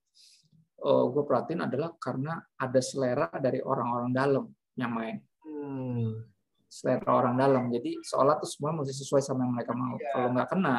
uh, 0.82 1.06
gue 1.14 1.24
perhatiin 1.24 1.62
adalah 1.70 1.94
karena 2.02 2.42
ada 2.58 2.82
selera 2.82 3.30
dari 3.38 3.62
orang-orang 3.62 4.10
dalam 4.10 4.46
yang 4.74 4.92
main 4.92 5.22
hmm 5.46 6.36
selera 6.76 7.12
orang 7.16 7.36
dalam. 7.40 7.72
Jadi 7.72 8.04
seolah 8.04 8.36
tuh 8.44 8.50
semua 8.52 8.76
mesti 8.76 8.92
sesuai 8.92 9.24
sama 9.24 9.48
yang 9.48 9.56
mereka 9.56 9.72
mau. 9.72 9.96
Yeah. 9.96 10.12
Kalau 10.12 10.30
nggak 10.36 10.50
kena, 10.52 10.76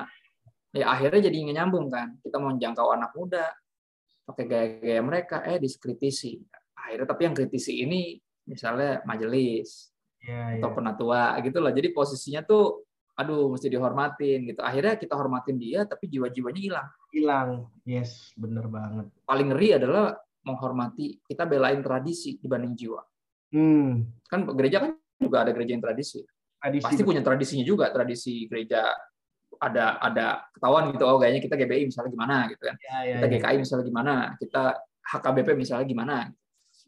ya 0.76 0.92
akhirnya 0.92 1.32
jadi 1.32 1.36
nggak 1.36 1.56
nyambung 1.56 1.86
kan. 1.88 2.08
Kita 2.20 2.36
mau 2.36 2.52
jangkau 2.52 2.92
anak 2.92 3.10
muda, 3.16 3.48
pakai 4.28 4.44
gaya-gaya 4.44 5.00
mereka, 5.00 5.36
eh 5.46 5.56
diskritisi. 5.56 6.36
Akhirnya 6.76 7.06
tapi 7.08 7.22
yang 7.26 7.34
kritisi 7.34 7.82
ini 7.82 8.20
misalnya 8.46 9.02
majelis 9.02 9.90
yeah, 10.22 10.60
atau 10.60 10.70
yeah. 10.70 10.76
penatua 10.76 11.22
gitu 11.42 11.58
loh. 11.58 11.72
Jadi 11.72 11.88
posisinya 11.90 12.44
tuh 12.44 12.86
aduh 13.16 13.48
mesti 13.48 13.72
dihormatin 13.72 14.44
gitu. 14.52 14.60
Akhirnya 14.60 15.00
kita 15.00 15.16
hormatin 15.16 15.56
dia 15.56 15.88
tapi 15.88 16.06
jiwa-jiwanya 16.12 16.60
hilang. 16.60 16.88
Hilang. 17.10 17.50
Yes, 17.88 18.36
bener 18.36 18.68
banget. 18.68 19.08
Paling 19.24 19.48
ngeri 19.50 19.80
adalah 19.80 20.14
menghormati, 20.46 21.18
kita 21.26 21.42
belain 21.48 21.82
tradisi 21.82 22.38
dibanding 22.38 22.78
jiwa. 22.78 23.02
Hmm. 23.50 24.06
Kan 24.30 24.46
gereja 24.54 24.78
kan 24.84 24.94
juga 25.18 25.42
ada 25.42 25.50
gereja 25.50 25.74
yang 25.74 25.82
tradisi. 25.82 26.22
tradisi 26.60 26.84
Pasti 26.86 27.02
betul. 27.02 27.08
punya 27.10 27.22
tradisinya 27.24 27.64
juga, 27.66 27.90
tradisi 27.90 28.46
gereja 28.46 28.94
ada 29.58 30.00
ada 30.00 30.26
ketahuan 30.52 30.92
gitu 30.94 31.04
oh 31.08 31.16
kayaknya 31.16 31.40
kita 31.42 31.54
GBI 31.56 31.88
misalnya 31.88 32.10
gimana 32.12 32.36
gitu 32.52 32.62
kan. 32.64 32.76
Ya, 32.78 32.96
ya, 33.02 33.14
kita 33.18 33.26
GKI 33.32 33.54
ya. 33.56 33.60
misalnya 33.60 33.84
gimana, 33.84 34.14
kita 34.38 34.62
HKBP 35.06 35.48
misalnya 35.56 35.86
gimana. 35.86 36.16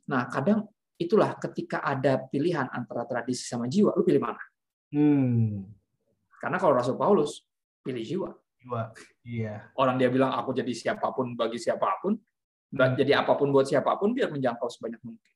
Nah, 0.08 0.22
kadang 0.28 0.68
itulah 0.98 1.36
ketika 1.38 1.84
ada 1.84 2.18
pilihan 2.28 2.66
antara 2.72 3.06
tradisi 3.06 3.46
sama 3.46 3.70
jiwa, 3.70 3.94
lu 3.94 4.02
pilih 4.02 4.22
mana? 4.22 4.42
Hmm. 4.90 5.68
Karena 6.38 6.56
kalau 6.56 6.74
Rasul 6.76 6.96
Paulus 6.96 7.44
pilih 7.84 8.02
jiwa. 8.02 8.30
Jiwa. 8.58 8.82
Iya. 9.22 9.70
Orang 9.78 10.00
dia 10.00 10.10
bilang 10.10 10.34
aku 10.34 10.56
jadi 10.56 10.72
siapa 10.74 11.12
pun 11.14 11.38
bagi 11.38 11.60
siapa 11.60 11.98
pun, 12.02 12.16
hmm. 12.16 12.94
jadi 12.98 13.22
apa 13.22 13.36
pun 13.38 13.52
buat 13.54 13.68
siapa 13.68 13.94
pun 14.00 14.16
biar 14.16 14.32
menjangkau 14.34 14.66
sebanyak 14.66 15.00
mungkin. 15.04 15.32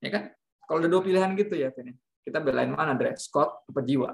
Ya 0.00 0.10
kan? 0.10 0.22
Kalau 0.66 0.78
ada 0.80 0.88
dua 0.88 1.02
pilihan 1.02 1.34
gitu 1.34 1.54
ya, 1.54 1.70
Vini 1.74 1.94
kita 2.24 2.38
belain 2.40 2.70
mana 2.70 2.92
dress 2.94 3.26
code 3.26 3.64
apa 3.66 3.80
jiwa. 3.82 4.10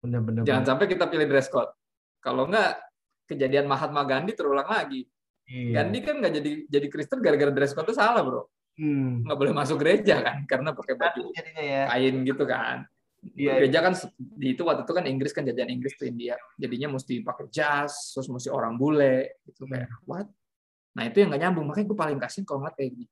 Benar, 0.00 0.20
benar, 0.24 0.42
Jangan 0.48 0.62
benar. 0.64 0.70
sampai 0.72 0.86
kita 0.88 1.04
pilih 1.08 1.26
dress 1.28 1.48
code. 1.52 1.72
Kalau 2.20 2.48
enggak 2.48 2.80
kejadian 3.28 3.68
Mahatma 3.68 4.02
Gandhi 4.08 4.32
terulang 4.32 4.68
lagi. 4.68 5.04
Iya. 5.46 5.82
Gandhi 5.82 5.98
kan 6.00 6.14
nggak 6.20 6.32
jadi 6.40 6.50
jadi 6.68 6.86
Kristen 6.88 7.20
gara-gara 7.20 7.52
dress 7.52 7.76
code 7.76 7.92
itu 7.92 7.96
salah 7.96 8.24
bro. 8.24 8.48
Hmm. 8.80 9.26
Nggak 9.28 9.38
boleh 9.38 9.52
masuk 9.52 9.76
gereja 9.82 10.24
kan 10.24 10.44
karena 10.48 10.72
pakai 10.72 10.94
baju 10.96 11.22
ya. 11.36 11.90
kain 11.92 12.14
gitu 12.24 12.44
kan. 12.48 12.88
Iya, 13.20 13.60
gereja 13.60 13.78
kan 13.84 13.92
di 14.16 14.56
itu 14.56 14.64
waktu 14.64 14.88
itu 14.88 14.92
kan 14.96 15.04
Inggris 15.04 15.32
kan 15.36 15.44
jajahan 15.44 15.68
Inggris 15.68 15.92
tuh 16.00 16.08
India. 16.08 16.40
Jadinya 16.56 16.96
mesti 16.96 17.20
pakai 17.20 17.52
jas, 17.52 18.16
terus 18.16 18.32
mesti 18.32 18.48
orang 18.48 18.80
bule 18.80 19.44
gitu 19.44 19.68
kayak 19.68 19.92
hmm. 19.92 20.08
what? 20.08 20.28
Nah 20.96 21.04
itu 21.04 21.20
yang 21.20 21.28
nggak 21.28 21.42
nyambung. 21.44 21.68
Makanya 21.68 21.86
gue 21.92 21.98
paling 21.98 22.18
kasih 22.18 22.42
kalau 22.48 22.64
ngeliat 22.64 22.76
kayak 22.80 22.92
gini 22.96 23.06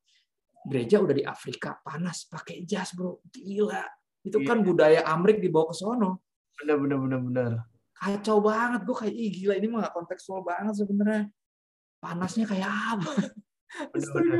gereja 0.69 0.97
udah 0.99 1.15
di 1.17 1.25
Afrika 1.25 1.81
panas 1.81 2.29
pakai 2.29 2.67
jas 2.69 2.93
bro 2.93 3.23
gila 3.31 3.85
itu 4.27 4.39
kan 4.45 4.61
iya. 4.61 4.65
budaya 4.67 5.01
Amrik 5.09 5.39
dibawa 5.41 5.71
ke 5.71 5.77
sono 5.79 6.28
bener 6.59 6.77
bener 6.77 6.99
bener 6.99 7.21
bener. 7.23 7.53
Kacau 7.99 8.39
banget 8.39 8.81
gue 8.87 8.97
kayak 8.97 9.15
ih 9.15 9.31
gila 9.35 9.55
ini 9.59 9.67
mah 9.67 9.91
gak 9.91 9.95
kontekstual 9.95 10.47
banget 10.47 10.75
sebenarnya. 10.79 11.27
Panasnya 11.99 12.47
kayak 12.47 12.71
apa? 12.71 13.13
Bener, 13.91 14.11
bener. 14.17 14.39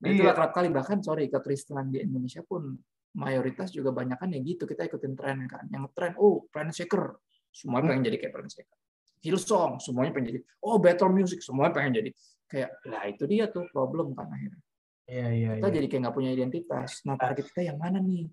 nah 0.00 0.08
itulah 0.08 0.32
iya. 0.32 0.38
kerap 0.40 0.52
kali. 0.56 0.68
Bahkan 0.72 0.98
sorry 1.04 1.28
kekristenan 1.28 1.92
di 1.92 2.00
Indonesia 2.00 2.40
pun 2.40 2.80
mayoritas 3.12 3.68
juga 3.76 3.92
banyak 3.92 4.16
kan 4.16 4.32
ya 4.32 4.40
gitu. 4.40 4.64
Kita 4.64 4.88
ikutin 4.88 5.12
tren 5.12 5.44
kan. 5.44 5.68
Yang 5.68 5.92
tren 5.92 6.12
oh 6.16 6.48
planet 6.48 6.72
shaker. 6.72 7.20
Semuanya 7.52 7.92
pengen 7.92 8.04
jadi 8.08 8.16
kayak 8.16 8.32
planet 8.32 8.52
shaker. 8.56 8.76
Hillsong 9.20 9.84
semuanya 9.84 10.16
pengen 10.16 10.26
jadi. 10.32 10.40
Oh 10.64 10.80
battle 10.80 11.12
music. 11.12 11.44
Semuanya 11.44 11.76
pengen 11.76 11.92
jadi. 12.00 12.10
Kayak 12.48 12.70
lah 12.88 13.04
itu 13.04 13.24
dia 13.28 13.52
tuh 13.52 13.68
problem 13.68 14.16
kan 14.16 14.32
akhirnya. 14.32 14.64
Iya, 15.10 15.28
iya, 15.34 15.50
kita 15.58 15.68
iya. 15.68 15.76
jadi 15.82 15.86
kayak 15.90 16.00
nggak 16.06 16.16
punya 16.16 16.30
identitas. 16.30 16.90
Nah, 17.02 17.18
target 17.18 17.50
kita 17.50 17.66
yang 17.66 17.78
mana 17.82 17.98
nih? 17.98 18.30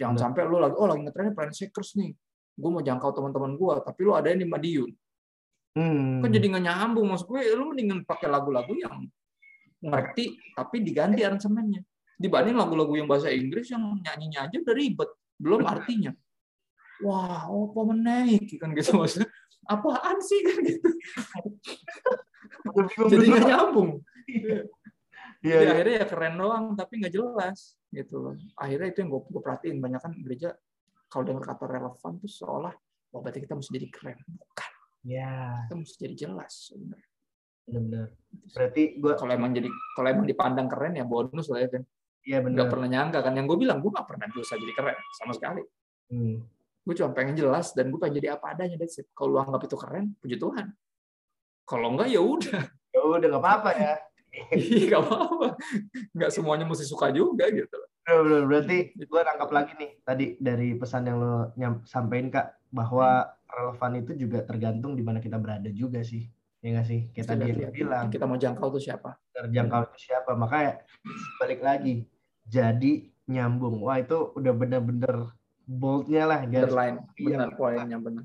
Jangan 0.00 0.14
Betul. 0.16 0.24
sampai 0.24 0.42
lu 0.48 0.56
lagi, 0.60 0.74
oh 0.78 0.88
lagi 0.88 1.00
ngetrennya 1.04 1.34
Planet 1.36 1.56
Shakers 1.56 1.90
nih. 2.00 2.12
Gue 2.56 2.70
mau 2.72 2.82
jangkau 2.84 3.10
teman-teman 3.12 3.52
gue, 3.56 3.74
tapi 3.84 4.00
lu 4.04 4.12
ada 4.16 4.28
di 4.32 4.46
Madiun. 4.48 4.90
Hmm. 5.72 6.20
Kan 6.20 6.30
jadi 6.32 6.46
nggak 6.52 6.64
nyambung. 6.64 7.06
Maksud 7.12 7.26
gue, 7.28 7.40
lu 7.56 7.64
mendingan 7.72 8.04
pakai 8.04 8.28
lagu-lagu 8.28 8.72
yang 8.76 9.08
ngerti, 9.82 10.36
tapi 10.56 10.84
diganti 10.84 11.24
aransemennya. 11.24 11.80
Dibanding 12.16 12.56
lagu-lagu 12.56 12.92
yang 12.94 13.08
bahasa 13.08 13.32
Inggris 13.32 13.72
yang 13.72 13.82
nyanyinya 14.00 14.48
aja 14.48 14.56
udah 14.60 14.74
ribet. 14.76 15.10
Belum 15.40 15.64
artinya. 15.66 16.12
Wah, 17.02 17.50
apa 17.50 17.80
menaik? 17.88 18.46
Kan 18.62 18.76
gitu 18.78 18.94
maksudnya. 18.94 19.28
Apaan 19.66 20.18
sih 20.22 20.40
kan 20.42 20.56
gitu. 20.62 20.88
jadi 23.10 23.24
nggak 23.26 23.44
nyambung. 23.48 23.90
Iya. 24.28 24.60
Iya. 25.42 25.74
akhirnya 25.74 25.94
ya 25.98 26.06
keren 26.06 26.34
doang, 26.38 26.64
tapi 26.78 27.02
nggak 27.02 27.14
jelas 27.14 27.74
gitu 27.92 28.16
loh. 28.18 28.34
Akhirnya 28.56 28.88
itu 28.88 28.98
yang 29.04 29.10
gue, 29.12 29.20
gue 29.28 29.42
perhatiin 29.44 29.78
banyak 29.78 30.00
kan 30.00 30.12
gereja 30.24 30.56
kalau 31.12 31.28
dengar 31.28 31.44
kata 31.52 31.64
relevan 31.68 32.12
tuh 32.18 32.30
seolah 32.32 32.72
oh 33.12 33.20
berarti 33.20 33.44
kita 33.44 33.52
mesti 33.52 33.70
jadi 33.76 33.88
keren, 33.92 34.18
bukan? 34.24 34.72
Ya. 35.04 35.68
Kita 35.68 35.76
mesti 35.76 35.96
jadi 36.00 36.14
jelas 36.16 36.52
sebenarnya. 36.72 37.10
Benar. 37.68 38.08
Berarti 38.56 38.82
gue 38.98 39.12
kalau 39.14 39.32
emang 39.36 39.52
jadi 39.54 39.68
kalau 39.94 40.08
emang 40.08 40.26
dipandang 40.26 40.66
keren 40.66 40.96
ya 40.98 41.04
bonus 41.04 41.46
lah 41.52 41.60
ya 41.62 41.68
kan. 41.68 41.82
Iya 42.22 42.38
benar. 42.42 42.58
Gak 42.64 42.68
pernah 42.72 42.88
nyangka 42.88 43.18
kan 43.22 43.32
yang 43.36 43.46
gue 43.46 43.58
bilang 43.60 43.78
gue 43.84 43.90
gak 43.92 44.08
pernah 44.08 44.26
bisa 44.32 44.54
jadi 44.56 44.72
keren 44.74 44.98
sama 45.20 45.32
sekali. 45.36 45.62
Hmm. 46.10 46.42
Gue 46.82 46.94
cuma 46.98 47.14
pengen 47.14 47.38
jelas 47.38 47.70
dan 47.76 47.92
gue 47.92 47.98
pengen 48.00 48.18
jadi 48.18 48.34
apa 48.34 48.56
adanya 48.56 48.80
that's 48.80 48.98
Kalau 49.14 49.36
lu 49.36 49.38
anggap 49.38 49.62
itu 49.68 49.76
keren, 49.78 50.16
puji 50.18 50.36
Tuhan. 50.40 50.74
Kalau 51.62 51.88
enggak 51.94 52.08
ya 52.10 52.20
udah. 52.24 52.62
Ya 52.92 53.00
udah 53.00 53.28
nggak 53.28 53.42
apa-apa 53.42 53.70
ya. 53.78 53.94
Iya 54.32 54.96
gak 54.96 55.02
apa-apa. 55.04 55.48
Nggak 56.16 56.30
semuanya 56.32 56.64
mesti 56.64 56.88
suka 56.88 57.12
juga 57.12 57.48
gitu. 57.52 57.78
Benar, 58.02 58.48
berarti 58.50 58.96
gue 58.98 59.20
tangkap 59.22 59.50
lagi 59.54 59.72
nih 59.78 59.90
tadi 60.02 60.26
dari 60.42 60.74
pesan 60.74 61.06
yang 61.06 61.22
lo 61.22 61.54
nyam, 61.54 61.86
sampaikan 61.86 62.34
kak 62.34 62.46
bahwa 62.74 63.30
relevan 63.46 63.92
itu 64.02 64.12
juga 64.26 64.42
tergantung 64.42 64.98
di 64.98 65.04
mana 65.06 65.22
kita 65.22 65.38
berada 65.38 65.70
juga 65.70 66.02
sih. 66.02 66.26
Ya 66.64 66.78
nggak 66.78 66.86
sih? 66.88 67.00
Kita 67.14 67.38
dia 67.38 67.70
bilang. 67.70 68.10
Kita 68.10 68.24
mau 68.26 68.38
jangkau 68.40 68.72
tuh 68.74 68.82
siapa? 68.82 69.18
Terjangkau 69.34 69.92
itu 69.92 70.10
siapa? 70.10 70.34
Makanya 70.34 70.82
balik 71.38 71.60
lagi. 71.62 72.06
Jadi 72.48 73.12
nyambung. 73.28 73.82
Wah 73.82 74.02
itu 74.02 74.34
udah 74.34 74.52
bener-bener 74.54 75.30
boldnya 75.66 76.26
lah. 76.26 76.38
Underline. 76.42 77.06
Benar 77.18 77.50
iya, 77.50 77.58
poinnya 77.58 77.98
benar. 77.98 78.22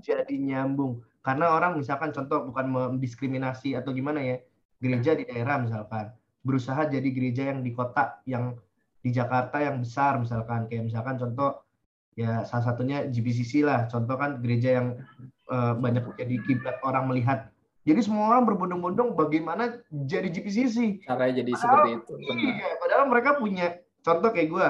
Jadi 0.00 0.34
nyambung. 0.36 1.04
Karena 1.20 1.52
orang 1.52 1.76
misalkan 1.76 2.08
contoh 2.12 2.48
bukan 2.48 2.66
mendiskriminasi 2.68 3.76
atau 3.76 3.92
gimana 3.92 4.24
ya 4.24 4.40
gereja 4.78 5.14
di 5.14 5.24
daerah 5.26 5.58
misalkan. 5.60 6.14
Berusaha 6.42 6.86
jadi 6.88 7.08
gereja 7.10 7.52
yang 7.52 7.60
di 7.66 7.74
kota 7.74 8.22
yang 8.24 8.56
di 9.02 9.10
Jakarta 9.10 9.58
yang 9.62 9.82
besar 9.82 10.18
misalkan. 10.22 10.70
Kayak 10.70 10.90
misalkan 10.90 11.18
contoh 11.18 11.62
ya 12.18 12.42
salah 12.46 12.72
satunya 12.72 13.06
GBCC 13.06 13.62
lah. 13.66 13.86
Contoh 13.90 14.16
kan 14.18 14.38
gereja 14.42 14.82
yang 14.82 14.88
uh, 15.50 15.74
banyak 15.76 16.02
jadi 16.18 16.36
kiblat 16.46 16.78
orang 16.82 17.10
melihat. 17.10 17.50
Jadi 17.86 18.04
semua 18.04 18.36
orang 18.36 18.44
berbondong-bondong 18.44 19.16
bagaimana 19.16 19.80
jadi 19.88 20.28
GPCC 20.28 21.08
caranya 21.08 21.40
jadi 21.40 21.52
padahal, 21.56 21.64
seperti 21.64 21.88
itu. 21.96 22.12
iya 22.36 22.68
padahal 22.76 23.04
mereka 23.08 23.30
punya 23.40 23.80
contoh 24.04 24.28
kayak 24.28 24.48
gue 24.52 24.66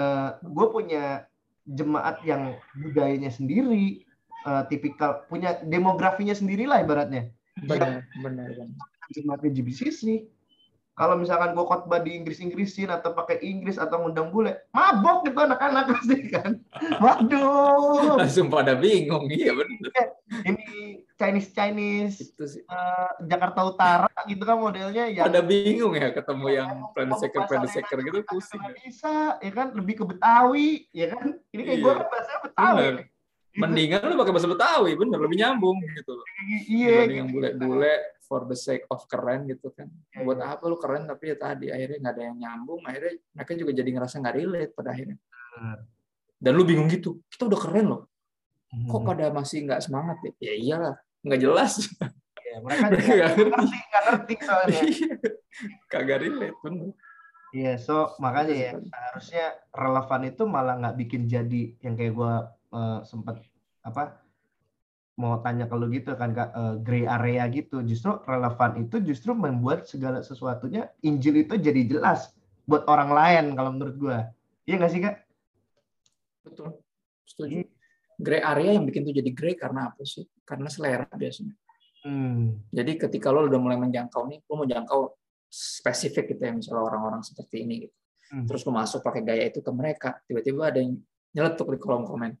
uh, 0.00 0.28
gue 0.40 0.66
punya 0.72 1.28
jemaat 1.68 2.24
yang 2.24 2.56
budayanya 2.80 3.28
sendiri 3.28 4.08
uh, 4.48 4.64
tipikal 4.72 5.28
punya 5.28 5.60
demografinya 5.68 6.32
sendiri 6.32 6.64
lah 6.64 6.80
ibaratnya. 6.80 7.28
Benar 7.60 8.08
benar 8.24 8.48
benar 8.56 8.89
jemaatnya 9.10 9.50
GBCC 9.50 10.30
kalau 11.00 11.16
misalkan 11.16 11.56
gue 11.56 11.64
khotbah 11.64 12.04
di 12.04 12.12
Inggris-Inggrisin 12.12 12.92
atau 12.92 13.16
pakai 13.16 13.40
Inggris 13.40 13.80
atau 13.80 14.04
ngundang 14.04 14.28
bule, 14.28 14.68
mabok 14.68 15.24
gitu 15.24 15.40
anak-anak 15.40 15.88
pasti 15.96 16.28
kan. 16.28 16.60
Waduh. 17.00 18.20
Langsung 18.20 18.52
pada 18.52 18.76
bingung, 18.76 19.24
iya 19.32 19.56
benar. 19.56 19.88
Iya, 19.96 20.04
ini 20.44 20.68
Chinese 21.16 21.56
Chinese 21.56 22.16
itu 22.20 22.44
sih. 22.44 22.62
Uh, 22.68 23.16
Jakarta 23.24 23.64
Utara 23.64 24.12
gitu 24.28 24.44
kan 24.44 24.60
modelnya 24.60 25.08
ya. 25.08 25.24
Pada 25.24 25.40
bingung 25.40 25.96
ya 25.96 26.12
ketemu 26.12 26.46
ya, 26.52 26.56
yang 26.68 26.92
planseker 26.92 27.48
planseker 27.48 27.98
gitu 28.04 28.20
pusing. 28.28 28.60
Ya. 28.60 28.76
Bisa, 28.84 29.14
ya 29.40 29.52
kan 29.56 29.72
lebih 29.72 29.94
ke 29.94 30.04
Betawi, 30.04 30.84
ya 30.92 31.16
kan. 31.16 31.32
Ini 31.48 31.62
kayak 31.64 31.78
iya. 31.80 31.84
gue 31.88 31.92
kan 31.96 32.06
bahasa 32.12 32.32
Betawi. 32.44 32.76
Bener. 32.76 32.94
Mendingan 33.56 34.04
lu 34.04 34.14
pakai 34.20 34.32
bahasa 34.36 34.48
Betawi, 34.52 34.92
bener 35.00 35.16
lebih 35.16 35.36
nyambung 35.40 35.80
gitu. 35.80 36.12
Iya. 36.68 37.08
Yang 37.08 37.28
bule-bule 37.32 38.19
for 38.30 38.46
the 38.46 38.54
sake 38.54 38.86
of 38.86 39.02
keren 39.10 39.50
gitu 39.50 39.74
kan. 39.74 39.90
Ya, 40.14 40.22
Buat 40.22 40.38
apa 40.38 40.62
lu 40.70 40.78
keren 40.78 41.10
tapi 41.10 41.34
ya 41.34 41.36
tadi 41.36 41.66
akhirnya 41.74 41.98
nggak 41.98 42.14
ada 42.14 42.22
yang 42.30 42.36
nyambung, 42.38 42.80
akhirnya 42.86 43.18
mereka 43.34 43.52
juga 43.58 43.72
jadi 43.74 43.90
ngerasa 43.90 44.14
nggak 44.22 44.36
relate 44.38 44.72
pada 44.78 44.88
akhirnya. 44.94 45.18
Dan 46.38 46.52
lu 46.54 46.62
bingung 46.62 46.86
gitu, 46.86 47.18
kita 47.26 47.50
udah 47.50 47.58
keren 47.58 47.86
loh. 47.90 48.02
Kok 48.70 49.00
hmm. 49.02 49.08
pada 49.10 49.24
masih 49.34 49.66
nggak 49.66 49.82
semangat 49.82 50.22
ya? 50.22 50.32
Ya 50.38 50.54
iyalah, 50.54 50.96
nggak 51.26 51.40
jelas. 51.42 51.72
Ya, 52.46 52.56
mereka 52.62 52.86
nggak 52.94 53.30
ngerti, 53.34 53.78
nggak 53.90 54.02
ngerti 54.06 54.34
soalnya. 54.46 54.82
Iya. 54.94 55.14
Kagak 55.90 56.22
relate 56.22 56.56
bener. 56.62 56.94
Iya, 57.50 57.74
so 57.82 58.14
makanya 58.22 58.54
ya 58.54 58.72
harusnya 58.78 59.58
relevan 59.74 60.22
itu 60.30 60.42
malah 60.46 60.78
nggak 60.78 60.96
bikin 61.02 61.26
jadi 61.26 61.74
yang 61.82 61.98
kayak 61.98 62.14
gue 62.14 62.34
uh, 62.70 63.02
sempat 63.02 63.42
apa 63.82 64.22
mau 65.20 65.36
tanya 65.44 65.68
kalau 65.68 65.84
gitu 65.92 66.16
kan 66.16 66.32
kak 66.32 66.48
uh, 66.56 66.74
gray 66.80 67.04
area 67.04 67.44
gitu. 67.52 67.84
Justru 67.84 68.16
relevan 68.24 68.80
itu 68.80 68.96
justru 69.04 69.36
membuat 69.36 69.84
segala 69.84 70.24
sesuatunya 70.24 70.88
Injil 71.04 71.44
itu 71.44 71.60
jadi 71.60 71.84
jelas 71.84 72.32
buat 72.64 72.88
orang 72.88 73.12
lain 73.12 73.44
kalau 73.52 73.70
menurut 73.76 73.96
gue 74.00 74.18
iya 74.64 74.74
nggak 74.80 74.92
sih 74.92 75.00
kak? 75.04 75.16
Betul. 76.48 76.80
Setuju. 77.28 77.68
Gray 78.20 78.40
area 78.40 78.80
yang 78.80 78.84
bikin 78.88 79.04
itu 79.04 79.20
jadi 79.20 79.30
gray 79.36 79.54
karena 79.56 79.92
apa 79.92 80.00
sih? 80.08 80.24
Karena 80.48 80.72
selera 80.72 81.04
biasanya. 81.12 81.52
Hmm. 82.00 82.64
jadi 82.72 82.96
ketika 82.96 83.28
lo 83.28 83.44
udah 83.44 83.60
mulai 83.60 83.76
menjangkau 83.76 84.24
nih 84.24 84.40
lo 84.48 84.54
mau 84.56 84.64
jangkau 84.64 85.20
spesifik 85.52 86.32
gitu 86.32 86.48
ya 86.48 86.56
misalnya 86.56 86.80
orang-orang 86.88 87.20
seperti 87.20 87.68
ini 87.68 87.74
gitu. 87.84 87.96
Hmm. 88.32 88.46
terus 88.48 88.64
lo 88.64 88.72
masuk 88.72 89.04
pakai 89.04 89.20
gaya 89.20 89.44
itu 89.52 89.60
ke 89.60 89.68
mereka 89.68 90.16
tiba-tiba 90.24 90.72
ada 90.72 90.80
yang 90.80 90.96
nyeletuk 91.36 91.68
di 91.68 91.76
kolom 91.76 92.08
komen. 92.08 92.32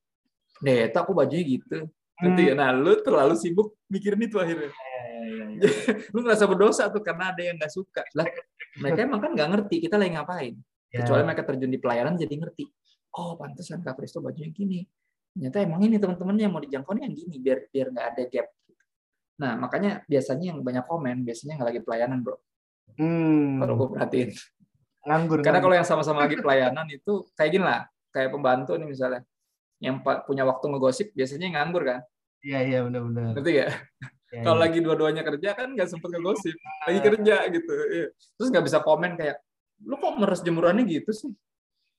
Deh 0.64 0.88
aku 0.88 1.12
bajunya 1.12 1.44
gitu 1.44 1.92
Nanti 2.20 2.52
ya, 2.52 2.54
nah 2.54 2.70
lu 2.76 3.00
terlalu 3.00 3.34
sibuk 3.36 3.76
mikirin 3.88 4.20
itu 4.20 4.36
akhirnya. 4.36 4.68
Ya, 4.68 5.02
ya, 5.08 5.44
ya. 5.56 5.70
lu 6.12 6.18
ngerasa 6.20 6.44
berdosa 6.44 6.92
tuh 6.92 7.00
karena 7.00 7.32
ada 7.32 7.40
yang 7.40 7.56
nggak 7.56 7.72
suka. 7.72 8.04
Lah, 8.12 8.28
mereka 8.80 8.98
emang 9.08 9.20
kan 9.24 9.30
nggak 9.32 9.48
ngerti 9.56 9.76
kita 9.88 9.96
lagi 9.96 10.12
ngapain. 10.16 10.54
Ya. 10.90 11.02
Kecuali 11.02 11.22
mereka 11.24 11.42
terjun 11.46 11.70
di 11.70 11.80
pelayaran 11.80 12.14
jadi 12.20 12.34
ngerti. 12.36 12.64
Oh, 13.16 13.34
pantesan 13.40 13.80
Kak 13.82 13.98
Kristo 13.98 14.20
bajunya 14.20 14.52
gini. 14.52 14.84
Ternyata 15.34 15.62
emang 15.62 15.80
ini 15.86 15.96
teman-temannya 15.96 16.44
yang 16.46 16.54
mau 16.54 16.62
dijangkau 16.62 16.92
yang 16.98 17.14
gini 17.14 17.38
biar 17.38 17.58
biar 17.70 17.86
nggak 17.94 18.06
ada 18.14 18.22
gap. 18.26 18.46
Nah, 19.40 19.52
makanya 19.56 20.04
biasanya 20.04 20.52
yang 20.52 20.58
banyak 20.60 20.84
komen 20.84 21.24
biasanya 21.24 21.56
nggak 21.56 21.68
lagi 21.72 21.80
pelayanan, 21.80 22.18
Bro. 22.20 22.36
Hmm. 23.00 23.56
Kalau 23.62 23.74
gue 23.78 23.88
perhatiin. 23.96 24.30
Nganggur. 25.08 25.38
Karena 25.40 25.60
kalau 25.64 25.74
yang 25.78 25.88
sama-sama 25.88 26.28
lagi 26.28 26.36
pelayanan 26.36 26.84
itu 26.92 27.24
kayak 27.32 27.50
gini 27.56 27.64
lah, 27.64 27.88
kayak 28.12 28.30
pembantu 28.34 28.76
nih 28.76 28.88
misalnya 28.90 29.22
yang 29.80 30.04
punya 30.04 30.44
waktu 30.44 30.64
ngegosip 30.68 31.08
biasanya 31.16 31.56
nganggur 31.56 31.82
kan? 31.88 32.00
Iya 32.44 32.58
iya 32.64 32.78
benar-benar. 32.84 33.36
Ngerti 33.36 33.52
ya? 33.52 33.68
ya 34.32 34.42
Kalau 34.44 34.58
ya. 34.60 34.64
lagi 34.68 34.78
dua-duanya 34.84 35.22
kerja 35.24 35.50
kan 35.56 35.68
nggak 35.72 35.88
sempet 35.88 36.08
ngegosip, 36.12 36.56
lagi 36.86 37.00
kerja 37.00 37.36
gitu. 37.48 37.72
Iya. 37.72 38.06
Terus 38.12 38.48
nggak 38.52 38.64
bisa 38.68 38.78
komen 38.84 39.16
kayak, 39.16 39.40
lu 39.84 39.96
kok 39.96 40.14
meres 40.20 40.40
jemurannya 40.44 40.84
gitu 40.84 41.10
sih? 41.12 41.32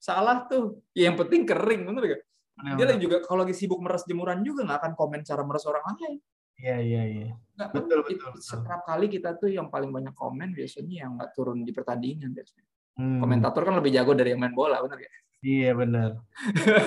Salah 0.01 0.45
tuh. 0.49 0.81
Ya, 0.97 1.09
yang 1.09 1.17
penting 1.17 1.45
kering, 1.45 1.85
bener 1.85 2.03
gak? 2.17 2.21
Benar, 2.57 2.75
Dia 2.77 2.85
lagi 2.89 3.01
juga 3.01 3.17
kalau 3.25 3.41
lagi 3.45 3.55
sibuk 3.57 3.81
meres 3.81 4.05
jemuran 4.05 4.41
juga 4.45 4.65
nggak 4.65 4.79
akan 4.81 4.93
komen 4.97 5.21
cara 5.25 5.41
meres 5.45 5.65
orang 5.65 5.83
lain. 5.97 6.21
Iya 6.61 6.77
iya 6.77 7.01
iya. 7.09 7.29
Betul 7.73 8.05
betul. 8.05 8.37
Setiap 8.37 8.85
kali 8.85 9.09
kita 9.09 9.33
tuh 9.37 9.49
yang 9.49 9.73
paling 9.73 9.89
banyak 9.89 10.13
komen 10.13 10.53
biasanya 10.53 11.05
yang 11.05 11.11
nggak 11.17 11.33
turun 11.33 11.65
di 11.65 11.73
pertandingan 11.73 12.29
biasanya. 12.33 12.65
Hmm. 13.01 13.17
Komentator 13.17 13.61
kan 13.65 13.75
lebih 13.81 13.91
jago 13.97 14.13
dari 14.13 14.35
yang 14.35 14.41
main 14.41 14.53
bola, 14.53 14.77
bener 14.83 14.99
gak? 15.01 15.13
Iya 15.41 15.73
benar. 15.73 16.21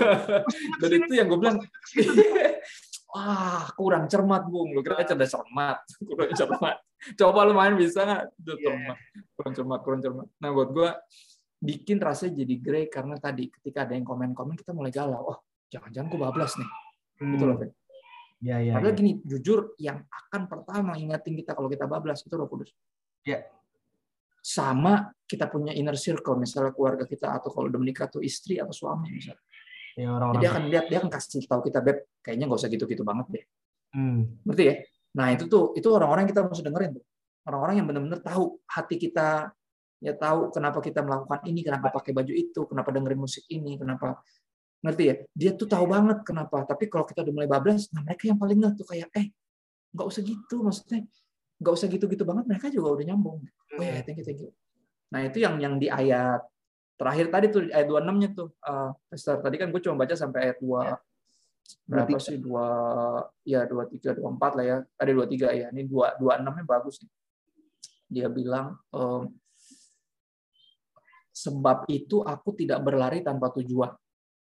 Dan 0.80 0.90
itu 0.94 1.12
yang 1.18 1.26
gue 1.26 1.38
bilang, 1.42 1.59
wah 3.14 3.66
kurang 3.74 4.07
cermat 4.07 4.46
bung, 4.46 4.70
lu 4.70 4.80
kira 4.86 5.02
cerdas 5.02 5.34
cermat, 5.34 5.82
kurang 6.09 6.32
cermat. 6.38 6.76
Coba 7.18 7.42
lu 7.50 7.52
main 7.52 7.74
bisa 7.74 8.07
nggak? 8.07 8.22
Yeah. 8.46 8.62
cermat, 8.62 8.98
kurang 9.34 9.52
cermat, 9.59 9.80
kurang 9.82 10.00
cermat. 10.07 10.26
Nah 10.38 10.48
buat 10.55 10.70
gue 10.70 10.88
bikin 11.64 11.98
rasanya 11.98 12.46
jadi 12.46 12.55
grey 12.62 12.86
karena 12.86 13.18
tadi 13.18 13.50
ketika 13.50 13.90
ada 13.90 13.98
yang 13.98 14.07
komen-komen 14.07 14.55
kita 14.55 14.70
mulai 14.70 14.94
galau. 14.94 15.34
Oh 15.34 15.38
jangan-jangan 15.74 16.07
gue 16.14 16.20
bablas 16.22 16.55
nih, 16.55 16.70
hmm. 17.20 17.32
gitu 17.34 17.44
loh. 17.50 17.59
Ya, 18.44 18.61
ya, 18.61 18.76
Padahal 18.76 18.94
ya. 18.94 18.98
gini, 19.00 19.12
jujur 19.24 19.72
yang 19.80 20.05
akan 20.05 20.46
pertama 20.46 20.94
ingatin 21.00 21.34
kita 21.34 21.57
kalau 21.57 21.66
kita 21.66 21.90
bablas 21.90 22.22
itu 22.22 22.34
Roh 22.38 22.46
Kudus. 22.46 22.70
Ya 23.26 23.42
sama 24.44 25.16
kita 25.35 25.51
punya 25.51 25.74
inner 25.74 25.99
circle 25.99 26.39
misalnya 26.39 26.70
keluarga 26.70 27.03
kita 27.03 27.43
atau 27.43 27.51
kalau 27.51 27.66
udah 27.66 27.80
menikah 27.82 28.07
tuh 28.07 28.22
istri 28.22 28.62
atau 28.62 28.70
suami 28.70 29.11
misalnya. 29.11 29.43
Ya, 29.99 30.11
orang 30.11 30.35
-orang. 30.35 30.43
dia 30.43 30.49
akan 30.51 30.64
lihat 30.70 30.85
dia 30.91 30.99
akan 31.03 31.11
kasih 31.11 31.43
tahu 31.47 31.61
kita 31.66 31.78
beb 31.82 31.99
kayaknya 32.22 32.47
nggak 32.47 32.61
usah 32.62 32.70
gitu-gitu 32.70 33.03
banget 33.03 33.26
deh. 33.35 33.45
Hmm. 33.95 34.20
ngerti 34.47 34.62
ya? 34.62 34.74
Nah 35.18 35.26
itu 35.35 35.45
tuh 35.51 35.74
itu 35.74 35.87
orang-orang 35.91 36.26
kita 36.30 36.47
harus 36.47 36.62
dengerin 36.62 36.99
tuh. 36.99 37.05
Orang-orang 37.47 37.74
yang 37.82 37.87
benar-benar 37.87 38.20
tahu 38.22 38.59
hati 38.66 38.97
kita 38.99 39.51
ya 40.03 40.12
tahu 40.18 40.51
kenapa 40.51 40.78
kita 40.82 41.01
melakukan 41.03 41.41
ini 41.47 41.61
kenapa 41.62 41.89
pakai 41.95 42.12
baju 42.12 42.32
itu 42.35 42.61
kenapa 42.66 42.91
dengerin 42.91 43.20
musik 43.20 43.45
ini 43.51 43.78
kenapa 43.78 44.22
ngerti 44.82 45.03
ya? 45.07 45.14
Dia 45.30 45.51
tuh 45.55 45.66
tahu 45.70 45.87
banget 45.87 46.26
kenapa 46.26 46.66
tapi 46.66 46.91
kalau 46.91 47.07
kita 47.07 47.22
udah 47.22 47.35
mulai 47.35 47.51
bablas 47.51 47.91
nah 47.95 48.03
mereka 48.03 48.30
yang 48.30 48.39
paling 48.39 48.59
nggak 48.59 48.74
tuh 48.78 48.87
kayak 48.87 49.11
eh 49.14 49.30
nggak 49.95 50.07
usah 50.07 50.22
gitu 50.22 50.57
maksudnya. 50.62 51.07
Nggak 51.62 51.74
usah 51.78 51.87
gitu-gitu 51.87 52.22
banget 52.26 52.45
mereka 52.51 52.66
juga 52.66 52.99
udah 52.99 53.05
nyambung. 53.14 53.47
Oh 53.78 53.82
ya 53.82 54.03
thank 54.03 54.18
you 54.18 54.26
thank 54.26 54.43
you 54.43 54.51
nah 55.12 55.20
itu 55.22 55.42
yang 55.42 55.57
yang 55.61 55.74
di 55.76 55.88
ayat 55.88 56.42
terakhir 56.94 57.26
tadi 57.30 57.46
tuh 57.50 57.62
ayat 57.70 57.86
26 57.90 58.20
nya 58.22 58.28
tuh 58.32 58.48
uh, 58.64 58.90
tadi 59.42 59.57
kan 59.59 59.68
gue 59.70 59.80
cuma 59.82 59.96
baca 59.98 60.14
sampai 60.14 60.50
ayat 60.50 60.59
2 60.62 60.68
ya. 60.68 60.96
berapa 61.88 62.18
sih 62.20 62.36
dua 62.36 62.68
ya 63.40 63.64
dua 63.64 63.88
tiga 63.88 64.12
dua 64.12 64.28
empat 64.36 64.52
lah 64.52 64.64
ya 64.68 64.76
ada 65.00 65.11
dua 65.16 65.24
tiga 65.24 65.48
ya 65.48 65.72
ini 65.72 65.88
dua 65.88 66.12
dua 66.20 66.36
enamnya 66.36 66.61
bagus 66.61 67.00
nih 67.00 67.12
dia 68.05 68.28
bilang 68.28 68.76
um, 68.92 69.32
sebab 71.32 71.88
itu 71.88 72.20
aku 72.20 72.52
tidak 72.52 72.84
berlari 72.84 73.24
tanpa 73.24 73.48
tujuan 73.57 73.96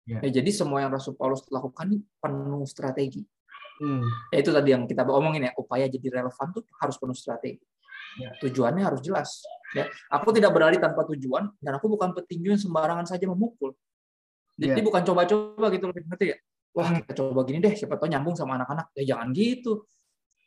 ya. 0.03 0.19
ya 0.19 0.43
jadi 0.43 0.51
semua 0.51 0.83
yang 0.83 0.91
Rasul 0.91 1.15
Paulus 1.15 1.47
lakukan 1.47 1.95
ini 1.95 2.03
penuh 2.19 2.67
strategi 2.67 3.23
Hmm. 3.77 4.05
Ya, 4.33 4.41
itu 4.41 4.51
tadi 4.53 4.73
yang 4.73 4.89
kita 4.89 5.05
omongin 5.05 5.49
ya, 5.49 5.53
upaya 5.57 5.85
jadi 5.85 6.21
relevan 6.21 6.47
tuh 6.53 6.65
harus 6.81 6.97
penuh 6.97 7.17
strategi. 7.17 7.61
Ya. 8.17 8.33
Tujuannya 8.41 8.83
harus 8.83 9.01
jelas. 9.05 9.45
Ya, 9.75 9.91
aku 10.13 10.31
tidak 10.31 10.55
berlari 10.55 10.79
tanpa 10.79 11.03
tujuan 11.11 11.51
dan 11.59 11.73
aku 11.75 11.91
bukan 11.91 12.15
petinju 12.15 12.55
yang 12.55 12.63
sembarangan 12.63 13.09
saja 13.09 13.27
memukul. 13.27 13.75
Jadi 14.57 14.81
ya. 14.81 14.85
bukan 14.85 15.03
coba-coba 15.05 15.67
gitu 15.75 15.85
lebih 15.91 16.03
ngerti 16.07 16.27
ya. 16.33 16.39
Wah 16.77 16.89
kita 16.93 17.13
coba 17.17 17.41
gini 17.49 17.59
deh, 17.61 17.73
siapa 17.73 17.97
tahu 17.97 18.09
nyambung 18.09 18.37
sama 18.37 18.61
anak-anak. 18.61 18.93
Ya 18.97 19.17
jangan 19.17 19.33
gitu. 19.33 19.89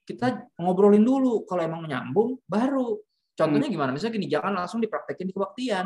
Kita 0.05 0.49
ngobrolin 0.61 1.01
dulu. 1.01 1.45
Kalau 1.45 1.61
emang 1.61 1.86
nyambung, 1.86 2.41
baru. 2.45 2.97
Contohnya 3.38 3.70
hmm. 3.70 3.76
gimana? 3.78 3.89
Misalnya 3.93 4.13
gini, 4.17 4.28
jangan 4.30 4.53
langsung 4.53 4.82
dipraktekin 4.82 5.30
di 5.30 5.34
kebaktian. 5.34 5.86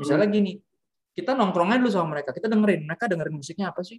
Misalnya 0.00 0.28
hmm. 0.28 0.36
gini, 0.36 0.52
kita 1.12 1.36
nongkrongnya 1.36 1.80
dulu 1.80 1.90
sama 1.92 2.16
mereka. 2.16 2.32
Kita 2.32 2.48
dengerin. 2.48 2.88
Mereka 2.88 3.04
dengerin 3.08 3.34
musiknya 3.36 3.72
apa 3.72 3.80
sih? 3.84 3.96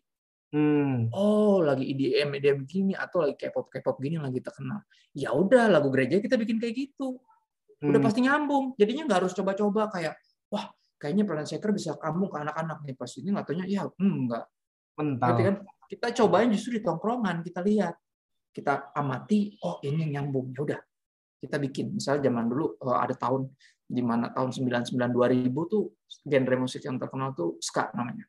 Hmm. 0.50 1.14
Oh, 1.14 1.62
lagi 1.62 1.86
EDM, 1.86 2.42
EDM 2.42 2.60
gini 2.66 2.94
atau 2.98 3.22
lagi 3.22 3.38
K-pop, 3.38 3.70
K-pop 3.70 4.02
gini 4.02 4.18
lagi 4.18 4.42
terkenal. 4.42 4.82
Ya 5.14 5.30
udah, 5.30 5.70
lagu 5.70 5.94
gereja 5.94 6.18
kita 6.18 6.38
bikin 6.42 6.58
kayak 6.58 6.74
gitu. 6.74 7.22
Udah 7.80 8.00
hmm. 8.00 8.06
pasti 8.06 8.20
nyambung. 8.20 8.66
Jadinya 8.76 9.08
nggak 9.08 9.20
harus 9.24 9.34
coba-coba 9.36 9.88
kayak, 9.88 10.20
wah, 10.52 10.68
kayaknya 11.00 11.24
Planet 11.24 11.48
Shaker 11.48 11.72
bisa 11.72 11.96
kamu 11.96 12.28
ke 12.28 12.38
anak-anak 12.44 12.78
nih. 12.84 12.96
Pas 13.00 13.12
ini 13.16 13.30
nggak 13.32 13.48
ya, 13.72 13.84
hmm, 13.88 14.16
enggak. 14.28 14.46
Mental. 15.00 15.32
kan 15.40 15.56
kita 15.88 16.08
cobain 16.12 16.52
justru 16.52 16.76
di 16.76 16.82
tongkrongan, 16.84 17.40
kita 17.40 17.64
lihat. 17.64 17.96
Kita 18.52 18.92
amati, 18.92 19.56
oh 19.64 19.80
ini 19.88 20.12
nyambung. 20.12 20.52
Ya 20.52 20.60
udah, 20.68 20.80
kita 21.40 21.56
bikin. 21.56 21.96
Misalnya 21.96 22.28
zaman 22.28 22.52
dulu 22.52 22.76
eh, 22.84 23.00
ada 23.00 23.16
tahun 23.16 23.48
di 23.90 24.04
mana 24.04 24.30
tahun 24.36 24.52
99 24.54 24.94
2000 24.94 25.50
tuh 25.72 25.84
genre 26.22 26.56
musik 26.60 26.84
yang 26.84 27.00
terkenal 27.00 27.32
tuh 27.32 27.56
ska 27.64 27.90
namanya. 27.96 28.28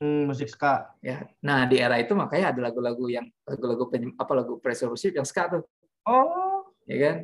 Hmm, 0.00 0.28
musik 0.28 0.48
ska. 0.48 0.96
Ya. 1.00 1.24
Nah, 1.44 1.64
di 1.68 1.76
era 1.80 1.96
itu 2.00 2.12
makanya 2.12 2.52
ada 2.56 2.60
lagu-lagu 2.68 3.04
yang 3.08 3.26
lagu-lagu 3.44 3.84
apa 4.16 4.32
lagu 4.32 4.56
pressure 4.60 4.92
worship 4.92 5.16
yang 5.16 5.28
ska 5.28 5.48
tuh. 5.48 5.64
Oh. 6.04 6.72
Ya 6.84 6.96
kan? 7.00 7.16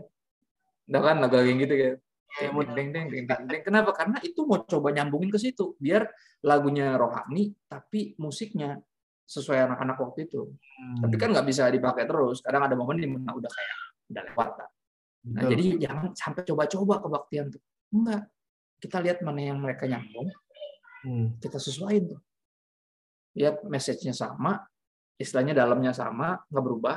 Udah 0.86 1.00
kan 1.02 1.16
lagu-lagu 1.22 1.48
yang 1.50 1.60
gitu 1.62 1.74
kan. 1.74 1.94
Deng, 2.36 2.52
deng, 2.52 2.88
deng, 2.92 3.06
deng, 3.08 3.24
deng, 3.26 3.42
deng. 3.48 3.62
Kenapa? 3.64 3.90
Karena 3.96 4.18
itu 4.20 4.44
mau 4.44 4.60
coba 4.60 4.88
nyambungin 4.92 5.32
ke 5.32 5.38
situ 5.40 5.72
biar 5.80 6.04
lagunya 6.44 6.94
rohani 7.00 7.54
tapi 7.64 8.12
musiknya 8.20 8.76
sesuai 9.24 9.72
anak-anak 9.72 9.96
waktu 9.98 10.28
itu. 10.30 10.42
Hmm. 10.52 11.06
Tapi 11.06 11.14
kan 11.16 11.32
nggak 11.32 11.46
bisa 11.48 11.66
dipakai 11.72 12.04
terus. 12.04 12.44
Kadang 12.44 12.68
ada 12.68 12.76
momen 12.76 13.00
di 13.00 13.08
mana 13.08 13.32
udah 13.34 13.50
kayak 13.50 13.76
udah 14.12 14.22
lewat. 14.30 14.48
Nah, 15.26 15.42
Betul. 15.42 15.50
jadi 15.56 15.64
jangan 15.88 16.06
sampai 16.14 16.42
coba-coba 16.46 16.94
kebaktian 17.02 17.46
tuh. 17.50 17.62
Enggak. 17.90 18.22
Kita 18.76 18.96
lihat 19.00 19.18
mana 19.24 19.40
yang 19.40 19.58
mereka 19.58 19.88
nyambung. 19.88 20.28
Hmm. 21.02 21.34
Kita 21.40 21.56
sesuaiin 21.56 22.14
tuh 22.14 22.20
lihat 23.36 23.60
message-nya 23.68 24.16
sama, 24.16 24.64
istilahnya 25.20 25.52
dalamnya 25.52 25.92
sama, 25.92 26.40
nggak 26.48 26.64
berubah. 26.64 26.96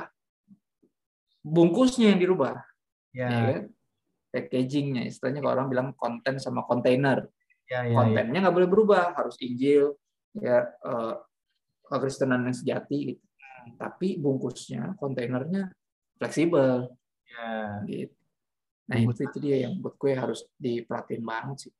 Bungkusnya 1.44 2.16
yang 2.16 2.20
dirubah. 2.20 2.56
Ya. 3.12 3.28
ya? 3.28 3.58
Packagingnya, 4.30 5.10
istilahnya 5.10 5.42
kalau 5.42 5.54
orang 5.58 5.68
bilang 5.68 5.88
konten 5.98 6.38
sama 6.38 6.62
kontainer. 6.64 7.26
Ya, 7.66 7.86
ya, 7.86 7.94
Kontennya 7.94 8.38
nggak 8.46 8.54
ya. 8.54 8.58
boleh 8.62 8.68
berubah, 8.70 9.14
harus 9.14 9.38
Injil, 9.42 9.94
ya 10.38 10.66
uh, 10.86 11.18
kekristenan 11.86 12.46
yang 12.46 12.54
sejati 12.54 13.14
gitu. 13.14 13.22
Tapi 13.78 14.18
bungkusnya, 14.18 14.94
kontainernya 14.98 15.70
fleksibel. 16.18 16.90
Ya. 17.26 17.82
Gitu. 17.86 18.14
Nah 18.90 18.96
itu, 18.98 19.22
itu 19.22 19.38
dia 19.38 19.56
yang 19.70 19.78
buat 19.78 19.94
gue 19.94 20.12
harus 20.18 20.46
diperhatiin 20.58 21.22
banget 21.22 21.70
sih. 21.70 21.72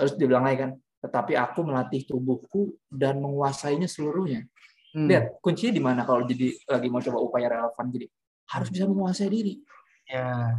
Harus 0.00 0.16
dibilang 0.16 0.44
lagi 0.48 0.64
kan, 0.64 0.70
tetapi 1.04 1.36
aku 1.36 1.60
melatih 1.68 2.08
tubuhku 2.08 2.76
dan 2.88 3.20
menguasainya 3.20 3.84
seluruhnya. 3.84 4.48
Hmm. 4.96 5.04
Lihat, 5.04 5.44
kuncinya 5.44 5.72
di 5.76 5.82
mana 5.84 6.00
kalau 6.08 6.24
jadi 6.24 6.48
lagi 6.64 6.88
mau 6.88 7.04
coba 7.04 7.18
upaya 7.20 7.46
relevan 7.52 7.86
jadi 7.92 8.06
harus 8.48 8.68
bisa 8.72 8.88
menguasai 8.88 9.28
diri. 9.28 9.60
Ya. 10.08 10.56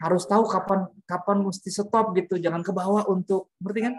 Harus 0.00 0.24
tahu 0.24 0.48
kapan 0.48 0.88
kapan 1.04 1.44
mesti 1.44 1.68
stop 1.68 2.16
gitu, 2.16 2.40
jangan 2.40 2.64
ke 2.64 2.72
bawah 2.72 3.04
untuk 3.12 3.52
ngerti 3.60 3.80
kan? 3.84 3.94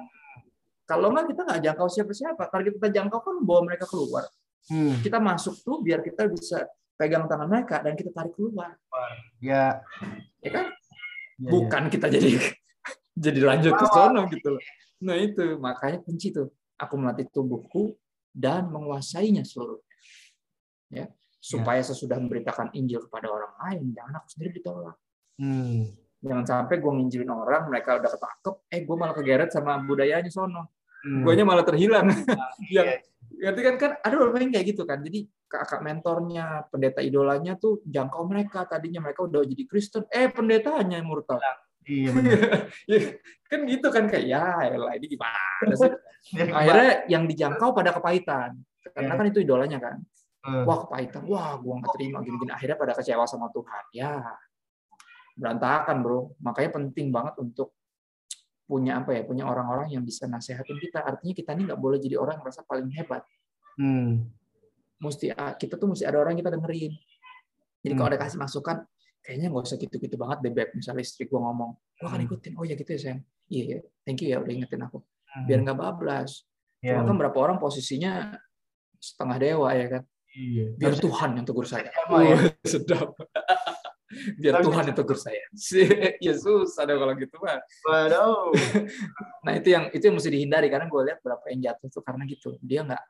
Kalau 0.90 1.14
nggak 1.14 1.32
kita 1.32 1.42
nggak 1.46 1.62
jangkau 1.62 1.88
siapa-siapa. 1.88 2.44
Kalau 2.50 2.64
kita 2.68 2.90
jangkau 2.90 3.20
kan 3.22 3.36
bawa 3.46 3.62
mereka 3.70 3.86
keluar. 3.88 4.26
Hmm. 4.68 4.98
Kita 5.00 5.22
masuk 5.22 5.62
tuh 5.62 5.80
biar 5.80 6.04
kita 6.04 6.28
bisa 6.28 6.68
pegang 7.00 7.26
tangan 7.26 7.48
mereka 7.50 7.82
dan 7.82 7.94
kita 7.96 8.12
tarik 8.12 8.34
keluar. 8.36 8.76
Ya. 9.40 9.80
Ya 10.42 10.50
kan? 10.52 10.66
Ya, 10.70 11.48
ya. 11.48 11.50
Bukan 11.50 11.84
ya. 11.88 11.90
kita 11.90 12.08
jadi 12.12 12.30
jadi 13.30 13.40
lanjut 13.40 13.74
ke 13.78 13.86
sono 13.90 14.22
gitu 14.30 14.58
loh. 14.58 14.64
Nah 15.02 15.16
itu 15.18 15.58
makanya 15.58 16.02
kunci 16.06 16.30
tuh 16.30 16.54
aku 16.78 16.94
melatih 16.98 17.30
tubuhku 17.30 17.98
dan 18.34 18.70
menguasainya 18.70 19.46
seluruhnya. 19.46 19.86
Ya, 20.92 21.06
supaya 21.40 21.80
ya. 21.80 21.88
sesudah 21.88 22.20
memberitakan 22.20 22.76
Injil 22.76 23.08
kepada 23.08 23.32
orang 23.32 23.56
lain, 23.64 23.96
jangan 23.96 24.20
aku 24.20 24.28
sendiri 24.28 24.60
ditolak. 24.60 25.00
Hmm. 25.40 25.88
Jangan 26.22 26.46
sampai 26.46 26.78
gue 26.78 26.92
nginjilin 26.92 27.32
orang, 27.34 27.66
mereka 27.72 27.98
udah 27.98 28.10
ketangkep, 28.14 28.56
eh 28.70 28.80
gue 28.86 28.96
malah 28.96 29.16
kegeret 29.18 29.50
sama 29.50 29.82
budayanya 29.82 30.30
sono. 30.30 30.70
Hmm. 31.02 31.26
Guanya 31.26 31.44
malah 31.46 31.66
terhilang. 31.66 32.14
yang 32.76 32.88
ya. 32.88 32.98
ngerti 33.42 33.62
kan 33.66 33.76
kan 33.82 33.92
ada 34.06 34.16
orang 34.22 34.50
yang 34.50 34.54
kayak 34.54 34.68
gitu 34.70 34.86
kan. 34.86 35.02
Jadi 35.02 35.26
kakak 35.50 35.82
mentornya, 35.82 36.70
pendeta 36.70 37.02
idolanya 37.02 37.58
tuh 37.58 37.82
jangkau 37.90 38.30
mereka. 38.30 38.70
Tadinya 38.70 39.02
mereka 39.02 39.26
udah 39.26 39.42
jadi 39.42 39.64
Kristen, 39.66 40.06
eh 40.14 40.30
pendetanya 40.30 41.02
yang 41.02 41.10
murtad. 41.10 41.42
Iya 41.82 42.14
ya, 42.94 43.00
kan 43.50 43.66
gitu 43.66 43.90
kan 43.90 44.06
kayak 44.06 44.26
ya 44.30 44.78
lah 44.78 44.94
ini 44.94 45.06
gimana 45.10 45.74
sih. 45.74 45.90
Akhirnya 46.54 47.10
yang 47.10 47.26
dijangkau 47.26 47.74
pada 47.74 47.90
kepahitan. 47.98 48.62
Karena 48.94 49.18
kan 49.18 49.26
itu 49.26 49.42
idolanya 49.42 49.82
kan. 49.82 49.98
Hmm. 50.46 50.66
Wah 50.70 50.86
kepahitan, 50.86 51.26
wah 51.26 51.58
gua 51.58 51.82
nggak 51.82 51.94
terima 51.98 52.22
gini-gini. 52.22 52.54
Akhirnya 52.54 52.78
pada 52.78 52.94
kecewa 52.94 53.26
sama 53.26 53.50
Tuhan. 53.50 53.84
Ya 53.98 54.22
berantakan 55.42 56.06
bro. 56.06 56.38
Makanya 56.46 56.70
penting 56.78 57.10
banget 57.10 57.42
untuk 57.42 57.74
punya 58.70 59.04
apa 59.04 59.12
ya 59.12 59.28
punya 59.28 59.44
orang-orang 59.50 59.90
yang 59.90 60.06
bisa 60.06 60.30
nasehatin 60.30 60.78
kita. 60.78 61.02
Artinya 61.02 61.34
kita 61.34 61.50
ini 61.58 61.62
nggak 61.66 61.82
boleh 61.82 61.98
jadi 61.98 62.22
orang 62.22 62.38
yang 62.38 62.44
merasa 62.46 62.62
paling 62.62 62.94
hebat. 62.94 63.26
Hmm. 63.82 64.30
Mesti 65.02 65.34
kita 65.34 65.82
tuh 65.82 65.90
mesti 65.90 66.06
ada 66.06 66.22
orang 66.22 66.38
yang 66.38 66.46
kita 66.46 66.54
dengerin. 66.54 66.94
Jadi 67.82 67.92
hmm. 67.92 67.98
kalau 67.98 68.10
ada 68.14 68.20
kasih 68.22 68.38
masukan, 68.38 68.78
kayaknya 69.22 69.48
nggak 69.54 69.66
usah 69.70 69.78
gitu-gitu 69.78 70.16
banget 70.18 70.38
deh 70.42 70.54
beb 70.54 70.70
misalnya 70.74 71.06
istri 71.06 71.30
gue 71.30 71.38
ngomong 71.38 71.78
gue 71.78 72.08
akan 72.10 72.20
hmm. 72.26 72.28
ikutin 72.28 72.54
oh 72.58 72.66
ya 72.66 72.74
gitu 72.74 72.90
ya 72.98 73.00
sayang 73.00 73.22
iya 73.54 73.64
yeah, 73.78 73.82
thank 74.02 74.20
you 74.20 74.34
ya 74.34 74.42
udah 74.42 74.54
ingetin 74.54 74.82
aku 74.82 74.98
hmm. 75.00 75.46
biar 75.46 75.60
nggak 75.62 75.78
bablas 75.78 76.32
yeah. 76.82 76.98
cuma 76.98 77.14
kan 77.14 77.16
berapa 77.22 77.38
orang 77.38 77.58
posisinya 77.62 78.34
setengah 78.98 79.38
dewa 79.38 79.70
ya 79.78 79.88
kan 79.98 80.04
iya. 80.34 80.66
biar 80.74 80.94
Tuhan 80.98 81.38
yang 81.38 81.46
tegur 81.46 81.70
saya 81.70 81.94
oh, 82.10 82.22
ya. 82.22 82.38
sedap 82.66 83.14
biar 84.38 84.60
Tuhan 84.62 84.84
yang 84.92 84.98
tegur 84.98 85.18
saya. 85.18 85.44
Yesus 86.26 86.76
ada 86.78 86.94
kalau 86.96 87.14
gitu 87.16 87.36
mah 87.40 87.60
Waduh. 87.88 88.52
nah 89.46 89.54
itu 89.56 89.68
yang 89.72 89.90
itu 89.92 90.04
yang 90.04 90.16
mesti 90.16 90.30
dihindari 90.30 90.68
karena 90.68 90.88
gue 90.92 91.02
lihat 91.08 91.20
berapa 91.24 91.46
yang 91.52 91.72
jatuh 91.72 91.88
tuh 91.90 92.04
karena 92.04 92.24
gitu. 92.28 92.60
Dia 92.60 92.84
nggak 92.84 93.04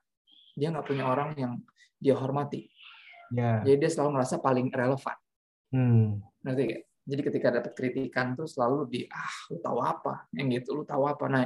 dia 0.58 0.68
nggak 0.70 0.86
punya 0.86 1.04
orang 1.10 1.30
yang 1.38 1.54
dia 1.97 2.16
hormati. 2.18 2.70
Yeah. 3.32 3.64
jadi 3.64 3.88
dia 3.88 3.89
selalu 3.95 4.20
merasa 4.20 4.36
paling 4.43 4.68
relevan. 4.68 5.18
Hmm. 5.72 6.20
Nanti 6.43 6.62
kayak 6.68 6.84
jadi 7.08 7.22
ketika 7.32 7.47
dapat 7.47 7.72
kritikan 7.80 8.36
tuh 8.36 8.43
selalu 8.43 8.91
di 8.91 9.02
ah 9.08 9.36
lu 9.49 9.58
tahu 9.64 9.80
apa? 9.80 10.28
Yang 10.36 10.47
gitu 10.62 10.70
lu 10.78 10.84
tahu 10.84 11.08
apa? 11.08 11.26
Nah 11.32 11.43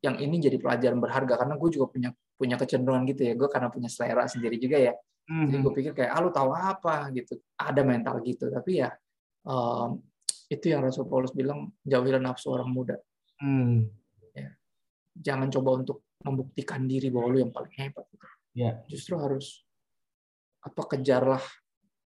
yang 0.00 0.16
ini 0.16 0.40
jadi 0.40 0.56
pelajaran 0.56 0.96
berharga 0.96 1.36
karena 1.36 1.54
gue 1.60 1.70
juga 1.76 1.86
punya 1.92 2.10
punya 2.40 2.56
kecenderungan 2.56 3.04
gitu 3.12 3.22
ya. 3.28 3.32
Gue 3.36 3.48
karena 3.52 3.68
punya 3.68 3.92
selera 3.92 4.24
sendiri 4.24 4.56
juga 4.56 4.80
ya 4.80 4.96
jadi 5.30 5.56
gue 5.62 5.72
pikir 5.78 5.92
kayak 5.94 6.10
ah 6.10 6.20
lu 6.20 6.34
tahu 6.34 6.50
apa 6.50 7.06
gitu 7.14 7.38
ada 7.54 7.86
mental 7.86 8.18
gitu 8.26 8.50
tapi 8.50 8.82
ya 8.82 8.90
um, 9.46 10.02
itu 10.50 10.74
yang 10.74 10.82
Rasul 10.82 11.06
Paulus 11.06 11.30
bilang 11.30 11.70
jauhilah 11.86 12.18
nafsu 12.18 12.50
orang 12.50 12.70
muda 12.74 12.98
hmm. 13.38 13.86
ya. 14.34 14.50
jangan 15.14 15.46
coba 15.46 15.78
untuk 15.78 16.02
membuktikan 16.20 16.84
diri 16.84 17.08
bahwa 17.08 17.26
lu 17.32 17.38
yang 17.46 17.52
paling 17.54 17.72
hebat 17.78 18.04
gitu. 18.10 18.26
ya. 18.58 18.82
justru 18.90 19.14
harus 19.16 19.62
apa 20.60 20.82
kejarlah 20.96 21.40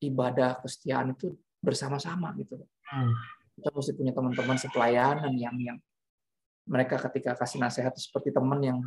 ibadah 0.04 0.60
kesetiaan 0.62 1.16
itu 1.16 1.34
bersama-sama 1.64 2.36
gitu. 2.36 2.60
Hmm. 2.86 3.14
Kita 3.56 3.72
mesti 3.72 3.94
punya 3.96 4.12
teman-teman 4.12 4.58
sepelayanan 4.60 5.34
yang 5.40 5.56
yang 5.58 5.78
mereka 6.68 7.00
ketika 7.10 7.40
kasih 7.40 7.64
nasihat 7.64 7.96
seperti 7.96 8.36
teman 8.36 8.60
yang 8.60 8.80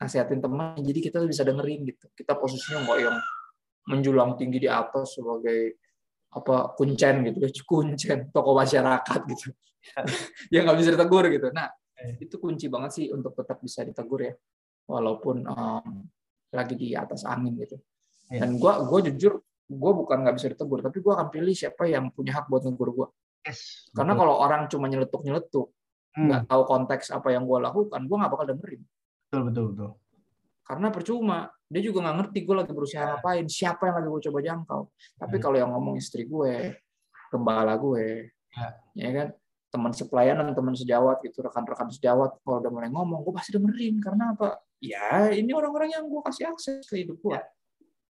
nasihatin 0.00 0.40
teman, 0.40 0.80
jadi 0.80 1.00
kita 1.12 1.18
bisa 1.28 1.44
dengerin 1.44 1.84
gitu. 1.84 2.08
Kita 2.16 2.32
posisinya 2.36 2.88
nggak 2.88 2.98
yang 3.04 3.16
menjulang 3.88 4.36
tinggi 4.36 4.66
di 4.66 4.70
atas 4.70 5.16
sebagai 5.16 5.80
apa 6.30 6.76
kuncen 6.76 7.26
gitu 7.30 7.38
ya 7.42 7.50
kuncen 7.70 8.18
toko 8.34 8.50
masyarakat 8.54 9.20
gitu 9.30 9.48
ya 10.54 10.60
nggak 10.66 10.78
bisa 10.78 10.90
ditegur 10.94 11.24
gitu 11.32 11.48
nah 11.54 11.70
eh. 11.96 12.20
itu 12.20 12.36
kunci 12.36 12.68
banget 12.68 12.90
sih 12.92 13.06
untuk 13.08 13.32
tetap 13.32 13.58
bisa 13.62 13.86
ditegur 13.86 14.20
ya 14.20 14.34
walaupun 14.86 15.46
um, 15.48 16.04
lagi 16.50 16.74
di 16.74 16.92
atas 16.92 17.24
angin 17.24 17.56
gitu 17.56 17.78
iya. 18.30 18.44
dan 18.44 18.58
gue 18.58 18.72
gue 18.86 19.00
jujur 19.14 19.40
gue 19.70 19.92
bukan 19.94 20.26
nggak 20.26 20.34
bisa 20.34 20.48
ditegur, 20.50 20.82
tapi 20.82 20.98
gue 20.98 21.12
akan 21.14 21.30
pilih 21.30 21.54
siapa 21.54 21.86
yang 21.86 22.10
punya 22.10 22.42
hak 22.42 22.50
buat 22.50 22.66
negur 22.66 22.90
gue. 22.90 23.08
Yes, 23.46 23.88
Karena 23.94 24.18
kalau 24.18 24.42
orang 24.42 24.66
cuma 24.66 24.90
nyeletuk-nyeletuk, 24.90 25.70
hmm. 26.18 26.26
nggak 26.26 26.42
hmm. 26.44 26.50
tahu 26.50 26.62
konteks 26.66 27.14
apa 27.14 27.30
yang 27.30 27.46
gue 27.46 27.58
lakukan, 27.62 28.00
gue 28.02 28.16
nggak 28.18 28.32
bakal 28.34 28.46
dengerin. 28.50 28.82
Betul, 29.30 29.40
betul, 29.46 29.64
betul. 29.72 29.90
Karena 30.70 30.94
percuma, 30.94 31.50
dia 31.66 31.82
juga 31.82 32.06
nggak 32.06 32.16
ngerti 32.22 32.38
gue 32.46 32.54
lagi 32.54 32.70
berusaha 32.70 33.02
yeah. 33.02 33.10
ngapain, 33.18 33.46
siapa 33.50 33.90
yang 33.90 33.96
lagi 33.98 34.08
gue 34.14 34.22
coba 34.30 34.38
jangkau. 34.38 34.82
Tapi 35.18 35.36
hmm. 35.36 35.42
kalau 35.42 35.56
yang 35.58 35.70
ngomong 35.74 35.94
istri 35.98 36.22
gue, 36.30 36.78
gembala 37.34 37.74
gue, 37.74 38.30
yeah. 38.54 38.72
ya 38.94 39.10
kan, 39.10 39.28
teman 39.74 39.90
sepelayanan, 39.90 40.54
teman 40.54 40.78
sejawat 40.78 41.26
gitu, 41.26 41.42
rekan-rekan 41.42 41.90
sejawat, 41.90 42.38
kalau 42.46 42.62
udah 42.62 42.70
mulai 42.70 42.86
ngomong, 42.94 43.26
gue 43.26 43.34
pasti 43.34 43.58
dengerin. 43.58 43.98
Karena 43.98 44.30
apa? 44.30 44.62
Ya, 44.78 45.34
ini 45.34 45.50
orang-orang 45.50 45.90
yang 45.90 46.06
gue 46.06 46.22
kasih 46.22 46.54
akses 46.54 46.86
ke 46.86 47.02
hidup 47.02 47.18
gue. 47.18 47.34
Yeah 47.34 47.42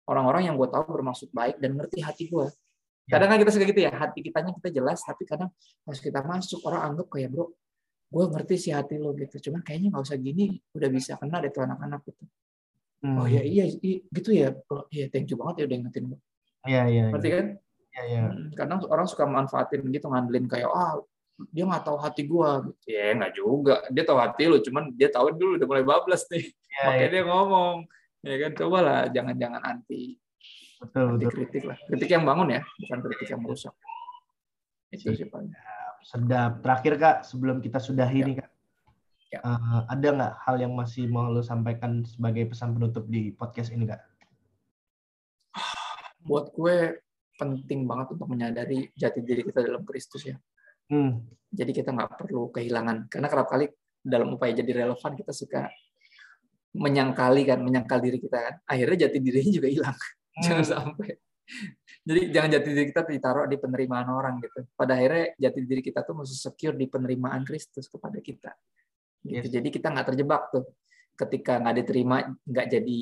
orang-orang 0.06 0.50
yang 0.50 0.54
gue 0.58 0.68
tahu 0.68 0.84
bermaksud 0.90 1.28
baik 1.30 1.62
dan 1.62 1.78
ngerti 1.78 2.02
hati 2.02 2.24
gue. 2.26 2.46
Ya. 3.06 3.18
Kadang 3.18 3.34
kan 3.34 3.38
kita 3.42 3.50
suka 3.54 3.64
gitu 3.66 3.82
ya, 3.82 3.92
hati 3.94 4.18
kitanya 4.22 4.52
kita 4.54 4.68
jelas, 4.70 5.02
tapi 5.02 5.26
kadang 5.26 5.50
pas 5.82 5.98
kita 5.98 6.22
masuk 6.22 6.62
orang 6.66 6.94
anggap 6.94 7.06
kayak 7.10 7.34
bro, 7.34 7.50
gue 8.12 8.24
ngerti 8.30 8.54
sih 8.58 8.72
hati 8.74 8.98
lo 8.98 9.10
gitu, 9.18 9.50
cuman 9.50 9.60
kayaknya 9.66 9.88
nggak 9.90 10.04
usah 10.06 10.18
gini, 10.18 10.54
udah 10.74 10.88
bisa 10.90 11.18
kena 11.18 11.42
deh 11.42 11.50
tuh 11.50 11.66
anak-anak 11.66 12.00
gitu. 12.06 12.24
Hmm. 13.02 13.18
Oh 13.18 13.26
ya 13.26 13.42
iya, 13.42 13.66
iya 13.82 13.98
gitu 14.14 14.30
ya, 14.30 14.54
oh, 14.70 14.86
iya 14.94 15.10
thank 15.10 15.26
you 15.26 15.34
banget 15.34 15.62
ya 15.62 15.64
udah 15.66 15.78
ingetin 15.82 16.04
gue. 16.14 16.20
Iya 16.70 16.82
iya. 16.86 17.04
Ngerti 17.10 17.28
iya. 17.28 17.34
kan? 17.34 17.46
Iya 17.92 18.02
iya. 18.06 18.22
Hmm, 18.30 18.46
kadang 18.54 18.78
orang 18.86 19.06
suka 19.10 19.24
manfaatin 19.26 19.82
gitu 19.90 20.06
ngandelin 20.06 20.46
kayak 20.46 20.70
ah 20.70 21.02
dia 21.50 21.64
nggak 21.66 21.82
tahu 21.82 21.98
hati 21.98 22.22
gue 22.28 22.50
gitu. 22.70 22.86
ya 22.86 23.16
nggak 23.18 23.32
juga 23.34 23.76
dia 23.90 24.04
tahu 24.06 24.18
hati 24.20 24.42
lo 24.46 24.56
cuman 24.62 24.94
dia 24.94 25.08
tahu 25.10 25.34
dulu 25.34 25.58
udah 25.58 25.66
mulai 25.66 25.82
bablas 25.82 26.22
nih 26.30 26.44
ya, 26.46 26.82
makanya 26.86 27.02
ya. 27.02 27.10
dia 27.10 27.22
ngomong 27.26 27.76
ya 28.22 28.34
kan 28.38 28.52
cobalah 28.54 29.00
jangan-jangan 29.10 29.62
anti 29.64 30.02
betul, 30.78 31.16
anti 31.16 31.26
betul. 31.26 31.34
kritik 31.34 31.62
lah 31.66 31.78
kritik 31.88 32.10
yang 32.12 32.22
bangun 32.22 32.48
ya 32.54 32.62
bukan 32.62 32.98
kritik 33.10 33.28
yang 33.32 33.40
merusak 33.42 33.74
itu 34.92 35.08
sih 35.16 35.26
paling 35.26 35.50
sedap 36.04 36.60
terakhir 36.60 36.94
kak 37.00 37.16
sebelum 37.26 37.58
kita 37.64 37.80
sudah 37.80 38.06
ya. 38.06 38.22
ini 38.22 38.32
kak 38.38 38.51
Ya. 39.32 39.40
Uh, 39.40 39.88
ada 39.88 40.08
nggak 40.12 40.34
hal 40.44 40.56
yang 40.60 40.76
masih 40.76 41.08
mau 41.08 41.32
lo 41.32 41.40
sampaikan 41.40 42.04
sebagai 42.04 42.52
pesan 42.52 42.76
penutup 42.76 43.08
di 43.08 43.32
podcast 43.32 43.72
ini 43.72 43.88
kak? 43.88 44.04
Buat 46.28 46.52
gue 46.52 47.00
penting 47.40 47.88
banget 47.88 48.12
untuk 48.12 48.28
menyadari 48.28 48.92
jati 48.92 49.24
diri 49.24 49.40
kita 49.40 49.64
dalam 49.64 49.88
Kristus 49.88 50.28
ya. 50.28 50.36
Hmm. 50.92 51.24
Jadi 51.48 51.72
kita 51.72 51.96
nggak 51.96 52.20
perlu 52.20 52.52
kehilangan 52.52 53.08
karena 53.08 53.28
kerap 53.32 53.48
kali 53.48 53.72
dalam 54.04 54.36
upaya 54.36 54.52
jadi 54.52 54.84
relevan 54.84 55.12
kita 55.16 55.32
suka 55.32 55.72
menyangkali 56.76 57.48
kan, 57.48 57.64
menyangkal 57.64 58.04
diri 58.04 58.20
kita 58.20 58.36
kan. 58.36 58.54
Akhirnya 58.68 59.08
jati 59.08 59.18
dirinya 59.18 59.52
juga 59.52 59.68
hilang. 59.72 59.98
Hmm. 60.32 60.48
Jangan 60.48 60.64
sampai. 60.64 61.12
Jadi 62.08 62.32
jangan 62.32 62.48
jati 62.56 62.68
diri 62.72 62.88
kita 62.88 63.04
ditaruh 63.04 63.44
di 63.44 63.60
penerimaan 63.60 64.08
orang 64.08 64.40
gitu. 64.40 64.64
Pada 64.72 64.96
akhirnya 64.96 65.36
jati 65.36 65.60
diri 65.68 65.84
kita 65.84 66.08
tuh 66.08 66.24
mesti 66.24 66.32
secure 66.32 66.72
di 66.72 66.88
penerimaan 66.88 67.44
Kristus 67.44 67.84
kepada 67.84 68.16
kita. 68.16 68.48
Gitu. 69.22 69.48
Jadi 69.48 69.68
kita 69.70 69.90
nggak 69.90 70.06
terjebak 70.14 70.42
tuh. 70.50 70.66
Ketika 71.14 71.62
nggak 71.62 71.76
diterima, 71.84 72.26
nggak 72.42 72.66
jadi 72.78 73.00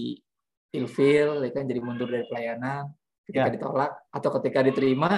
ilfil, 0.76 1.42
ya 1.42 1.50
kan 1.50 1.64
jadi 1.66 1.80
mundur 1.80 2.08
dari 2.10 2.26
pelayanan. 2.28 2.92
Ketika 3.24 3.48
yeah. 3.48 3.54
ditolak 3.54 3.92
atau 4.10 4.30
ketika 4.40 4.60
diterima 4.66 5.10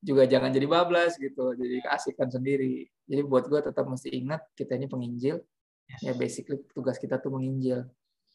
juga 0.00 0.24
jangan 0.24 0.48
jadi 0.54 0.66
bablas 0.70 1.16
gitu. 1.20 1.52
Jadi 1.56 1.84
keasikan 1.84 2.28
sendiri. 2.30 2.88
Jadi 3.04 3.20
buat 3.26 3.48
gue 3.48 3.60
tetap 3.60 3.84
mesti 3.84 4.08
ingat 4.12 4.40
kita 4.56 4.76
ini 4.78 4.86
penginjil. 4.88 5.40
Yes. 5.90 6.00
Ya 6.06 6.12
basically 6.14 6.62
tugas 6.72 6.96
kita 6.96 7.18
tuh 7.18 7.34
menginjil. 7.34 7.88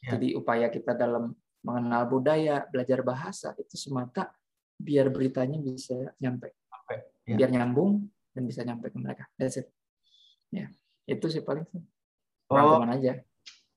Yeah. 0.04 0.18
Jadi 0.18 0.28
upaya 0.38 0.68
kita 0.70 0.94
dalam 0.94 1.34
mengenal 1.66 2.06
budaya, 2.06 2.62
belajar 2.70 3.02
bahasa 3.02 3.58
itu 3.58 3.74
semata 3.74 4.30
biar 4.76 5.10
beritanya 5.10 5.58
bisa 5.58 6.14
nyampe, 6.20 6.52
ya. 7.26 7.36
biar 7.40 7.50
nyambung 7.50 8.06
dan 8.36 8.44
bisa 8.46 8.62
nyampe 8.62 8.92
ke 8.92 8.98
mereka. 9.02 9.26
That's 9.40 9.58
it. 9.58 9.72
Ya, 10.54 10.70
itu 11.06 11.26
sih 11.30 11.42
paling. 11.42 11.66
Oh, 12.50 12.82
aja. 12.86 13.22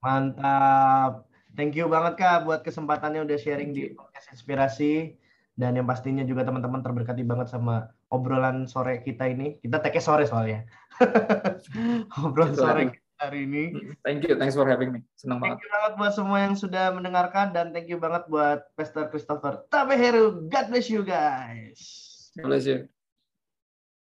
Mantap. 0.05 1.29
Thank 1.57 1.75
you 1.75 1.89
banget 1.89 2.21
Kak 2.21 2.45
buat 2.45 2.61
kesempatannya 2.63 3.25
udah 3.25 3.39
sharing 3.41 3.73
di 3.73 3.91
podcast 3.97 4.31
inspirasi 4.31 5.17
dan 5.59 5.75
yang 5.75 5.89
pastinya 5.91 6.23
juga 6.23 6.47
teman-teman 6.47 6.85
terberkati 6.85 7.27
banget 7.27 7.51
sama 7.51 7.91
obrolan 8.15 8.69
sore 8.71 9.03
kita 9.03 9.27
ini. 9.27 9.59
Kita 9.59 9.83
teke 9.83 9.99
sore 9.99 10.29
soalnya. 10.29 10.63
obrolan 12.23 12.55
sore 12.55 12.83
hari 13.19 13.45
ini. 13.45 13.75
Thank 14.07 14.31
you, 14.31 14.39
thanks 14.39 14.55
for 14.55 14.65
having 14.71 14.95
me. 14.95 15.01
Senang 15.19 15.43
banget. 15.43 15.59
Thank 15.59 15.67
you 15.67 15.71
banget 15.75 15.93
buat 15.99 16.13
semua 16.15 16.39
yang 16.47 16.55
sudah 16.55 16.95
mendengarkan 16.95 17.51
dan 17.51 17.75
thank 17.75 17.91
you 17.91 17.99
banget 17.99 18.31
buat 18.31 18.71
Pastor 18.79 19.11
Christopher 19.11 19.67
Tabeheru. 19.67 20.47
God 20.47 20.67
bless 20.71 20.87
you 20.87 21.03
guys. 21.03 21.83
God 22.39 22.55
bless 22.55 22.65
you. 22.71 22.87